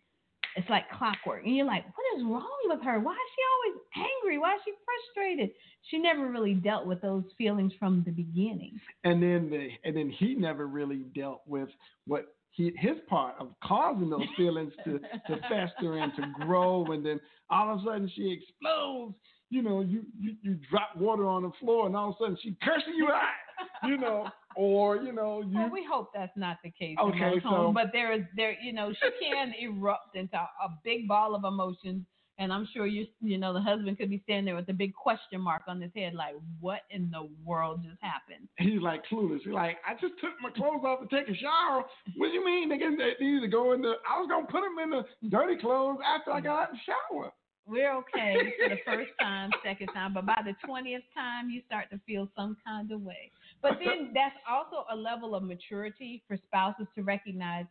It's 0.57 0.69
like 0.69 0.83
clockwork. 0.97 1.45
And 1.45 1.55
you're 1.55 1.65
like, 1.65 1.85
what 1.85 2.19
is 2.19 2.23
wrong 2.25 2.59
with 2.65 2.81
her? 2.83 2.99
Why 2.99 3.13
is 3.13 3.29
she 3.35 3.41
always 3.53 4.09
angry? 4.21 4.37
Why 4.37 4.55
is 4.55 4.61
she 4.65 4.73
frustrated? 5.13 5.51
She 5.89 5.97
never 5.97 6.29
really 6.29 6.55
dealt 6.55 6.85
with 6.85 7.01
those 7.01 7.23
feelings 7.37 7.71
from 7.79 8.03
the 8.05 8.11
beginning. 8.11 8.79
And 9.03 9.23
then 9.23 9.49
the, 9.49 9.69
and 9.85 9.95
then 9.95 10.09
he 10.09 10.35
never 10.35 10.67
really 10.67 11.05
dealt 11.15 11.41
with 11.45 11.69
what 12.05 12.35
he, 12.51 12.73
his 12.77 12.97
part 13.07 13.35
of 13.39 13.49
causing 13.63 14.09
those 14.09 14.25
feelings 14.35 14.73
to, 14.83 14.99
to 14.99 15.39
fester 15.49 15.99
and 15.99 16.11
to 16.15 16.45
grow 16.45 16.85
and 16.91 17.05
then 17.05 17.21
all 17.49 17.71
of 17.71 17.79
a 17.79 17.83
sudden 17.83 18.11
she 18.15 18.31
explodes 18.41 19.13
you 19.49 19.61
know 19.61 19.81
you, 19.81 20.03
you 20.19 20.35
you 20.41 20.57
drop 20.69 20.95
water 20.97 21.27
on 21.27 21.43
the 21.43 21.51
floor 21.59 21.85
and 21.85 21.95
all 21.95 22.09
of 22.09 22.15
a 22.15 22.17
sudden 22.19 22.37
she 22.41 22.57
cursing 22.63 22.95
you 22.97 23.07
out 23.09 23.87
you 23.87 23.97
know 23.97 24.27
or 24.57 24.97
you 24.97 25.13
know 25.13 25.41
you. 25.41 25.57
Well, 25.57 25.69
we 25.71 25.85
hope 25.89 26.09
that's 26.13 26.35
not 26.35 26.57
the 26.63 26.71
case. 26.71 26.97
Okay, 26.99 27.33
so 27.43 27.49
home, 27.49 27.73
but 27.73 27.91
there 27.93 28.11
is 28.11 28.23
there 28.35 28.57
you 28.61 28.73
know 28.73 28.91
she 28.91 29.09
can 29.31 29.53
erupt 29.59 30.15
into 30.15 30.35
a 30.35 30.69
big 30.83 31.07
ball 31.07 31.35
of 31.35 31.43
emotions, 31.43 32.03
and 32.39 32.51
I'm 32.51 32.67
sure 32.73 32.87
you 32.87 33.05
you 33.21 33.37
know 33.37 33.53
the 33.53 33.61
husband 33.61 33.97
could 33.99 34.09
be 34.09 34.19
standing 34.23 34.45
there 34.45 34.55
with 34.55 34.67
a 34.69 34.73
big 34.73 34.93
question 34.95 35.39
mark 35.39 35.61
on 35.67 35.79
his 35.79 35.91
head, 35.95 36.15
like 36.15 36.33
what 36.59 36.81
in 36.89 37.11
the 37.11 37.29
world 37.45 37.83
just 37.87 38.01
happened? 38.01 38.47
He's 38.57 38.81
like 38.81 39.03
clueless. 39.11 39.41
He's 39.43 39.53
like, 39.53 39.77
I 39.87 39.93
just 39.93 40.15
took 40.19 40.31
my 40.41 40.49
clothes 40.49 40.81
off 40.83 41.07
to 41.07 41.15
take 41.15 41.29
a 41.29 41.37
shower. 41.37 41.83
What 42.17 42.27
do 42.27 42.33
you 42.33 42.43
mean? 42.43 42.69
They, 42.69 42.79
can, 42.79 42.97
they 42.97 43.13
need 43.23 43.41
to 43.41 43.47
go 43.47 43.73
in 43.73 43.81
the. 43.83 43.93
I 44.09 44.19
was 44.19 44.27
gonna 44.27 44.47
put 44.47 44.61
them 44.61 44.77
in 44.83 44.89
the 44.89 45.29
dirty 45.29 45.61
clothes 45.61 45.99
after 46.03 46.31
I 46.31 46.41
got 46.41 46.63
out 46.63 46.69
the 46.71 46.79
shower. 46.85 47.31
we're 47.67 47.93
okay 47.97 48.35
for 48.63 48.69
the 48.69 48.79
first 48.85 49.11
time, 49.19 49.51
second 49.63 49.87
time, 49.93 50.13
but 50.13 50.25
by 50.25 50.41
the 50.43 50.55
twentieth 50.65 51.03
time, 51.13 51.49
you 51.49 51.61
start 51.67 51.89
to 51.91 51.99
feel 52.07 52.27
some 52.35 52.57
kind 52.65 52.91
of 52.91 53.01
way. 53.01 53.31
But 53.61 53.79
then 53.83 54.11
that's 54.13 54.35
also 54.49 54.85
a 54.91 54.95
level 54.95 55.35
of 55.35 55.43
maturity 55.43 56.23
for 56.27 56.37
spouses 56.47 56.87
to 56.95 57.03
recognize 57.03 57.65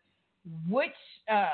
which 0.68 0.90
uh, 1.30 1.48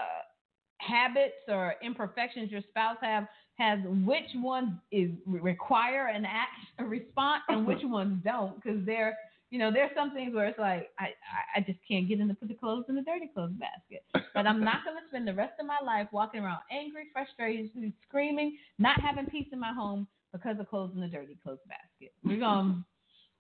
habits 0.78 1.34
or 1.48 1.74
imperfections 1.82 2.50
your 2.50 2.62
spouse 2.70 2.96
have 3.00 3.26
has 3.58 3.78
which 3.84 4.28
ones 4.36 4.70
is 4.90 5.10
require 5.26 6.08
an 6.08 6.24
act 6.24 6.50
a 6.78 6.84
response 6.84 7.42
and 7.48 7.66
which 7.66 7.80
ones 7.84 8.20
don't. 8.24 8.62
Because 8.62 8.84
there 8.86 9.16
you 9.50 9.58
know 9.58 9.70
there's 9.70 9.90
some 9.94 10.12
things 10.12 10.34
where 10.34 10.46
it's 10.46 10.58
like 10.58 10.90
I, 10.98 11.10
I 11.54 11.60
just 11.60 11.78
can't 11.86 12.08
get 12.08 12.20
in 12.20 12.28
to 12.28 12.34
put 12.34 12.48
the 12.48 12.54
clothes 12.54 12.86
in 12.88 12.94
the 12.94 13.02
dirty 13.02 13.28
clothes 13.32 13.52
basket. 13.52 14.02
But 14.34 14.46
i'm 14.46 14.64
not 14.64 14.84
going 14.84 14.96
to 14.96 15.02
spend 15.08 15.28
the 15.28 15.34
rest 15.34 15.54
of 15.60 15.66
my 15.66 15.78
life 15.84 16.08
walking 16.12 16.40
around 16.40 16.60
angry 16.70 17.04
frustrated 17.12 17.70
screaming 18.08 18.56
not 18.78 19.00
having 19.00 19.26
peace 19.26 19.46
in 19.52 19.60
my 19.60 19.72
home 19.72 20.06
because 20.32 20.58
of 20.58 20.68
clothes 20.68 20.92
in 20.94 21.00
the 21.02 21.08
dirty 21.08 21.36
clothes 21.42 21.58
basket. 21.68 22.14
We're 22.24 22.38
going 22.38 22.84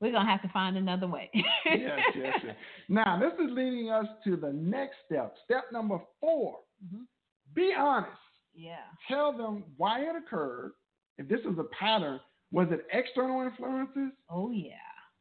we're 0.02 0.10
gonna 0.10 0.28
have 0.28 0.42
to 0.42 0.48
find 0.48 0.76
another 0.76 1.06
way. 1.06 1.30
yes, 1.32 2.00
yes, 2.14 2.40
yes. 2.44 2.56
Now 2.88 3.18
this 3.18 3.32
is 3.34 3.52
leading 3.52 3.88
us 3.88 4.06
to 4.24 4.36
the 4.36 4.52
next 4.52 4.96
step. 5.06 5.36
Step 5.44 5.66
number 5.72 5.98
4 6.20 6.58
mm-hmm. 6.84 7.02
Be 7.54 7.72
honest. 7.78 8.10
Yeah. 8.54 8.76
Tell 9.08 9.32
them 9.32 9.64
why 9.76 10.00
it 10.00 10.16
occurred. 10.16 10.72
If 11.18 11.28
this 11.28 11.40
is 11.40 11.58
a 11.58 11.64
pattern, 11.78 12.18
was 12.50 12.66
it 12.70 12.84
external 12.92 13.42
influences? 13.42 14.10
Oh 14.28 14.50
yeah. 14.50 14.72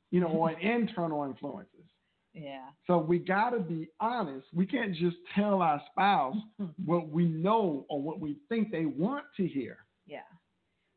You 0.09 0.21
know, 0.21 0.27
or 0.27 0.51
internal 0.51 1.23
influences. 1.25 1.86
Yeah. 2.34 2.65
So 2.88 2.97
we 2.97 3.19
got 3.19 3.51
to 3.51 3.59
be 3.59 3.88
honest. 3.99 4.47
We 4.53 4.65
can't 4.65 4.95
just 4.95 5.17
tell 5.36 5.61
our 5.61 5.82
spouse 5.91 6.38
what 6.86 7.09
we 7.09 7.25
know 7.25 7.86
or 7.88 8.01
what 8.01 8.19
we 8.19 8.38
think 8.49 8.71
they 8.71 8.86
want 8.86 9.25
to 9.38 9.47
hear. 9.47 9.77
Yeah. 10.07 10.19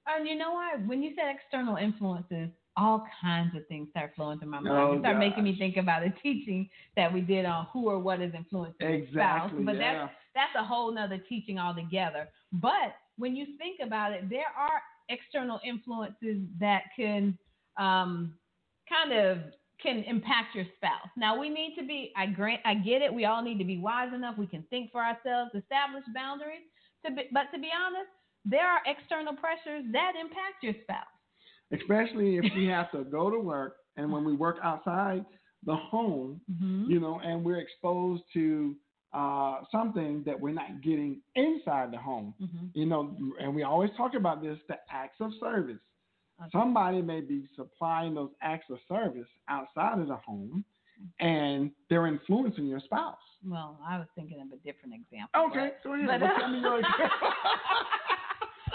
And 0.07 0.27
you 0.27 0.37
know 0.37 0.53
what? 0.53 0.87
When 0.87 1.03
you 1.03 1.13
said 1.17 1.35
external 1.35 1.77
influences, 1.77 2.51
all 2.77 3.05
kinds 3.21 3.55
of 3.57 3.67
things 3.69 3.89
start 3.91 4.13
flowing 4.17 4.39
through 4.39 4.51
my 4.51 4.61
mind. 4.61 4.77
Oh, 4.77 5.01
start 5.01 5.17
gosh. 5.17 5.21
making 5.21 5.45
me 5.45 5.57
think 5.59 5.77
about 5.77 6.03
a 6.03 6.11
teaching 6.23 6.69
that 6.97 7.13
we 7.13 7.21
did 7.21 7.45
on 7.45 7.67
who 7.73 7.89
or 7.89 7.99
what 7.99 8.21
is 8.21 8.33
influencing 8.35 8.87
exactly, 8.87 9.13
spouse. 9.13 9.53
But 9.65 9.77
yeah. 9.77 9.93
that's 9.93 10.13
that's 10.35 10.53
a 10.59 10.65
whole 10.65 10.93
nother 10.93 11.19
teaching 11.29 11.59
altogether. 11.59 12.29
But 12.53 12.97
when 13.17 13.37
you 13.37 13.47
think 13.59 13.81
about 13.81 14.13
it, 14.13 14.29
there 14.29 14.51
are 14.59 14.83
external 15.09 15.61
influences 15.65 16.39
that 16.59 16.83
can 16.97 17.39
um, 17.77 18.35
kind 18.89 19.13
of 19.13 19.39
can 19.81 20.03
impact 20.05 20.55
your 20.55 20.65
spouse. 20.77 21.11
Now 21.17 21.39
we 21.39 21.49
need 21.49 21.77
to 21.79 21.87
be 21.87 22.13
I 22.17 22.27
grant 22.27 22.61
I 22.65 22.75
get 22.75 23.03
it. 23.03 23.13
We 23.13 23.25
all 23.25 23.43
need 23.43 23.59
to 23.59 23.65
be 23.65 23.79
wise 23.79 24.13
enough. 24.13 24.37
We 24.37 24.47
can 24.47 24.65
think 24.71 24.91
for 24.91 25.01
ourselves, 25.01 25.53
establish 25.55 26.05
boundaries. 26.13 26.67
To 27.07 27.13
be, 27.13 27.25
but 27.33 27.53
to 27.53 27.61
be 27.61 27.69
honest, 27.71 28.11
there 28.45 28.67
are 28.67 28.81
external 28.87 29.35
pressures 29.37 29.85
that 29.93 30.13
impact 30.19 30.63
your 30.63 30.75
spouse 30.83 31.14
especially 31.73 32.37
if 32.37 32.45
we 32.57 32.67
have 32.69 32.91
to 32.93 33.05
go 33.05 33.31
to 33.31 33.39
work 33.39 33.77
and 33.97 34.11
when 34.11 34.25
we 34.25 34.35
work 34.35 34.57
outside 34.63 35.25
the 35.65 35.75
home, 35.75 36.41
mm-hmm. 36.51 36.91
you 36.91 37.01
know, 37.01 37.21
and 37.25 37.45
we're 37.45 37.61
exposed 37.61 38.23
to 38.35 38.75
uh, 39.15 39.61
something 39.71 40.23
that 40.27 40.39
we're 40.39 40.53
not 40.53 40.83
getting 40.83 41.21
inside 41.37 41.93
the 41.93 41.99
home, 41.99 42.35
mm-hmm. 42.43 42.67
you 42.75 42.85
know, 42.85 43.17
and 43.41 43.55
we 43.55 43.63
always 43.63 43.91
talk 43.97 44.15
about 44.15 44.43
this 44.43 44.59
the 44.69 44.77
acts 44.91 45.17
of 45.21 45.31
service. 45.41 45.79
Okay. 46.41 46.51
Somebody 46.53 47.01
may 47.01 47.21
be 47.21 47.49
supplying 47.55 48.15
those 48.15 48.31
acts 48.43 48.67
of 48.71 48.79
service 48.89 49.29
outside 49.49 50.01
of 50.01 50.09
the 50.09 50.17
home 50.17 50.65
and 51.21 51.71
they're 51.89 52.07
influencing 52.07 52.67
your 52.67 52.81
spouse. 52.81 53.17
Well, 53.47 53.79
I 53.87 53.99
was 53.99 54.07
thinking 54.15 54.41
of 54.41 54.49
a 54.49 54.57
different 54.57 54.95
example. 54.95 55.49
Okay, 55.51 55.73
yeah, 55.85 56.19
but, 56.19 56.41
tell 56.41 56.49
me 56.49 56.61
your 56.61 56.79
example. 56.81 57.29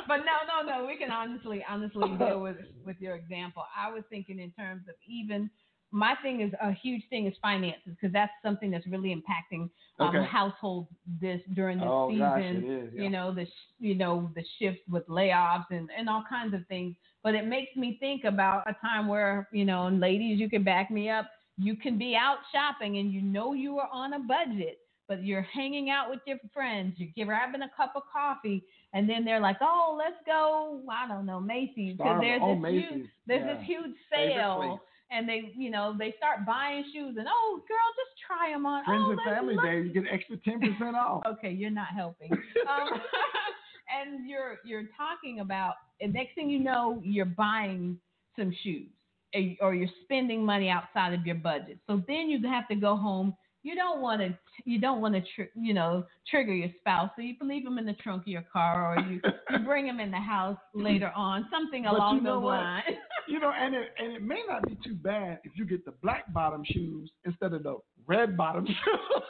But 0.10 0.18
no, 0.18 0.42
no, 0.50 0.80
no. 0.80 0.86
We 0.88 0.98
can 0.98 1.12
honestly, 1.12 1.64
honestly 1.70 2.10
deal 2.18 2.42
with 2.42 2.58
with 2.86 2.98
your 3.00 3.16
example. 3.16 3.64
I 3.78 3.92
was 3.92 4.04
thinking 4.10 4.40
in 4.40 4.52
terms 4.52 4.82
of 4.90 4.96
even 5.08 5.50
my 5.92 6.16
thing 6.22 6.42
is 6.42 6.52
a 6.62 6.72
huge 6.74 7.04
thing 7.10 7.28
is 7.28 7.34
finances 7.42 7.94
because 7.96 8.12
that's 8.12 8.32
something 8.44 8.72
that's 8.72 8.86
really 8.88 9.16
impacting 9.16 9.70
um, 10.00 10.16
okay. 10.16 10.26
households 10.26 10.90
this 11.22 11.42
during 11.54 11.78
this 11.78 11.88
oh, 11.90 12.10
season. 12.10 12.20
Gosh, 12.20 12.42
it 12.42 12.64
is, 12.64 12.94
yeah. 12.94 13.04
You 13.04 13.10
know 13.10 13.34
the 13.34 13.46
you 13.80 13.96
know 13.96 14.32
the 14.36 14.44
shift 14.60 14.80
with 14.90 15.08
layoffs 15.08 15.66
and 15.70 15.90
and 15.98 16.10
all 16.10 16.24
kinds 16.28 16.54
of 16.56 16.66
things. 16.68 16.96
But 17.24 17.36
it 17.36 17.46
makes 17.46 17.76
me 17.76 17.98
think 18.00 18.24
about 18.24 18.64
a 18.68 18.76
time 18.82 19.08
where 19.08 19.48
you 19.54 19.66
know, 19.66 19.88
and 19.88 20.00
ladies, 20.00 20.40
you 20.40 20.50
can 20.50 20.64
back 20.64 20.90
me 20.90 21.10
up. 21.10 21.30
You 21.58 21.76
can 21.76 21.98
be 22.00 22.16
out 22.16 22.38
shopping 22.52 22.98
and 22.98 23.12
you 23.12 23.22
know 23.22 23.54
you 23.54 23.78
are 23.80 23.90
on 23.92 24.14
a 24.14 24.20
budget, 24.20 24.80
but 25.10 25.26
you're 25.26 25.42
hanging 25.42 25.90
out 25.90 26.10
with 26.10 26.20
your 26.26 26.38
friends, 26.54 26.96
you're 26.98 27.26
grabbing 27.26 27.64
a 27.64 27.72
cup 27.76 27.94
of 27.96 28.04
coffee, 28.14 28.64
and 28.94 29.10
then 29.10 29.26
they're 29.26 29.42
like, 29.42 29.58
"Oh, 29.60 29.96
let's 29.98 30.16
go, 30.26 30.82
I 30.90 31.08
don't 31.08 31.26
know, 31.26 31.42
Macy's, 31.42 31.98
because 31.98 32.22
there's 32.22 32.42
oh, 32.42 32.54
this 32.54 32.62
Macy's. 32.62 32.90
huge, 32.90 33.06
there's 33.28 33.44
yeah. 33.46 33.54
this 33.56 33.64
huge 33.66 33.96
sale." 34.14 34.80
And 35.12 35.28
they, 35.28 35.52
you 35.58 35.72
know, 35.72 35.96
they 35.98 36.14
start 36.20 36.46
buying 36.46 36.84
shoes, 36.94 37.16
and 37.18 37.26
oh, 37.28 37.62
girl, 37.68 37.78
just 37.98 38.22
try 38.28 38.52
them 38.54 38.68
on. 38.68 38.86
Friends 38.86 39.06
oh, 39.08 39.12
and 39.12 39.22
family 39.26 39.56
look. 39.56 39.66
day, 39.66 39.82
you 39.82 39.92
get 39.92 40.04
extra 40.14 40.38
ten 40.38 40.60
percent 40.60 40.96
off. 40.96 41.24
okay, 41.28 41.50
you're 41.50 41.72
not 41.72 41.88
helping. 41.88 42.32
Um, 42.32 42.90
and 44.00 44.30
you're 44.30 44.58
you're 44.64 44.86
talking 44.96 45.40
about, 45.40 45.74
and 46.00 46.14
next 46.14 46.36
thing 46.36 46.48
you 46.48 46.60
know, 46.60 47.02
you're 47.04 47.26
buying 47.26 47.98
some 48.38 48.54
shoes, 48.62 48.88
or 49.62 49.74
you're 49.74 49.90
spending 50.04 50.46
money 50.46 50.70
outside 50.70 51.16
of 51.16 51.26
your 51.26 51.38
budget. 51.38 51.80
So 51.88 52.04
then 52.08 52.30
you 52.30 52.48
have 52.48 52.68
to 52.68 52.76
go 52.76 52.96
home 52.96 53.34
you 53.64 53.76
don't 53.76 54.02
want 54.02 54.22
to 54.22 54.38
you 54.66 54.80
don't 54.80 55.02
want 55.02 55.16
to 55.16 55.22
tr- 55.36 55.52
you 55.56 55.74
know 55.74 56.06
trigger 56.30 56.54
your 56.54 56.70
spouse. 56.80 57.10
So 57.16 57.22
you 57.22 57.36
leave 57.42 57.64
them 57.64 57.78
in 57.78 57.86
the 57.86 57.94
trunk 57.94 58.24
of 58.24 58.28
your 58.28 58.46
car 58.52 58.96
or 58.96 59.02
you, 59.04 59.22
you 59.52 59.60
bring 59.66 59.86
them 59.86 60.00
in 60.00 60.12
the 60.12 60.18
house 60.18 60.58
later 60.74 61.12
on 61.16 61.48
something 61.52 61.84
but 61.84 61.96
along 61.96 62.18
you 62.18 62.22
know 62.22 62.36
those 62.36 62.44
what? 62.44 62.58
lines. 62.58 62.84
You 63.28 63.40
know 63.40 63.52
and 63.58 63.76
it 63.76 63.90
and 63.98 64.14
it 64.14 64.22
may 64.22 64.42
not 64.48 64.68
be 64.68 64.78
too 64.84 64.96
bad 64.96 65.40
if 65.44 65.52
you 65.56 65.66
get 65.66 65.86
the 65.86 65.94
black 66.02 66.32
bottom 66.34 66.64
shoes 66.66 67.12
instead 67.26 67.54
of 67.54 67.64
the 67.64 67.78
red 68.08 68.38
bottom 68.38 68.66
shoes. 68.68 69.24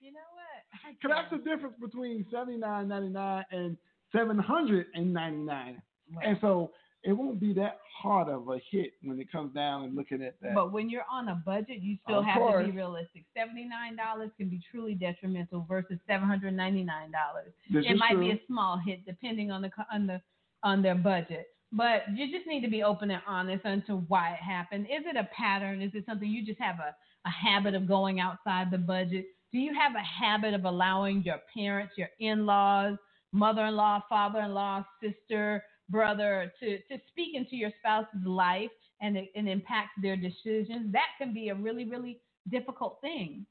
You 0.00 0.12
know 0.12 0.20
what? 0.32 0.94
Because 1.00 1.16
that's 1.16 1.30
the 1.30 1.50
difference 1.50 1.76
between 1.80 2.24
79.99 2.32 3.44
and 3.50 3.76
799 4.12 5.82
right. 6.16 6.26
and 6.26 6.38
so 6.40 6.70
it 7.02 7.12
won't 7.12 7.40
be 7.40 7.52
that 7.54 7.78
hard 8.02 8.28
of 8.28 8.48
a 8.48 8.60
hit 8.70 8.92
when 9.02 9.18
it 9.20 9.30
comes 9.32 9.54
down 9.54 9.84
and 9.84 9.96
looking 9.96 10.22
at 10.22 10.34
that. 10.42 10.54
But 10.54 10.72
when 10.72 10.90
you're 10.90 11.06
on 11.10 11.28
a 11.28 11.34
budget, 11.34 11.80
you 11.80 11.96
still 12.04 12.20
of 12.20 12.24
have 12.26 12.36
course. 12.36 12.66
to 12.66 12.72
be 12.72 12.76
realistic. 12.76 13.24
Seventy 13.36 13.64
nine 13.64 13.96
dollars 13.96 14.30
can 14.36 14.48
be 14.48 14.60
truly 14.70 14.94
detrimental 14.94 15.64
versus 15.68 15.98
seven 16.06 16.28
hundred 16.28 16.54
ninety 16.54 16.82
nine 16.82 17.10
dollars. 17.10 17.52
It 17.70 17.96
might 17.96 18.12
true. 18.12 18.24
be 18.24 18.30
a 18.32 18.40
small 18.46 18.78
hit 18.84 19.04
depending 19.06 19.50
on 19.50 19.62
the 19.62 19.70
on 19.92 20.06
the 20.06 20.20
on 20.62 20.82
their 20.82 20.94
budget. 20.94 21.48
But 21.72 22.02
you 22.14 22.30
just 22.36 22.46
need 22.48 22.62
to 22.62 22.70
be 22.70 22.82
open 22.82 23.10
and 23.10 23.22
honest 23.26 23.64
into 23.64 23.98
why 24.08 24.32
it 24.32 24.40
happened. 24.42 24.86
Is 24.86 25.04
it 25.06 25.16
a 25.16 25.28
pattern? 25.34 25.80
Is 25.80 25.92
it 25.94 26.04
something 26.06 26.28
you 26.28 26.44
just 26.44 26.60
have 26.60 26.76
a, 26.80 26.94
a 27.26 27.30
habit 27.30 27.74
of 27.74 27.86
going 27.86 28.18
outside 28.18 28.70
the 28.70 28.78
budget? 28.78 29.26
Do 29.52 29.58
you 29.58 29.72
have 29.74 29.92
a 29.94 30.00
habit 30.00 30.52
of 30.52 30.64
allowing 30.64 31.22
your 31.22 31.38
parents, 31.54 31.94
your 31.96 32.08
in 32.18 32.44
laws, 32.44 32.96
mother 33.32 33.66
in 33.66 33.76
law, 33.76 34.02
father 34.08 34.40
in 34.40 34.52
law, 34.52 34.84
sister, 35.00 35.62
brother 35.90 36.52
to, 36.60 36.78
to 36.78 36.98
speak 37.08 37.34
into 37.34 37.56
your 37.56 37.70
spouse's 37.80 38.24
life 38.24 38.70
and 39.02 39.18
and 39.34 39.48
impact 39.48 39.90
their 40.02 40.16
decisions, 40.16 40.92
that 40.92 41.08
can 41.18 41.32
be 41.32 41.48
a 41.48 41.54
really, 41.54 41.84
really 41.84 42.20
difficult 42.50 42.98
thing. 43.00 43.46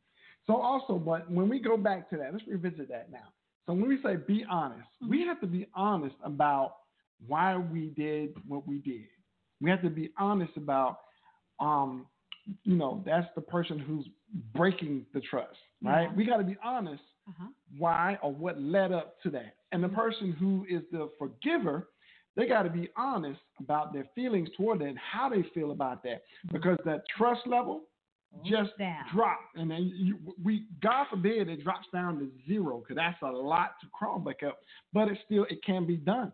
So 0.48 0.56
also, 0.56 0.98
but 0.98 1.30
when 1.30 1.50
we 1.50 1.60
go 1.60 1.78
back 1.78 2.10
to 2.10 2.18
that, 2.18 2.34
let's 2.34 2.48
revisit 2.48 2.90
that 2.90 3.12
now. 3.12 3.34
So 3.66 3.74
when 3.74 3.88
we 3.88 4.00
say 4.02 4.16
be 4.16 4.46
honest, 4.50 4.88
mm-hmm. 5.04 5.12
we 5.12 5.22
have 5.26 5.40
to 5.42 5.48
be 5.48 5.68
honest 5.76 6.16
about 6.24 6.76
why 7.28 7.56
we 7.58 7.88
did 7.96 8.34
what 8.48 8.68
we 8.68 8.80
did. 8.80 9.08
We 9.62 9.70
have 9.70 9.82
to 9.84 9.90
be 9.90 10.12
honest 10.18 10.54
about, 10.58 11.00
um, 11.60 12.08
you 12.64 12.76
know, 12.76 13.04
that's 13.06 13.28
the 13.36 13.42
person 13.42 13.78
who's 13.78 14.08
breaking 14.56 15.06
the 15.14 15.22
trust, 15.22 15.58
right? 15.84 16.04
Yeah. 16.04 16.16
We 16.16 16.26
got 16.26 16.38
to 16.38 16.44
be 16.44 16.58
honest 16.64 17.04
uh-huh. 17.28 17.50
why 17.78 18.18
or 18.24 18.34
what 18.34 18.60
led 18.60 18.92
up 18.92 19.22
to 19.22 19.30
that. 19.32 19.56
And 19.72 19.84
the 19.84 19.88
mm-hmm. 19.88 19.98
person 19.98 20.32
who 20.32 20.66
is 20.70 20.82
the 20.92 21.10
forgiver 21.20 21.90
they 22.40 22.48
got 22.48 22.64
to 22.64 22.70
be 22.70 22.90
honest 22.96 23.42
about 23.60 23.92
their 23.92 24.06
feelings 24.16 24.48
toward 24.56 24.82
it 24.82 24.88
and 24.88 24.98
how 24.98 25.28
they 25.28 25.44
feel 25.54 25.72
about 25.72 26.02
that. 26.04 26.24
Because 26.54 26.78
that 26.86 27.04
trust 27.18 27.42
level 27.46 27.82
just 28.46 28.78
down. 28.78 29.04
dropped 29.12 29.56
and 29.56 29.72
then 29.72 29.92
you, 29.96 30.16
we 30.44 30.66
god 30.84 31.08
forbid 31.10 31.50
it 31.50 31.64
drops 31.64 31.88
down 31.92 32.20
to 32.20 32.30
zero 32.48 32.78
because 32.78 32.96
that's 32.96 33.20
a 33.24 33.26
lot 33.26 33.72
to 33.82 33.88
crawl 33.92 34.20
back 34.20 34.44
up 34.46 34.60
but 34.94 35.08
it 35.08 35.18
still 35.26 35.48
it 35.50 35.58
can 35.66 35.84
be 35.84 35.98
done 35.98 36.32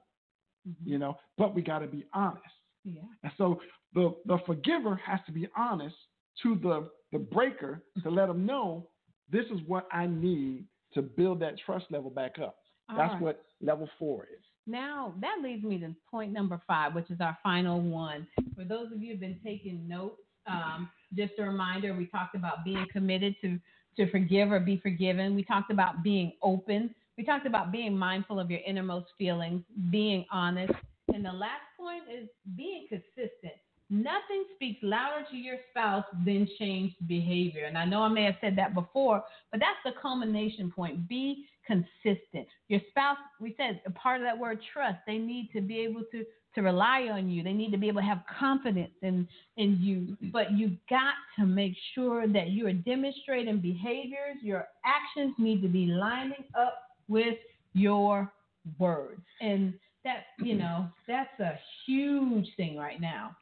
mm-hmm. 0.67 0.89
you 0.89 0.97
know 0.97 1.17
but 1.37 1.55
we 1.55 1.61
got 1.61 1.79
to 1.79 1.87
be 1.87 2.03
honest. 2.13 2.43
Yeah. 2.83 3.01
And 3.23 3.31
so 3.37 3.61
the 3.93 4.13
the 4.25 4.39
forgiver 4.45 4.99
has 5.05 5.21
to 5.25 5.31
be 5.31 5.47
honest 5.55 5.95
to 6.43 6.59
the 6.61 6.89
the 7.13 7.19
breaker 7.19 7.81
to 8.03 8.09
let 8.09 8.27
them 8.27 8.45
know 8.45 8.89
this 9.31 9.45
is 9.45 9.61
what 9.65 9.87
i 9.93 10.05
need 10.05 10.65
to 10.93 11.01
build 11.01 11.39
that 11.39 11.55
trust 11.65 11.85
level 11.91 12.09
back 12.09 12.35
up. 12.43 12.57
All 12.89 12.97
that's 12.97 13.13
right. 13.13 13.21
what 13.21 13.45
level 13.61 13.89
four 13.97 14.27
is 14.37 14.43
now 14.67 15.13
that 15.21 15.37
leads 15.43 15.63
me 15.63 15.77
to 15.79 15.95
point 16.09 16.31
number 16.31 16.61
five, 16.67 16.93
which 16.95 17.09
is 17.09 17.21
our 17.21 17.37
final 17.43 17.81
one. 17.81 18.27
For 18.55 18.63
those 18.63 18.91
of 18.91 19.01
you 19.01 19.11
who've 19.11 19.19
been 19.19 19.39
taking 19.43 19.87
notes, 19.87 20.21
um, 20.47 20.89
just 21.15 21.33
a 21.39 21.43
reminder: 21.43 21.93
we 21.95 22.07
talked 22.07 22.35
about 22.35 22.63
being 22.63 22.85
committed 22.91 23.35
to 23.41 23.59
to 23.97 24.11
forgive 24.11 24.51
or 24.51 24.59
be 24.59 24.77
forgiven. 24.77 25.35
We 25.35 25.43
talked 25.43 25.71
about 25.71 26.03
being 26.03 26.33
open 26.41 26.93
we 27.17 27.23
talked 27.23 27.47
about 27.47 27.71
being 27.71 27.97
mindful 27.97 28.39
of 28.39 28.51
your 28.51 28.59
innermost 28.65 29.07
feelings, 29.17 29.63
being 29.89 30.25
honest, 30.31 30.73
and 31.13 31.23
the 31.23 31.31
last 31.31 31.63
point 31.79 32.03
is 32.11 32.27
being 32.57 32.87
consistent. 32.89 33.53
Nothing 33.89 34.45
speaks 34.55 34.79
louder 34.81 35.25
to 35.31 35.37
your 35.37 35.57
spouse 35.69 36.03
than 36.25 36.47
changed 36.59 36.95
behavior. 37.07 37.65
And 37.65 37.77
I 37.77 37.85
know 37.85 38.01
I 38.01 38.09
may 38.09 38.23
have 38.23 38.35
said 38.41 38.57
that 38.57 38.73
before, 38.73 39.23
but 39.51 39.59
that's 39.59 39.77
the 39.85 40.01
culmination 40.01 40.71
point. 40.71 41.07
Be 41.07 41.45
consistent. 41.65 42.47
Your 42.67 42.81
spouse, 42.89 43.17
we 43.39 43.55
said 43.57 43.81
a 43.85 43.91
part 43.91 44.21
of 44.21 44.27
that 44.27 44.37
word 44.37 44.59
trust, 44.73 44.99
they 45.07 45.17
need 45.17 45.49
to 45.53 45.61
be 45.61 45.79
able 45.79 46.03
to 46.11 46.25
to 46.55 46.61
rely 46.61 47.09
on 47.11 47.29
you. 47.29 47.43
They 47.43 47.53
need 47.53 47.71
to 47.71 47.77
be 47.77 47.89
able 47.89 48.01
to 48.01 48.07
have 48.07 48.23
confidence 48.39 48.93
in 49.01 49.27
in 49.57 49.77
you. 49.81 50.17
But 50.31 50.53
you 50.53 50.77
got 50.89 51.15
to 51.37 51.45
make 51.45 51.73
sure 51.93 52.27
that 52.27 52.47
you 52.47 52.67
are 52.67 52.73
demonstrating 52.73 53.59
behaviors. 53.59 54.37
Your 54.41 54.67
actions 54.85 55.35
need 55.37 55.61
to 55.61 55.67
be 55.67 55.85
lining 55.87 56.45
up 56.57 56.83
with 57.07 57.35
your 57.73 58.31
words. 58.79 59.21
And 59.41 59.73
that, 60.05 60.27
you 60.39 60.55
know, 60.55 60.87
that's 61.07 61.39
a 61.39 61.59
huge 61.85 62.47
thing 62.55 62.77
right 62.77 63.01
now. 63.01 63.35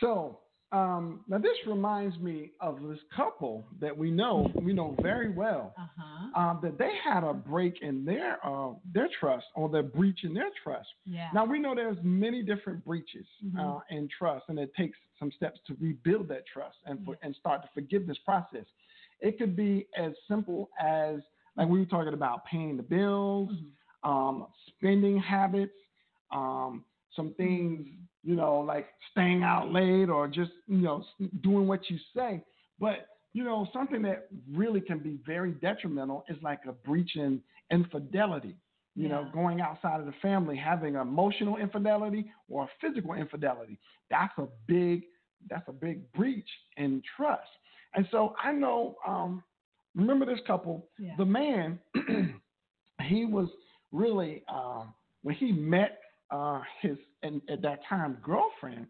So 0.00 0.38
um, 0.70 1.24
now 1.28 1.38
this 1.38 1.56
reminds 1.66 2.18
me 2.18 2.50
of 2.60 2.82
this 2.82 2.98
couple 3.16 3.66
that 3.80 3.96
we 3.96 4.10
know 4.10 4.50
we 4.62 4.72
know 4.74 4.96
very 5.00 5.30
well 5.30 5.74
uh-huh. 5.78 6.40
um, 6.40 6.60
that 6.62 6.76
they 6.78 6.90
had 7.02 7.24
a 7.24 7.32
break 7.32 7.80
in 7.80 8.04
their 8.04 8.44
uh, 8.46 8.72
their 8.92 9.08
trust 9.18 9.46
or 9.54 9.68
their 9.70 9.82
breach 9.82 10.24
in 10.24 10.34
their 10.34 10.50
trust. 10.62 10.88
Yeah. 11.06 11.28
Now 11.32 11.46
we 11.46 11.58
know 11.58 11.74
there's 11.74 11.96
many 12.02 12.42
different 12.42 12.84
breaches 12.84 13.26
Mhm. 13.44 13.58
uh, 13.58 13.80
in 13.90 14.08
trust, 14.08 14.44
and 14.48 14.58
it 14.58 14.74
takes 14.74 14.98
some 15.18 15.32
steps 15.32 15.58
to 15.68 15.76
rebuild 15.80 16.28
that 16.28 16.44
trust 16.46 16.76
and 16.84 17.02
for, 17.04 17.16
and 17.22 17.34
start 17.36 17.62
the 17.62 17.68
forgiveness 17.74 18.18
process. 18.24 18.66
It 19.20 19.38
could 19.38 19.56
be 19.56 19.86
as 19.96 20.12
simple 20.28 20.68
as 20.78 21.20
like 21.56 21.68
we 21.68 21.78
were 21.80 21.86
talking 21.86 22.14
about 22.14 22.44
paying 22.44 22.76
the 22.76 22.82
bills, 22.82 23.50
Mhm. 23.50 24.08
um, 24.08 24.46
spending 24.68 25.18
habits, 25.18 25.72
um, 26.30 26.84
some 27.16 27.32
things, 27.34 27.88
you 28.24 28.34
know, 28.34 28.60
like 28.60 28.86
staying 29.10 29.42
out 29.42 29.72
late 29.72 30.08
or 30.08 30.28
just, 30.28 30.50
you 30.66 30.78
know, 30.78 31.04
doing 31.42 31.66
what 31.66 31.88
you 31.90 31.98
say. 32.16 32.42
But, 32.78 33.06
you 33.32 33.44
know, 33.44 33.68
something 33.72 34.02
that 34.02 34.28
really 34.52 34.80
can 34.80 34.98
be 34.98 35.18
very 35.26 35.52
detrimental 35.52 36.24
is 36.28 36.36
like 36.42 36.60
a 36.68 36.72
breach 36.72 37.16
in 37.16 37.40
infidelity. 37.70 38.56
You 38.94 39.08
know, 39.08 39.28
going 39.32 39.60
outside 39.60 40.00
of 40.00 40.06
the 40.06 40.14
family, 40.20 40.56
having 40.56 40.96
emotional 40.96 41.56
infidelity 41.56 42.32
or 42.48 42.68
physical 42.80 43.14
infidelity. 43.14 43.78
That's 44.10 44.32
a 44.38 44.48
big, 44.66 45.04
that's 45.48 45.68
a 45.68 45.72
big 45.72 46.10
breach 46.14 46.48
in 46.76 47.00
trust. 47.16 47.46
And 47.94 48.08
so 48.10 48.34
I 48.42 48.50
know, 48.50 48.96
um, 49.06 49.44
remember 49.94 50.26
this 50.26 50.40
couple, 50.48 50.88
Yeah. 50.98 51.14
the 51.16 51.24
man, 51.24 51.78
he 53.02 53.24
was 53.24 53.48
really 53.92 54.42
um, 54.52 54.92
when 55.22 55.36
he 55.36 55.52
met 55.52 56.00
uh, 56.30 56.60
his 56.80 56.96
and 57.22 57.40
at 57.50 57.62
that 57.62 57.80
time 57.88 58.18
girlfriend, 58.22 58.86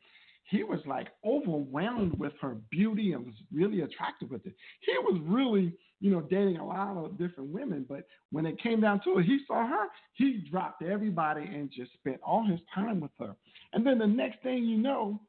he 0.51 0.65
was 0.65 0.81
like 0.87 1.09
overwhelmed 1.27 2.19
with 2.19 2.33
her 2.41 2.57
beauty 2.71 3.13
and 3.13 3.25
was 3.27 3.35
really 3.53 3.83
attracted 3.83 4.31
with 4.31 4.45
it. 4.47 4.55
He 4.81 4.93
was 4.99 5.21
really, 5.25 5.75
you 6.01 6.11
know, 6.11 6.23
dating 6.23 6.57
a 6.57 6.67
lot 6.67 6.97
of 6.97 7.19
different 7.19 7.51
women, 7.51 7.85
but 7.89 8.07
when 8.31 8.47
it 8.47 8.61
came 8.63 8.81
down 8.81 9.01
to 9.05 9.19
it, 9.19 9.27
he 9.27 9.41
saw 9.47 9.67
her, 9.67 9.87
he 10.15 10.45
dropped 10.51 10.83
everybody 10.83 11.43
and 11.43 11.71
just 11.71 11.93
spent 11.95 12.19
all 12.27 12.47
his 12.47 12.61
time 12.75 13.01
with 13.01 13.11
her. 13.19 13.35
And 13.73 13.87
then 13.87 13.99
the 13.99 14.07
next 14.07 14.43
thing 14.43 14.65
you 14.65 14.79
know, 14.79 15.21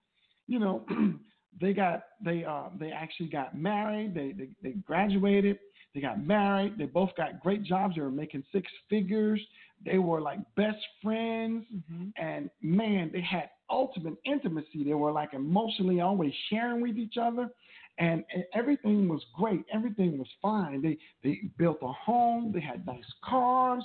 you 0.47 0.59
know, 0.59 0.85
they 1.61 1.73
got 1.73 2.03
they 2.23 2.45
uh 2.45 2.69
they 2.79 2.91
actually 2.91 3.29
got 3.29 3.57
married, 3.57 4.13
they 4.13 4.31
they, 4.31 4.49
they 4.63 4.75
graduated, 4.85 5.59
they 5.93 6.01
got 6.01 6.25
married, 6.25 6.77
they 6.77 6.85
both 6.85 7.09
got 7.17 7.41
great 7.41 7.63
jobs, 7.63 7.95
they 7.95 8.01
were 8.01 8.11
making 8.11 8.43
six 8.53 8.71
figures, 8.89 9.41
they 9.85 9.97
were 9.99 10.21
like 10.21 10.39
best 10.55 10.77
friends, 11.01 11.65
Mhm. 11.73 12.13
and 12.17 12.49
man, 12.61 13.09
they 13.11 13.21
had 13.21 13.49
ultimate 13.69 14.15
intimacy. 14.25 14.83
They 14.83 14.93
were 14.93 15.11
like 15.11 15.33
emotionally 15.33 16.01
always 16.01 16.33
sharing 16.49 16.81
with 16.81 16.97
each 16.97 17.17
other, 17.17 17.49
and, 17.97 18.23
and 18.33 18.43
everything 18.53 19.07
was 19.07 19.23
great. 19.35 19.65
Everything 19.71 20.17
was 20.17 20.27
fine. 20.41 20.81
They 20.81 20.97
they 21.23 21.41
built 21.57 21.77
a 21.81 21.91
home. 21.91 22.51
They 22.53 22.61
had 22.61 22.85
nice 22.85 23.11
cars. 23.23 23.83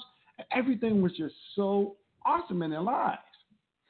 Everything 0.52 1.02
was 1.02 1.12
just 1.16 1.34
so 1.54 1.96
awesome 2.24 2.62
in 2.62 2.70
their 2.70 2.80
lives. 2.82 3.20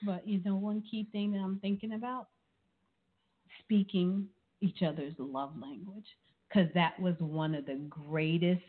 But 0.02 0.26
you 0.26 0.40
know, 0.44 0.57
one 0.57 0.82
key 0.82 1.09
thing 1.12 1.32
that 1.32 1.38
I'm 1.38 1.59
thinking 1.61 1.92
about 1.92 2.28
speaking 3.61 4.26
each 4.61 4.82
other's 4.82 5.14
love 5.18 5.52
language, 5.61 6.07
because 6.48 6.68
that 6.74 6.98
was 7.00 7.14
one 7.18 7.55
of 7.55 7.66
the 7.66 7.76
greatest 7.88 8.62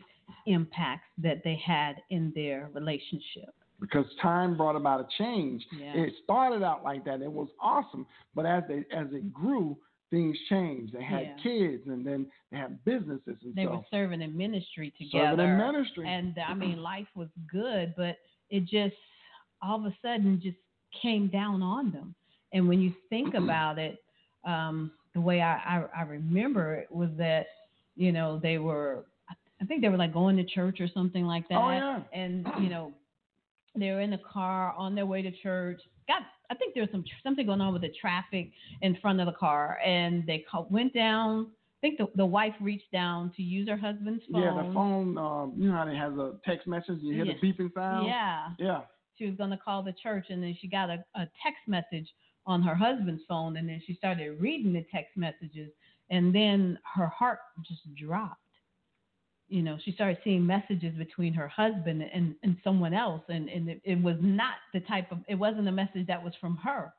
impacts 0.46 1.06
that 1.18 1.42
they 1.44 1.60
had 1.64 1.96
in 2.10 2.32
their 2.34 2.70
relationship. 2.74 3.54
Because 3.80 4.06
time 4.22 4.56
brought 4.56 4.76
about 4.76 5.00
a 5.00 5.06
change. 5.18 5.64
Yeah. 5.78 5.92
It 5.94 6.12
started 6.24 6.62
out 6.62 6.82
like 6.82 7.04
that. 7.04 7.20
It 7.20 7.30
was 7.30 7.48
awesome, 7.60 8.06
but 8.34 8.46
as 8.46 8.62
they 8.68 8.78
as 8.96 9.08
it 9.12 9.32
grew, 9.32 9.76
things 10.10 10.36
changed. 10.48 10.94
They 10.94 11.02
had 11.02 11.22
Yeah. 11.22 11.36
kids, 11.42 11.82
and 11.86 12.06
then 12.06 12.26
they 12.50 12.56
had 12.56 12.82
businesses, 12.84 13.36
and 13.42 13.54
They 13.54 13.64
so 13.64 13.72
were 13.72 13.82
serving 13.90 14.22
in 14.22 14.34
ministry 14.36 14.92
together. 14.96 15.36
serving 15.36 15.50
in 15.50 15.58
ministry. 15.58 16.08
and 16.08 16.38
I 16.38 16.54
mean, 16.64 16.82
life 16.82 17.08
was 17.14 17.28
good, 17.50 17.92
but 17.96 18.16
it 18.50 18.64
just 18.64 18.96
all 19.62 19.78
of 19.78 19.84
a 19.84 19.96
sudden 20.00 20.40
just 20.40 20.56
came 21.02 21.28
down 21.28 21.62
on 21.62 21.90
them. 21.90 22.14
And 22.52 22.66
when 22.68 22.80
you 22.80 22.94
think 23.10 23.34
about 23.44 23.78
it, 23.78 24.02
um, 24.46 24.90
the 25.12 25.20
way 25.20 25.42
I, 25.42 25.54
I, 25.56 25.84
I 25.98 26.02
remember 26.02 26.74
it 26.76 26.90
was 26.90 27.10
that, 27.18 27.46
you 27.96 28.12
know, 28.12 28.38
they 28.38 28.58
were, 28.58 29.04
I 29.60 29.64
think 29.64 29.82
they 29.82 29.88
were 29.88 29.96
like 29.96 30.12
going 30.12 30.36
to 30.36 30.44
church 30.44 30.80
or 30.80 30.88
something 30.92 31.24
like 31.24 31.48
that. 31.48 31.56
Oh, 31.58 31.70
yeah. 31.70 32.00
And, 32.12 32.46
you 32.60 32.68
know, 32.68 32.92
they 33.74 33.90
were 33.90 34.00
in 34.00 34.10
the 34.10 34.20
car 34.32 34.74
on 34.76 34.94
their 34.94 35.06
way 35.06 35.22
to 35.22 35.30
church. 35.42 35.80
Got, 36.08 36.22
I 36.50 36.54
think 36.54 36.74
there 36.74 36.82
was 36.82 36.90
some 36.92 37.04
something 37.22 37.46
going 37.46 37.60
on 37.60 37.72
with 37.72 37.82
the 37.82 37.92
traffic 38.00 38.50
in 38.82 38.96
front 39.02 39.20
of 39.20 39.26
the 39.26 39.32
car, 39.32 39.78
and 39.84 40.24
they 40.26 40.44
call, 40.50 40.66
went 40.70 40.94
down. 40.94 41.48
I 41.48 41.80
think 41.80 41.98
the, 41.98 42.06
the 42.16 42.24
wife 42.26 42.54
reached 42.60 42.90
down 42.92 43.32
to 43.36 43.42
use 43.42 43.68
her 43.68 43.76
husband's 43.76 44.22
phone. 44.32 44.42
Yeah, 44.42 44.54
the 44.54 44.72
phone. 44.72 45.18
Um, 45.18 45.52
you 45.58 45.68
know 45.68 45.74
how 45.74 45.86
it 45.88 45.96
has 45.96 46.12
a 46.14 46.34
text 46.44 46.66
message. 46.66 46.98
You 47.00 47.14
hear 47.14 47.24
Yeah. 47.24 47.34
the 47.40 47.46
beeping 47.46 47.72
sound. 47.74 48.06
Yeah. 48.06 48.48
Yeah. 48.58 48.80
She 49.18 49.26
was 49.26 49.34
going 49.36 49.50
to 49.50 49.56
call 49.56 49.82
the 49.82 49.94
church, 50.02 50.26
and 50.30 50.42
then 50.42 50.56
she 50.60 50.68
got 50.68 50.88
a, 50.90 51.04
a 51.16 51.28
text 51.42 51.66
message 51.66 52.08
on 52.46 52.62
her 52.62 52.74
husband's 52.74 53.22
phone, 53.28 53.56
and 53.56 53.68
then 53.68 53.82
she 53.86 53.94
started 53.94 54.40
reading 54.40 54.72
the 54.72 54.86
text 54.92 55.16
messages, 55.16 55.70
and 56.10 56.34
then 56.34 56.78
her 56.94 57.08
heart 57.08 57.40
just 57.66 57.82
dropped. 57.94 58.40
You 59.48 59.62
know, 59.62 59.78
she 59.84 59.92
started 59.92 60.18
seeing 60.24 60.44
messages 60.44 60.94
between 60.96 61.32
her 61.34 61.46
husband 61.46 62.02
and, 62.02 62.34
and 62.42 62.56
someone 62.64 62.92
else, 62.92 63.22
and, 63.28 63.48
and 63.48 63.68
it, 63.68 63.80
it 63.84 64.02
was 64.02 64.16
not 64.20 64.54
the 64.74 64.80
type 64.80 65.12
of, 65.12 65.18
it 65.28 65.36
wasn't 65.36 65.68
a 65.68 65.72
message 65.72 66.06
that 66.08 66.22
was 66.22 66.32
from 66.40 66.56
her. 66.56 66.92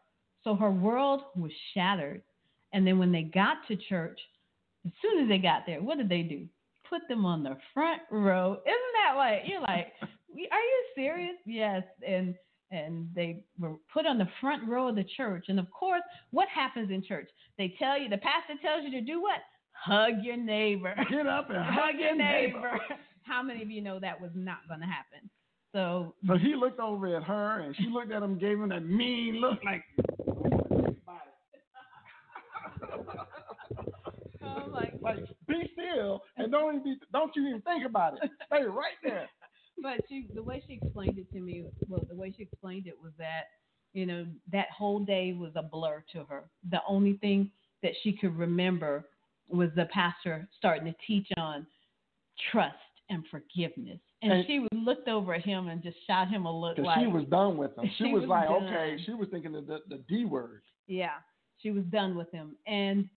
So 0.43 0.55
her 0.55 0.71
world 0.71 1.23
was 1.35 1.51
shattered. 1.73 2.21
And 2.73 2.87
then 2.87 2.99
when 2.99 3.11
they 3.11 3.23
got 3.23 3.57
to 3.67 3.75
church, 3.75 4.19
as 4.85 4.91
soon 5.01 5.21
as 5.21 5.29
they 5.29 5.39
got 5.39 5.63
there, 5.65 5.81
what 5.81 5.97
did 5.97 6.09
they 6.09 6.21
do? 6.21 6.45
Put 6.89 7.01
them 7.09 7.25
on 7.25 7.43
the 7.43 7.57
front 7.73 8.01
row. 8.09 8.53
Isn't 8.65 8.95
that 9.05 9.17
like 9.17 9.41
you're 9.45 9.61
like, 9.61 9.91
are 10.01 10.59
you 10.59 10.85
serious? 10.95 11.35
Yes. 11.45 11.83
And 12.07 12.35
and 12.71 13.09
they 13.15 13.43
were 13.59 13.75
put 13.93 14.05
on 14.05 14.17
the 14.17 14.27
front 14.41 14.67
row 14.67 14.89
of 14.89 14.95
the 14.95 15.05
church. 15.15 15.45
And 15.47 15.59
of 15.59 15.71
course, 15.71 16.01
what 16.31 16.47
happens 16.49 16.91
in 16.91 17.03
church? 17.03 17.29
They 17.57 17.73
tell 17.79 17.97
you, 17.97 18.09
the 18.09 18.17
pastor 18.17 18.55
tells 18.61 18.83
you 18.83 18.91
to 18.91 19.01
do 19.01 19.21
what? 19.21 19.39
Hug 19.83 20.13
your 20.21 20.37
neighbor. 20.37 20.95
Get 21.09 21.27
up 21.27 21.49
and 21.49 21.63
hug 21.63 21.95
your 21.99 22.15
neighbor. 22.15 22.79
How 23.23 23.43
many 23.43 23.61
of 23.61 23.69
you 23.69 23.81
know 23.81 23.99
that 23.99 24.19
was 24.19 24.31
not 24.35 24.59
going 24.67 24.79
to 24.79 24.85
happen? 24.85 25.29
So 25.73 26.15
So 26.27 26.37
he 26.37 26.55
looked 26.55 26.79
over 26.79 27.15
at 27.15 27.23
her, 27.23 27.59
and 27.59 27.75
she 27.75 27.87
looked 27.91 28.11
at 28.11 28.23
him, 28.23 28.37
gave 28.37 28.59
him 28.59 28.69
that 28.69 28.85
mean 28.85 29.35
look, 29.35 29.59
like. 29.63 29.83
Oh 34.43 34.69
like, 34.71 34.93
like 35.01 35.17
be 35.47 35.69
still 35.73 36.21
and 36.37 36.51
don't 36.51 36.75
even 36.75 36.83
be, 36.83 36.95
don't 37.11 37.35
you 37.35 37.47
even 37.47 37.61
think 37.61 37.85
about 37.85 38.13
it. 38.21 38.29
Stay 38.47 38.63
right 38.63 38.97
there. 39.03 39.27
but 39.81 39.99
she, 40.09 40.27
the 40.33 40.43
way 40.43 40.63
she 40.65 40.79
explained 40.81 41.17
it 41.17 41.31
to 41.33 41.39
me, 41.39 41.65
well, 41.87 42.05
the 42.09 42.15
way 42.15 42.33
she 42.35 42.43
explained 42.43 42.87
it 42.87 42.95
was 43.01 43.11
that, 43.17 43.43
you 43.93 44.05
know, 44.05 44.25
that 44.51 44.67
whole 44.75 44.99
day 44.99 45.33
was 45.33 45.51
a 45.55 45.63
blur 45.63 46.03
to 46.13 46.23
her. 46.25 46.49
The 46.69 46.79
only 46.87 47.13
thing 47.17 47.51
that 47.83 47.91
she 48.03 48.13
could 48.13 48.35
remember 48.37 49.05
was 49.49 49.69
the 49.75 49.85
pastor 49.85 50.47
starting 50.57 50.85
to 50.85 50.95
teach 51.05 51.27
on 51.37 51.65
trust 52.51 52.75
and 53.09 53.23
forgiveness. 53.31 53.99
And, 54.21 54.31
And- 54.33 54.45
she 54.47 54.67
looked 54.73 55.07
over 55.07 55.33
at 55.33 55.43
him 55.45 55.67
and 55.67 55.81
just 55.81 55.97
shot 56.07 56.27
him 56.29 56.45
a 56.45 56.59
look 56.59 56.77
like 56.77 56.99
she 56.99 57.07
was 57.07 57.25
done 57.25 57.57
with 57.57 57.77
him. 57.77 57.85
She, 57.97 58.05
She 58.05 58.13
was, 58.13 58.21
was 58.21 58.29
like, 58.29 58.47
done. 58.49 58.63
okay. 58.65 58.97
She 59.05 59.13
was 59.13 59.27
thinking 59.31 59.55
of 59.55 59.67
the, 59.67 59.79
the 59.89 59.97
D 60.09 60.25
word. 60.25 60.61
Yeah, 60.87 61.15
she 61.59 61.71
was 61.71 61.83
done 61.85 62.15
with 62.17 62.31
him. 62.31 62.55
And 62.65 63.09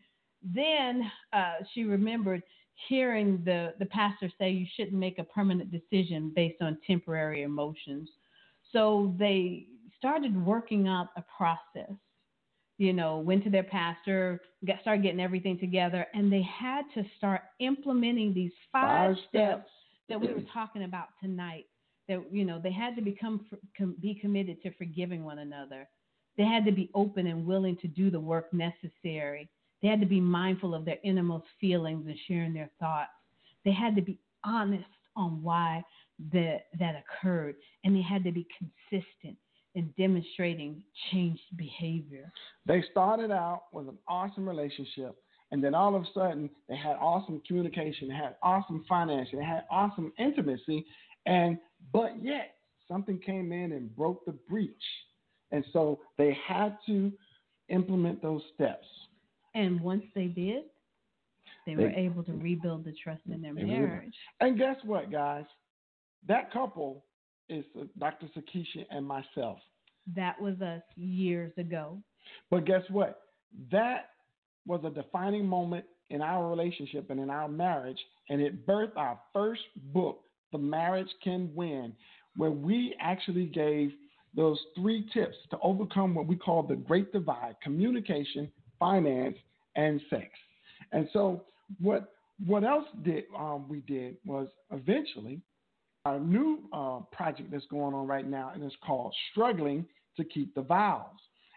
then 0.42 1.10
uh, 1.32 1.54
she 1.74 1.84
remembered 1.84 2.42
hearing 2.88 3.42
the, 3.44 3.74
the 3.78 3.86
pastor 3.86 4.30
say 4.38 4.50
you 4.50 4.66
shouldn't 4.76 4.96
make 4.96 5.18
a 5.18 5.24
permanent 5.24 5.70
decision 5.70 6.32
based 6.34 6.62
on 6.62 6.78
temporary 6.86 7.42
emotions. 7.42 8.08
So 8.72 9.14
they 9.18 9.66
started 9.98 10.34
working 10.44 10.88
out 10.88 11.08
a 11.16 11.24
process. 11.36 11.92
You 12.80 12.94
know, 12.94 13.18
went 13.18 13.44
to 13.44 13.50
their 13.50 13.62
pastor, 13.62 14.40
got 14.66 14.80
started 14.80 15.02
getting 15.02 15.20
everything 15.20 15.58
together, 15.58 16.06
and 16.14 16.32
they 16.32 16.40
had 16.40 16.84
to 16.94 17.04
start 17.18 17.42
implementing 17.58 18.32
these 18.32 18.52
five, 18.72 19.16
Five 19.16 19.24
steps. 19.28 19.70
that 20.08 20.18
we 20.18 20.28
were 20.28 20.40
talking 20.50 20.84
about 20.84 21.08
tonight. 21.22 21.66
that 22.08 22.24
you 22.32 22.42
know 22.46 22.58
they 22.58 22.72
had 22.72 22.96
to 22.96 23.02
become 23.02 23.44
be 24.00 24.14
committed 24.14 24.62
to 24.62 24.70
forgiving 24.78 25.24
one 25.24 25.40
another. 25.40 25.86
They 26.38 26.44
had 26.44 26.64
to 26.64 26.72
be 26.72 26.90
open 26.94 27.26
and 27.26 27.44
willing 27.46 27.76
to 27.82 27.86
do 27.86 28.10
the 28.10 28.18
work 28.18 28.50
necessary. 28.54 29.50
They 29.82 29.88
had 29.88 30.00
to 30.00 30.06
be 30.06 30.20
mindful 30.20 30.74
of 30.74 30.86
their 30.86 31.00
innermost 31.04 31.48
feelings 31.60 32.06
and 32.06 32.16
sharing 32.26 32.54
their 32.54 32.70
thoughts. 32.80 33.10
They 33.62 33.72
had 33.72 33.94
to 33.96 34.02
be 34.02 34.18
honest 34.42 34.88
on 35.16 35.42
why 35.42 35.84
that 36.32 36.68
that 36.78 36.94
occurred, 37.02 37.56
and 37.84 37.94
they 37.94 38.00
had 38.00 38.24
to 38.24 38.32
be 38.32 38.46
consistent 38.58 39.36
in 39.74 39.92
demonstrating 39.96 40.82
changed 41.12 41.42
behavior. 41.56 42.30
They 42.66 42.82
started 42.90 43.30
out 43.30 43.64
with 43.72 43.88
an 43.88 43.98
awesome 44.08 44.48
relationship, 44.48 45.16
and 45.52 45.62
then 45.62 45.74
all 45.74 45.94
of 45.94 46.02
a 46.02 46.06
sudden 46.12 46.50
they 46.68 46.76
had 46.76 46.96
awesome 47.00 47.40
communication, 47.46 48.08
they 48.08 48.14
had 48.14 48.36
awesome 48.42 48.84
finance, 48.88 49.28
they 49.32 49.44
had 49.44 49.64
awesome 49.70 50.12
intimacy, 50.18 50.84
and 51.26 51.58
but 51.92 52.22
yet 52.22 52.54
something 52.88 53.18
came 53.18 53.52
in 53.52 53.72
and 53.72 53.94
broke 53.94 54.24
the 54.24 54.32
breach, 54.32 54.72
and 55.52 55.64
so 55.72 56.00
they 56.18 56.36
had 56.46 56.76
to 56.86 57.12
implement 57.68 58.20
those 58.22 58.42
steps. 58.54 58.86
And 59.54 59.80
once 59.80 60.04
they 60.14 60.26
did, 60.26 60.64
they, 61.66 61.74
they 61.74 61.82
were 61.82 61.90
able 61.90 62.24
to 62.24 62.32
rebuild 62.32 62.84
the 62.84 62.94
trust 63.02 63.22
in 63.32 63.42
their 63.42 63.54
marriage. 63.54 64.14
And 64.40 64.58
guess 64.58 64.76
what, 64.84 65.10
guys? 65.10 65.44
That 66.26 66.52
couple 66.52 67.04
is 67.50 67.64
Dr. 67.98 68.26
Sakisha 68.36 68.84
and 68.90 69.06
myself. 69.06 69.58
That 70.14 70.40
was 70.40 70.60
us 70.60 70.82
years 70.96 71.52
ago. 71.58 71.98
But 72.50 72.64
guess 72.64 72.82
what? 72.88 73.22
That 73.70 74.10
was 74.66 74.80
a 74.84 74.90
defining 74.90 75.46
moment 75.46 75.84
in 76.10 76.22
our 76.22 76.48
relationship 76.48 77.10
and 77.10 77.20
in 77.20 77.30
our 77.30 77.48
marriage, 77.48 77.98
and 78.28 78.40
it 78.40 78.66
birthed 78.66 78.96
our 78.96 79.18
first 79.32 79.62
book, 79.92 80.20
The 80.52 80.58
Marriage 80.58 81.08
Can 81.22 81.50
Win, 81.54 81.92
where 82.36 82.50
we 82.50 82.94
actually 83.00 83.46
gave 83.46 83.92
those 84.34 84.58
three 84.76 85.08
tips 85.12 85.36
to 85.50 85.58
overcome 85.62 86.14
what 86.14 86.26
we 86.26 86.36
call 86.36 86.62
the 86.62 86.76
great 86.76 87.12
divide 87.12 87.56
communication, 87.62 88.50
finance, 88.78 89.36
and 89.76 90.00
sex. 90.08 90.28
And 90.92 91.08
so, 91.12 91.44
what 91.80 92.12
what 92.46 92.64
else 92.64 92.86
did 93.04 93.24
um, 93.36 93.68
we 93.68 93.80
did 93.80 94.16
was 94.24 94.48
eventually 94.70 95.40
our 96.04 96.18
new 96.18 96.60
uh, 96.72 97.00
project 97.12 97.50
that's 97.50 97.66
going 97.66 97.94
on 97.94 98.06
right 98.06 98.28
now, 98.28 98.52
and 98.54 98.62
it's 98.62 98.76
called 98.84 99.14
Struggling 99.30 99.86
to 100.16 100.24
Keep 100.24 100.54
the 100.54 100.62
Vows. 100.62 101.06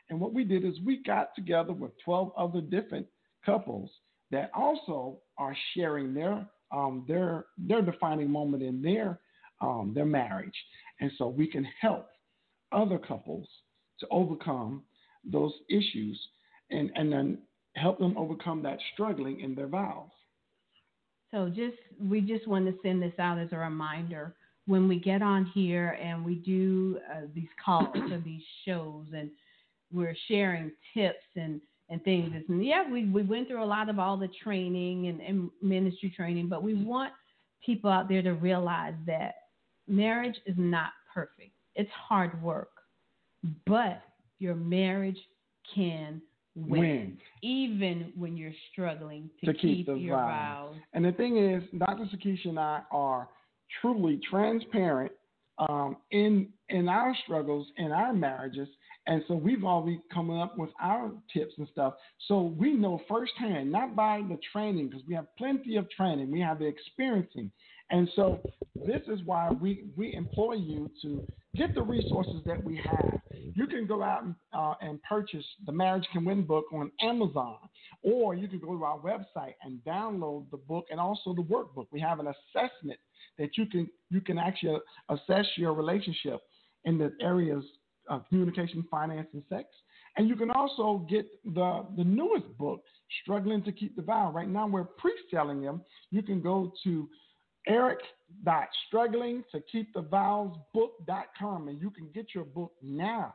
And 0.10 0.20
what 0.20 0.34
we 0.34 0.44
did 0.44 0.66
is 0.66 0.74
we 0.86 0.98
got 1.04 1.34
together 1.36 1.74
with 1.74 1.92
12 2.04 2.32
other 2.38 2.62
different 2.62 3.08
couples 3.46 3.90
that 4.32 4.52
also 4.54 5.20
are 5.38 5.56
sharing 5.74 6.14
their 6.14 6.46
um, 6.72 7.06
their 7.08 7.46
their 7.58 7.82
defining 7.84 8.30
moment 8.30 8.64
in 8.64 8.82
their 8.82 9.20
um, 9.62 9.92
their 9.94 10.06
marriage, 10.06 10.56
and 11.00 11.12
so 11.18 11.28
we 11.28 11.48
can 11.48 11.66
help 11.80 12.08
other 12.72 12.98
couples 12.98 13.48
to 14.00 14.08
overcome 14.10 14.84
those 15.24 15.54
issues, 15.70 16.20
and 16.72 16.92
and 16.96 17.12
then 17.12 17.38
help 17.76 18.00
them 18.00 18.18
overcome 18.18 18.64
that 18.64 18.80
struggling 18.94 19.40
in 19.40 19.56
their 19.56 19.68
vows. 19.68 20.10
So 21.34 21.50
just 21.50 21.78
we 22.00 22.22
just 22.22 22.48
want 22.48 22.68
to 22.68 22.76
send 22.84 23.02
this 23.02 23.18
out 23.18 23.40
as 23.40 23.50
a 23.52 23.58
reminder 23.58 24.36
when 24.68 24.88
we 24.88 25.00
get 25.00 25.24
on 25.24 25.46
here 25.46 25.98
and 26.02 26.24
we 26.24 26.36
do 26.36 27.00
uh, 27.12 27.22
these 27.34 27.50
calls 27.64 27.88
or 27.96 28.20
these 28.24 28.44
shows 28.66 29.08
and 29.14 29.32
we're 29.92 30.16
sharing 30.28 30.72
tips 30.94 31.26
and 31.36 31.60
and 31.90 32.04
things. 32.04 32.32
And 32.48 32.64
yeah, 32.64 32.90
we, 32.90 33.06
we 33.06 33.24
went 33.24 33.48
through 33.48 33.64
a 33.64 33.66
lot 33.66 33.90
of 33.90 34.00
all 34.00 34.16
the 34.16 34.30
training 34.44 35.08
and, 35.08 35.22
and 35.22 35.50
ministry 35.62 36.14
training, 36.16 36.50
but 36.50 36.64
we 36.64 36.76
want 36.76 37.12
people 37.66 37.90
out 37.90 38.08
there 38.08 38.22
to 38.22 38.34
realize 38.34 38.94
that 39.06 39.36
marriage 39.88 40.38
is 40.46 40.56
not 40.58 40.92
perfect. 41.14 41.52
It's 41.76 41.92
hard 41.92 42.42
work, 42.42 42.70
but 43.66 44.02
your 44.40 44.56
marriage 44.56 45.20
can 45.74 46.22
win, 46.56 46.80
win. 46.80 47.18
even 47.42 48.14
when 48.16 48.38
you're 48.38 48.54
struggling 48.72 49.30
to, 49.40 49.48
to 49.48 49.54
keep, 49.54 49.88
keep 49.88 49.98
your 49.98 50.18
vows. 50.18 50.76
And 50.94 51.04
the 51.06 51.12
thing 51.12 51.38
is, 51.38 51.64
Dr. 51.78 52.06
Sakisha 52.14 52.50
and 52.50 52.60
I 52.60 52.82
are 52.92 53.28
truly 53.82 54.20
transparent 54.30 55.12
um, 55.60 55.98
in 56.12 56.50
in 56.70 56.90
our 56.90 57.16
struggles 57.24 57.68
in 57.78 57.92
our 57.92 58.14
marriages, 58.14 58.68
and 59.06 59.24
so 59.28 59.36
we've 59.36 59.64
already 59.64 60.02
come 60.12 60.32
up 60.32 60.58
with 60.58 60.72
our 60.82 61.12
tips 61.32 61.54
and 61.58 61.68
stuff. 61.72 61.94
So 62.28 62.56
we 62.58 62.74
know 62.74 63.02
firsthand, 63.08 63.72
not 63.72 63.96
by 63.96 64.22
the 64.28 64.40
training, 64.52 64.90
because 64.90 65.04
we 65.08 65.14
have 65.14 65.28
plenty 65.38 65.76
of 65.76 65.90
training, 65.92 66.32
we 66.32 66.40
have 66.40 66.60
the 66.60 66.66
experiencing, 66.66 67.52
and 67.90 68.10
so 68.16 68.42
this 68.76 69.02
is 69.08 69.20
why 69.26 69.50
we 69.50 69.86
we 69.96 70.14
employ 70.14 70.54
you 70.54 70.90
to 71.02 71.26
get 71.56 71.76
the 71.76 71.82
resources 71.82 72.42
that 72.46 72.64
we 72.64 72.78
have. 72.78 73.20
You 73.56 73.68
can 73.68 73.86
go 73.86 74.02
out 74.02 74.24
and, 74.24 74.36
uh, 74.52 74.74
and 74.82 75.02
purchase 75.04 75.46
the 75.66 75.72
Marriage 75.72 76.08
Can 76.12 76.26
Win 76.26 76.44
book 76.44 76.66
on 76.74 76.92
Amazon, 77.02 77.58
or 78.02 78.34
you 78.34 78.48
can 78.48 78.60
go 78.60 78.76
to 78.76 78.84
our 78.84 78.98
website 79.00 79.54
and 79.64 79.80
download 79.86 80.50
the 80.50 80.58
book 80.58 80.86
and 80.90 81.00
also 81.00 81.34
the 81.34 81.44
workbook. 81.44 81.88
We 81.92 82.00
have 82.00 82.20
an 82.20 82.28
assessment 82.28 83.00
that 83.38 83.58
you 83.58 83.66
can 83.68 83.90
you 84.10 84.22
can 84.22 84.38
actually 84.38 84.80
assess 85.10 85.46
your 85.58 85.74
relationship 85.74 86.42
in 86.86 86.98
the 86.98 87.14
areas 87.22 87.64
of 88.10 88.28
communication, 88.30 88.86
finance, 88.90 89.28
and 89.34 89.44
sex. 89.50 89.66
And 90.18 90.28
you 90.28 90.36
can 90.36 90.52
also 90.52 91.06
get 91.10 91.26
the 91.46 91.86
the 91.96 92.04
newest 92.04 92.58
book, 92.58 92.82
Struggling 93.22 93.64
to 93.64 93.72
Keep 93.72 93.96
the 93.96 94.02
Vow. 94.02 94.32
Right 94.32 94.50
now 94.50 94.68
we're 94.68 94.84
pre-selling 94.84 95.62
them. 95.62 95.82
You 96.12 96.22
can 96.24 96.42
go 96.42 96.74
to 96.84 97.08
eric.struggling 97.68 99.44
to 99.52 99.62
keep 99.72 99.94
the 99.94 100.02
vows 100.02 100.56
book.com 100.74 101.68
and 101.68 101.82
you 101.82 101.90
can 101.90 102.10
get 102.14 102.28
your 102.34 102.46
book 102.46 102.74
now. 102.82 103.34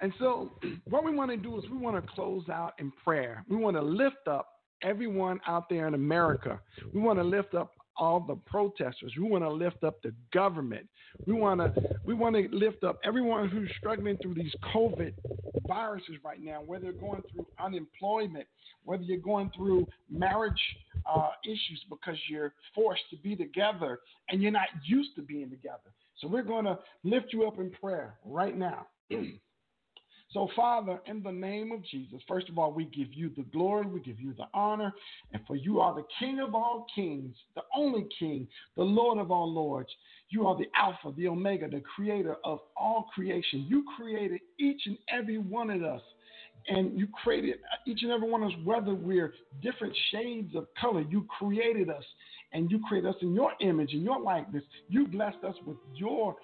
And 0.00 0.12
so, 0.20 0.52
what 0.88 1.04
we 1.04 1.12
want 1.12 1.32
to 1.32 1.36
do 1.36 1.58
is 1.58 1.64
we 1.70 1.76
want 1.76 1.96
to 1.96 2.12
close 2.12 2.48
out 2.48 2.74
in 2.78 2.92
prayer. 3.04 3.44
We 3.48 3.56
want 3.56 3.76
to 3.76 3.82
lift 3.82 4.28
up 4.28 4.48
everyone 4.82 5.40
out 5.46 5.68
there 5.68 5.88
in 5.88 5.94
America. 5.94 6.60
We 6.94 7.00
want 7.00 7.18
to 7.18 7.24
lift 7.24 7.54
up 7.54 7.72
all 7.98 8.20
the 8.20 8.36
protesters. 8.36 9.12
We 9.16 9.28
want 9.28 9.44
to 9.44 9.50
lift 9.50 9.84
up 9.84 10.00
the 10.02 10.12
government. 10.32 10.88
We 11.26 11.34
want 11.34 11.60
to 11.60 11.82
we 12.04 12.14
want 12.14 12.36
to 12.36 12.48
lift 12.52 12.84
up 12.84 12.98
everyone 13.04 13.48
who's 13.48 13.70
struggling 13.78 14.16
through 14.22 14.34
these 14.34 14.54
COVID 14.74 15.12
viruses 15.66 16.16
right 16.24 16.42
now, 16.42 16.62
whether 16.62 16.84
you're 16.84 16.92
going 16.94 17.22
through 17.32 17.46
unemployment, 17.62 18.46
whether 18.84 19.02
you're 19.02 19.18
going 19.18 19.50
through 19.54 19.86
marriage 20.10 20.60
uh, 21.12 21.30
issues 21.44 21.84
because 21.90 22.16
you're 22.28 22.54
forced 22.74 23.02
to 23.10 23.16
be 23.16 23.36
together 23.36 24.00
and 24.30 24.40
you're 24.40 24.52
not 24.52 24.68
used 24.84 25.10
to 25.16 25.22
being 25.22 25.50
together. 25.50 25.92
So 26.20 26.28
we're 26.28 26.42
going 26.42 26.64
to 26.64 26.78
lift 27.04 27.32
you 27.32 27.46
up 27.46 27.58
in 27.58 27.70
prayer 27.70 28.14
right 28.24 28.56
now. 28.56 28.86
So, 30.32 30.48
Father, 30.54 31.00
in 31.06 31.22
the 31.22 31.32
name 31.32 31.72
of 31.72 31.82
Jesus, 31.84 32.20
first 32.28 32.50
of 32.50 32.58
all, 32.58 32.70
we 32.70 32.84
give 32.84 33.14
you 33.14 33.30
the 33.34 33.44
glory, 33.44 33.86
we 33.86 34.00
give 34.00 34.20
you 34.20 34.34
the 34.34 34.46
honor, 34.52 34.92
and 35.32 35.42
for 35.46 35.56
you 35.56 35.80
are 35.80 35.94
the 35.94 36.04
King 36.18 36.40
of 36.40 36.54
all 36.54 36.86
kings, 36.94 37.34
the 37.54 37.62
only 37.74 38.06
King, 38.18 38.46
the 38.76 38.82
Lord 38.82 39.18
of 39.18 39.30
all 39.30 39.50
lords. 39.50 39.88
You 40.28 40.46
are 40.46 40.56
the 40.56 40.66
Alpha, 40.76 41.16
the 41.16 41.28
Omega, 41.28 41.68
the 41.68 41.80
creator 41.80 42.36
of 42.44 42.60
all 42.76 43.06
creation. 43.14 43.64
You 43.68 43.84
created 43.96 44.40
each 44.58 44.82
and 44.84 44.98
every 45.08 45.38
one 45.38 45.70
of 45.70 45.82
us. 45.82 46.02
And 46.68 46.98
you 46.98 47.08
created 47.24 47.54
each 47.86 48.02
and 48.02 48.12
every 48.12 48.28
one 48.28 48.42
of 48.42 48.50
us, 48.50 48.54
whether 48.64 48.92
we're 48.92 49.32
different 49.62 49.96
shades 50.10 50.54
of 50.54 50.66
color, 50.78 51.00
you 51.08 51.26
created 51.38 51.88
us 51.88 52.04
and 52.52 52.70
you 52.70 52.80
created 52.86 53.08
us 53.08 53.16
in 53.22 53.32
your 53.32 53.52
image 53.60 53.94
and 53.94 54.02
your 54.02 54.20
likeness. 54.20 54.64
You 54.88 55.06
blessed 55.06 55.42
us 55.46 55.54
with 55.64 55.78
your 55.94 56.36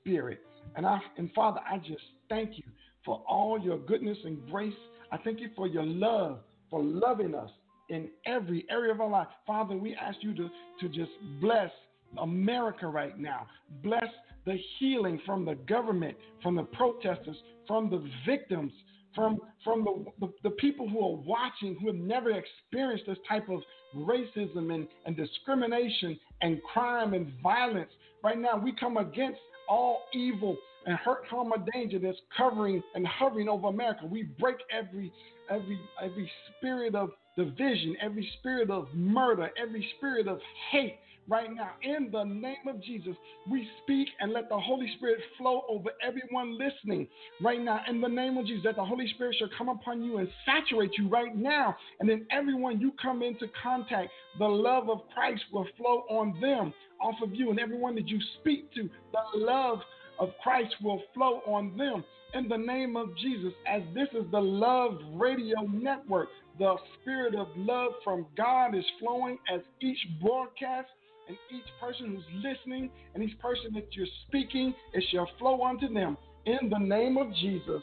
spirit. 0.00 0.40
And 0.76 0.86
I 0.86 0.98
and 1.18 1.30
Father, 1.34 1.60
I 1.70 1.76
just 1.78 2.02
thank 2.30 2.56
you 2.56 2.64
for 3.06 3.22
all 3.26 3.58
your 3.58 3.78
goodness 3.78 4.18
and 4.24 4.38
grace. 4.50 4.74
I 5.12 5.16
thank 5.16 5.40
you 5.40 5.48
for 5.56 5.66
your 5.66 5.84
love, 5.84 6.40
for 6.68 6.82
loving 6.82 7.34
us 7.34 7.50
in 7.88 8.10
every 8.26 8.66
area 8.68 8.92
of 8.92 9.00
our 9.00 9.08
life. 9.08 9.28
Father, 9.46 9.76
we 9.76 9.94
ask 9.94 10.18
you 10.20 10.34
to, 10.34 10.50
to 10.80 10.88
just 10.88 11.12
bless 11.40 11.70
America 12.18 12.86
right 12.86 13.18
now. 13.18 13.46
Bless 13.82 14.08
the 14.44 14.58
healing 14.78 15.20
from 15.24 15.44
the 15.44 15.54
government, 15.54 16.16
from 16.42 16.56
the 16.56 16.64
protesters, 16.64 17.36
from 17.66 17.88
the 17.88 18.04
victims, 18.26 18.72
from, 19.14 19.38
from 19.64 19.84
the, 19.84 20.26
the, 20.26 20.32
the, 20.42 20.50
people 20.50 20.88
who 20.88 20.98
are 20.98 21.16
watching 21.24 21.76
who 21.80 21.86
have 21.86 21.96
never 21.96 22.30
experienced 22.30 23.06
this 23.06 23.16
type 23.26 23.48
of 23.48 23.60
racism 23.96 24.74
and, 24.74 24.86
and 25.06 25.16
discrimination 25.16 26.18
and 26.42 26.60
crime 26.62 27.14
and 27.14 27.32
violence. 27.42 27.90
Right 28.22 28.38
now, 28.38 28.58
we 28.58 28.74
come 28.78 28.98
against 28.98 29.38
all 29.68 30.02
evil 30.12 30.56
and 30.86 30.96
hurt, 30.98 31.26
harm, 31.28 31.52
or 31.52 31.58
danger 31.72 31.98
that's 31.98 32.18
covering 32.36 32.82
and 32.94 33.06
hovering 33.06 33.48
over 33.48 33.68
America. 33.68 34.06
We 34.06 34.24
break 34.38 34.56
every 34.70 35.12
every 35.50 35.78
every 36.02 36.30
spirit 36.56 36.94
of 36.94 37.10
division, 37.36 37.96
every 38.00 38.28
spirit 38.38 38.70
of 38.70 38.88
murder, 38.94 39.50
every 39.60 39.86
spirit 39.98 40.26
of 40.26 40.38
hate, 40.70 40.98
right 41.28 41.52
now. 41.52 41.70
In 41.82 42.10
the 42.10 42.24
name 42.24 42.68
of 42.68 42.82
Jesus, 42.82 43.14
we 43.50 43.68
speak 43.82 44.08
and 44.20 44.32
let 44.32 44.48
the 44.48 44.58
Holy 44.58 44.90
Spirit 44.96 45.20
flow 45.38 45.62
over 45.68 45.90
everyone 46.02 46.58
listening 46.58 47.06
right 47.42 47.60
now. 47.60 47.80
In 47.88 48.00
the 48.00 48.08
name 48.08 48.36
of 48.36 48.46
Jesus, 48.46 48.64
that 48.64 48.76
the 48.76 48.84
Holy 48.84 49.08
Spirit 49.14 49.36
shall 49.38 49.50
come 49.56 49.68
upon 49.68 50.02
you 50.02 50.18
and 50.18 50.28
saturate 50.44 50.92
you 50.96 51.08
right 51.08 51.34
now. 51.34 51.76
And 52.00 52.08
then 52.08 52.26
everyone 52.30 52.80
you 52.80 52.92
come 53.00 53.22
into 53.22 53.46
contact, 53.62 54.10
the 54.38 54.46
love 54.46 54.88
of 54.88 55.00
Christ 55.14 55.42
will 55.52 55.66
flow 55.76 56.04
on 56.08 56.38
them 56.40 56.72
off 57.00 57.16
of 57.22 57.34
you. 57.34 57.50
And 57.50 57.58
everyone 57.58 57.94
that 57.96 58.08
you 58.08 58.20
speak 58.40 58.72
to, 58.74 58.88
the 59.12 59.38
love 59.38 59.80
of 60.18 60.30
Christ 60.42 60.74
will 60.82 61.02
flow 61.14 61.40
on 61.46 61.76
them 61.76 62.04
in 62.34 62.48
the 62.48 62.56
name 62.56 62.96
of 62.96 63.16
Jesus. 63.16 63.52
As 63.66 63.82
this 63.94 64.08
is 64.12 64.24
the 64.30 64.40
Love 64.40 64.98
Radio 65.14 65.60
Network, 65.62 66.28
the 66.58 66.76
spirit 67.00 67.34
of 67.34 67.48
love 67.56 67.92
from 68.02 68.26
God 68.36 68.74
is 68.74 68.84
flowing 68.98 69.38
as 69.52 69.60
each 69.80 69.98
broadcast 70.22 70.88
and 71.28 71.36
each 71.50 71.66
person 71.80 72.14
who's 72.14 72.42
listening 72.42 72.90
and 73.14 73.22
each 73.22 73.38
person 73.38 73.72
that 73.74 73.88
you're 73.92 74.06
speaking, 74.28 74.74
it 74.92 75.04
shall 75.10 75.28
flow 75.38 75.62
unto 75.64 75.92
them 75.92 76.16
in 76.46 76.70
the 76.70 76.78
name 76.78 77.16
of 77.16 77.32
Jesus. 77.34 77.82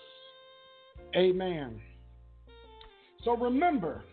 Amen. 1.16 1.80
So 3.24 3.36
remember 3.38 4.04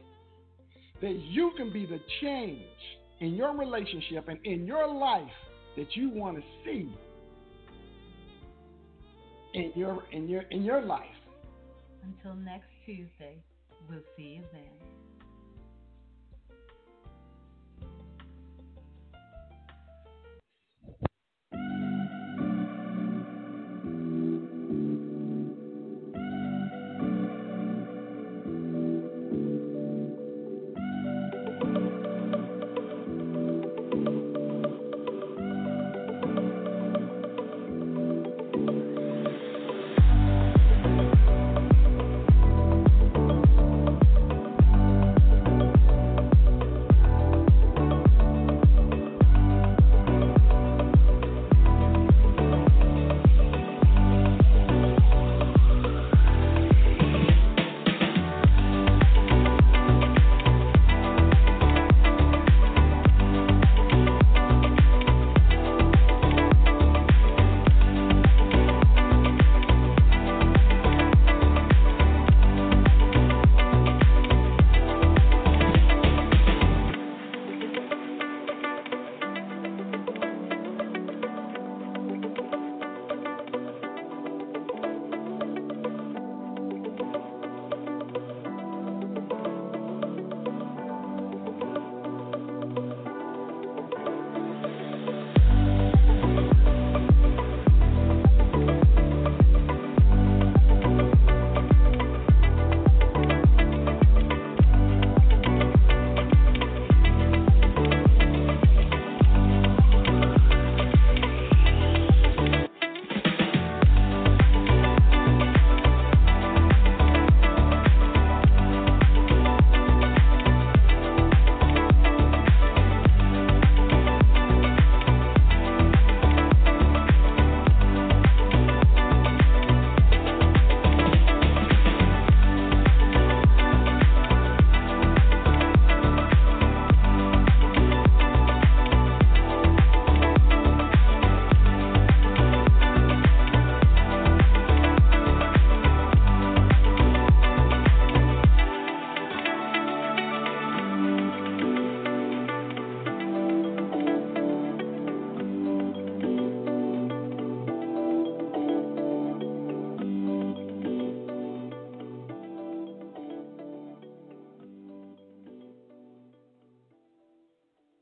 that 1.01 1.19
you 1.29 1.53
can 1.57 1.73
be 1.73 1.87
the 1.87 2.01
change 2.21 2.61
in 3.21 3.35
your 3.35 3.57
relationship 3.57 4.29
and 4.29 4.39
in 4.45 4.67
your 4.67 4.87
life 4.93 5.23
that 5.77 5.97
you 5.97 6.11
want 6.11 6.37
to 6.37 6.43
see 6.65 6.93
in 9.55 9.73
your 9.75 10.05
in 10.13 10.29
your 10.29 10.43
in 10.51 10.65
your 10.65 10.83
life. 10.83 11.07
Until 12.03 12.35
next 12.35 12.69
Tuesday, 12.85 13.37
we'll 13.89 14.03
see 14.17 14.39
you 14.39 14.45
then. 14.53 15.00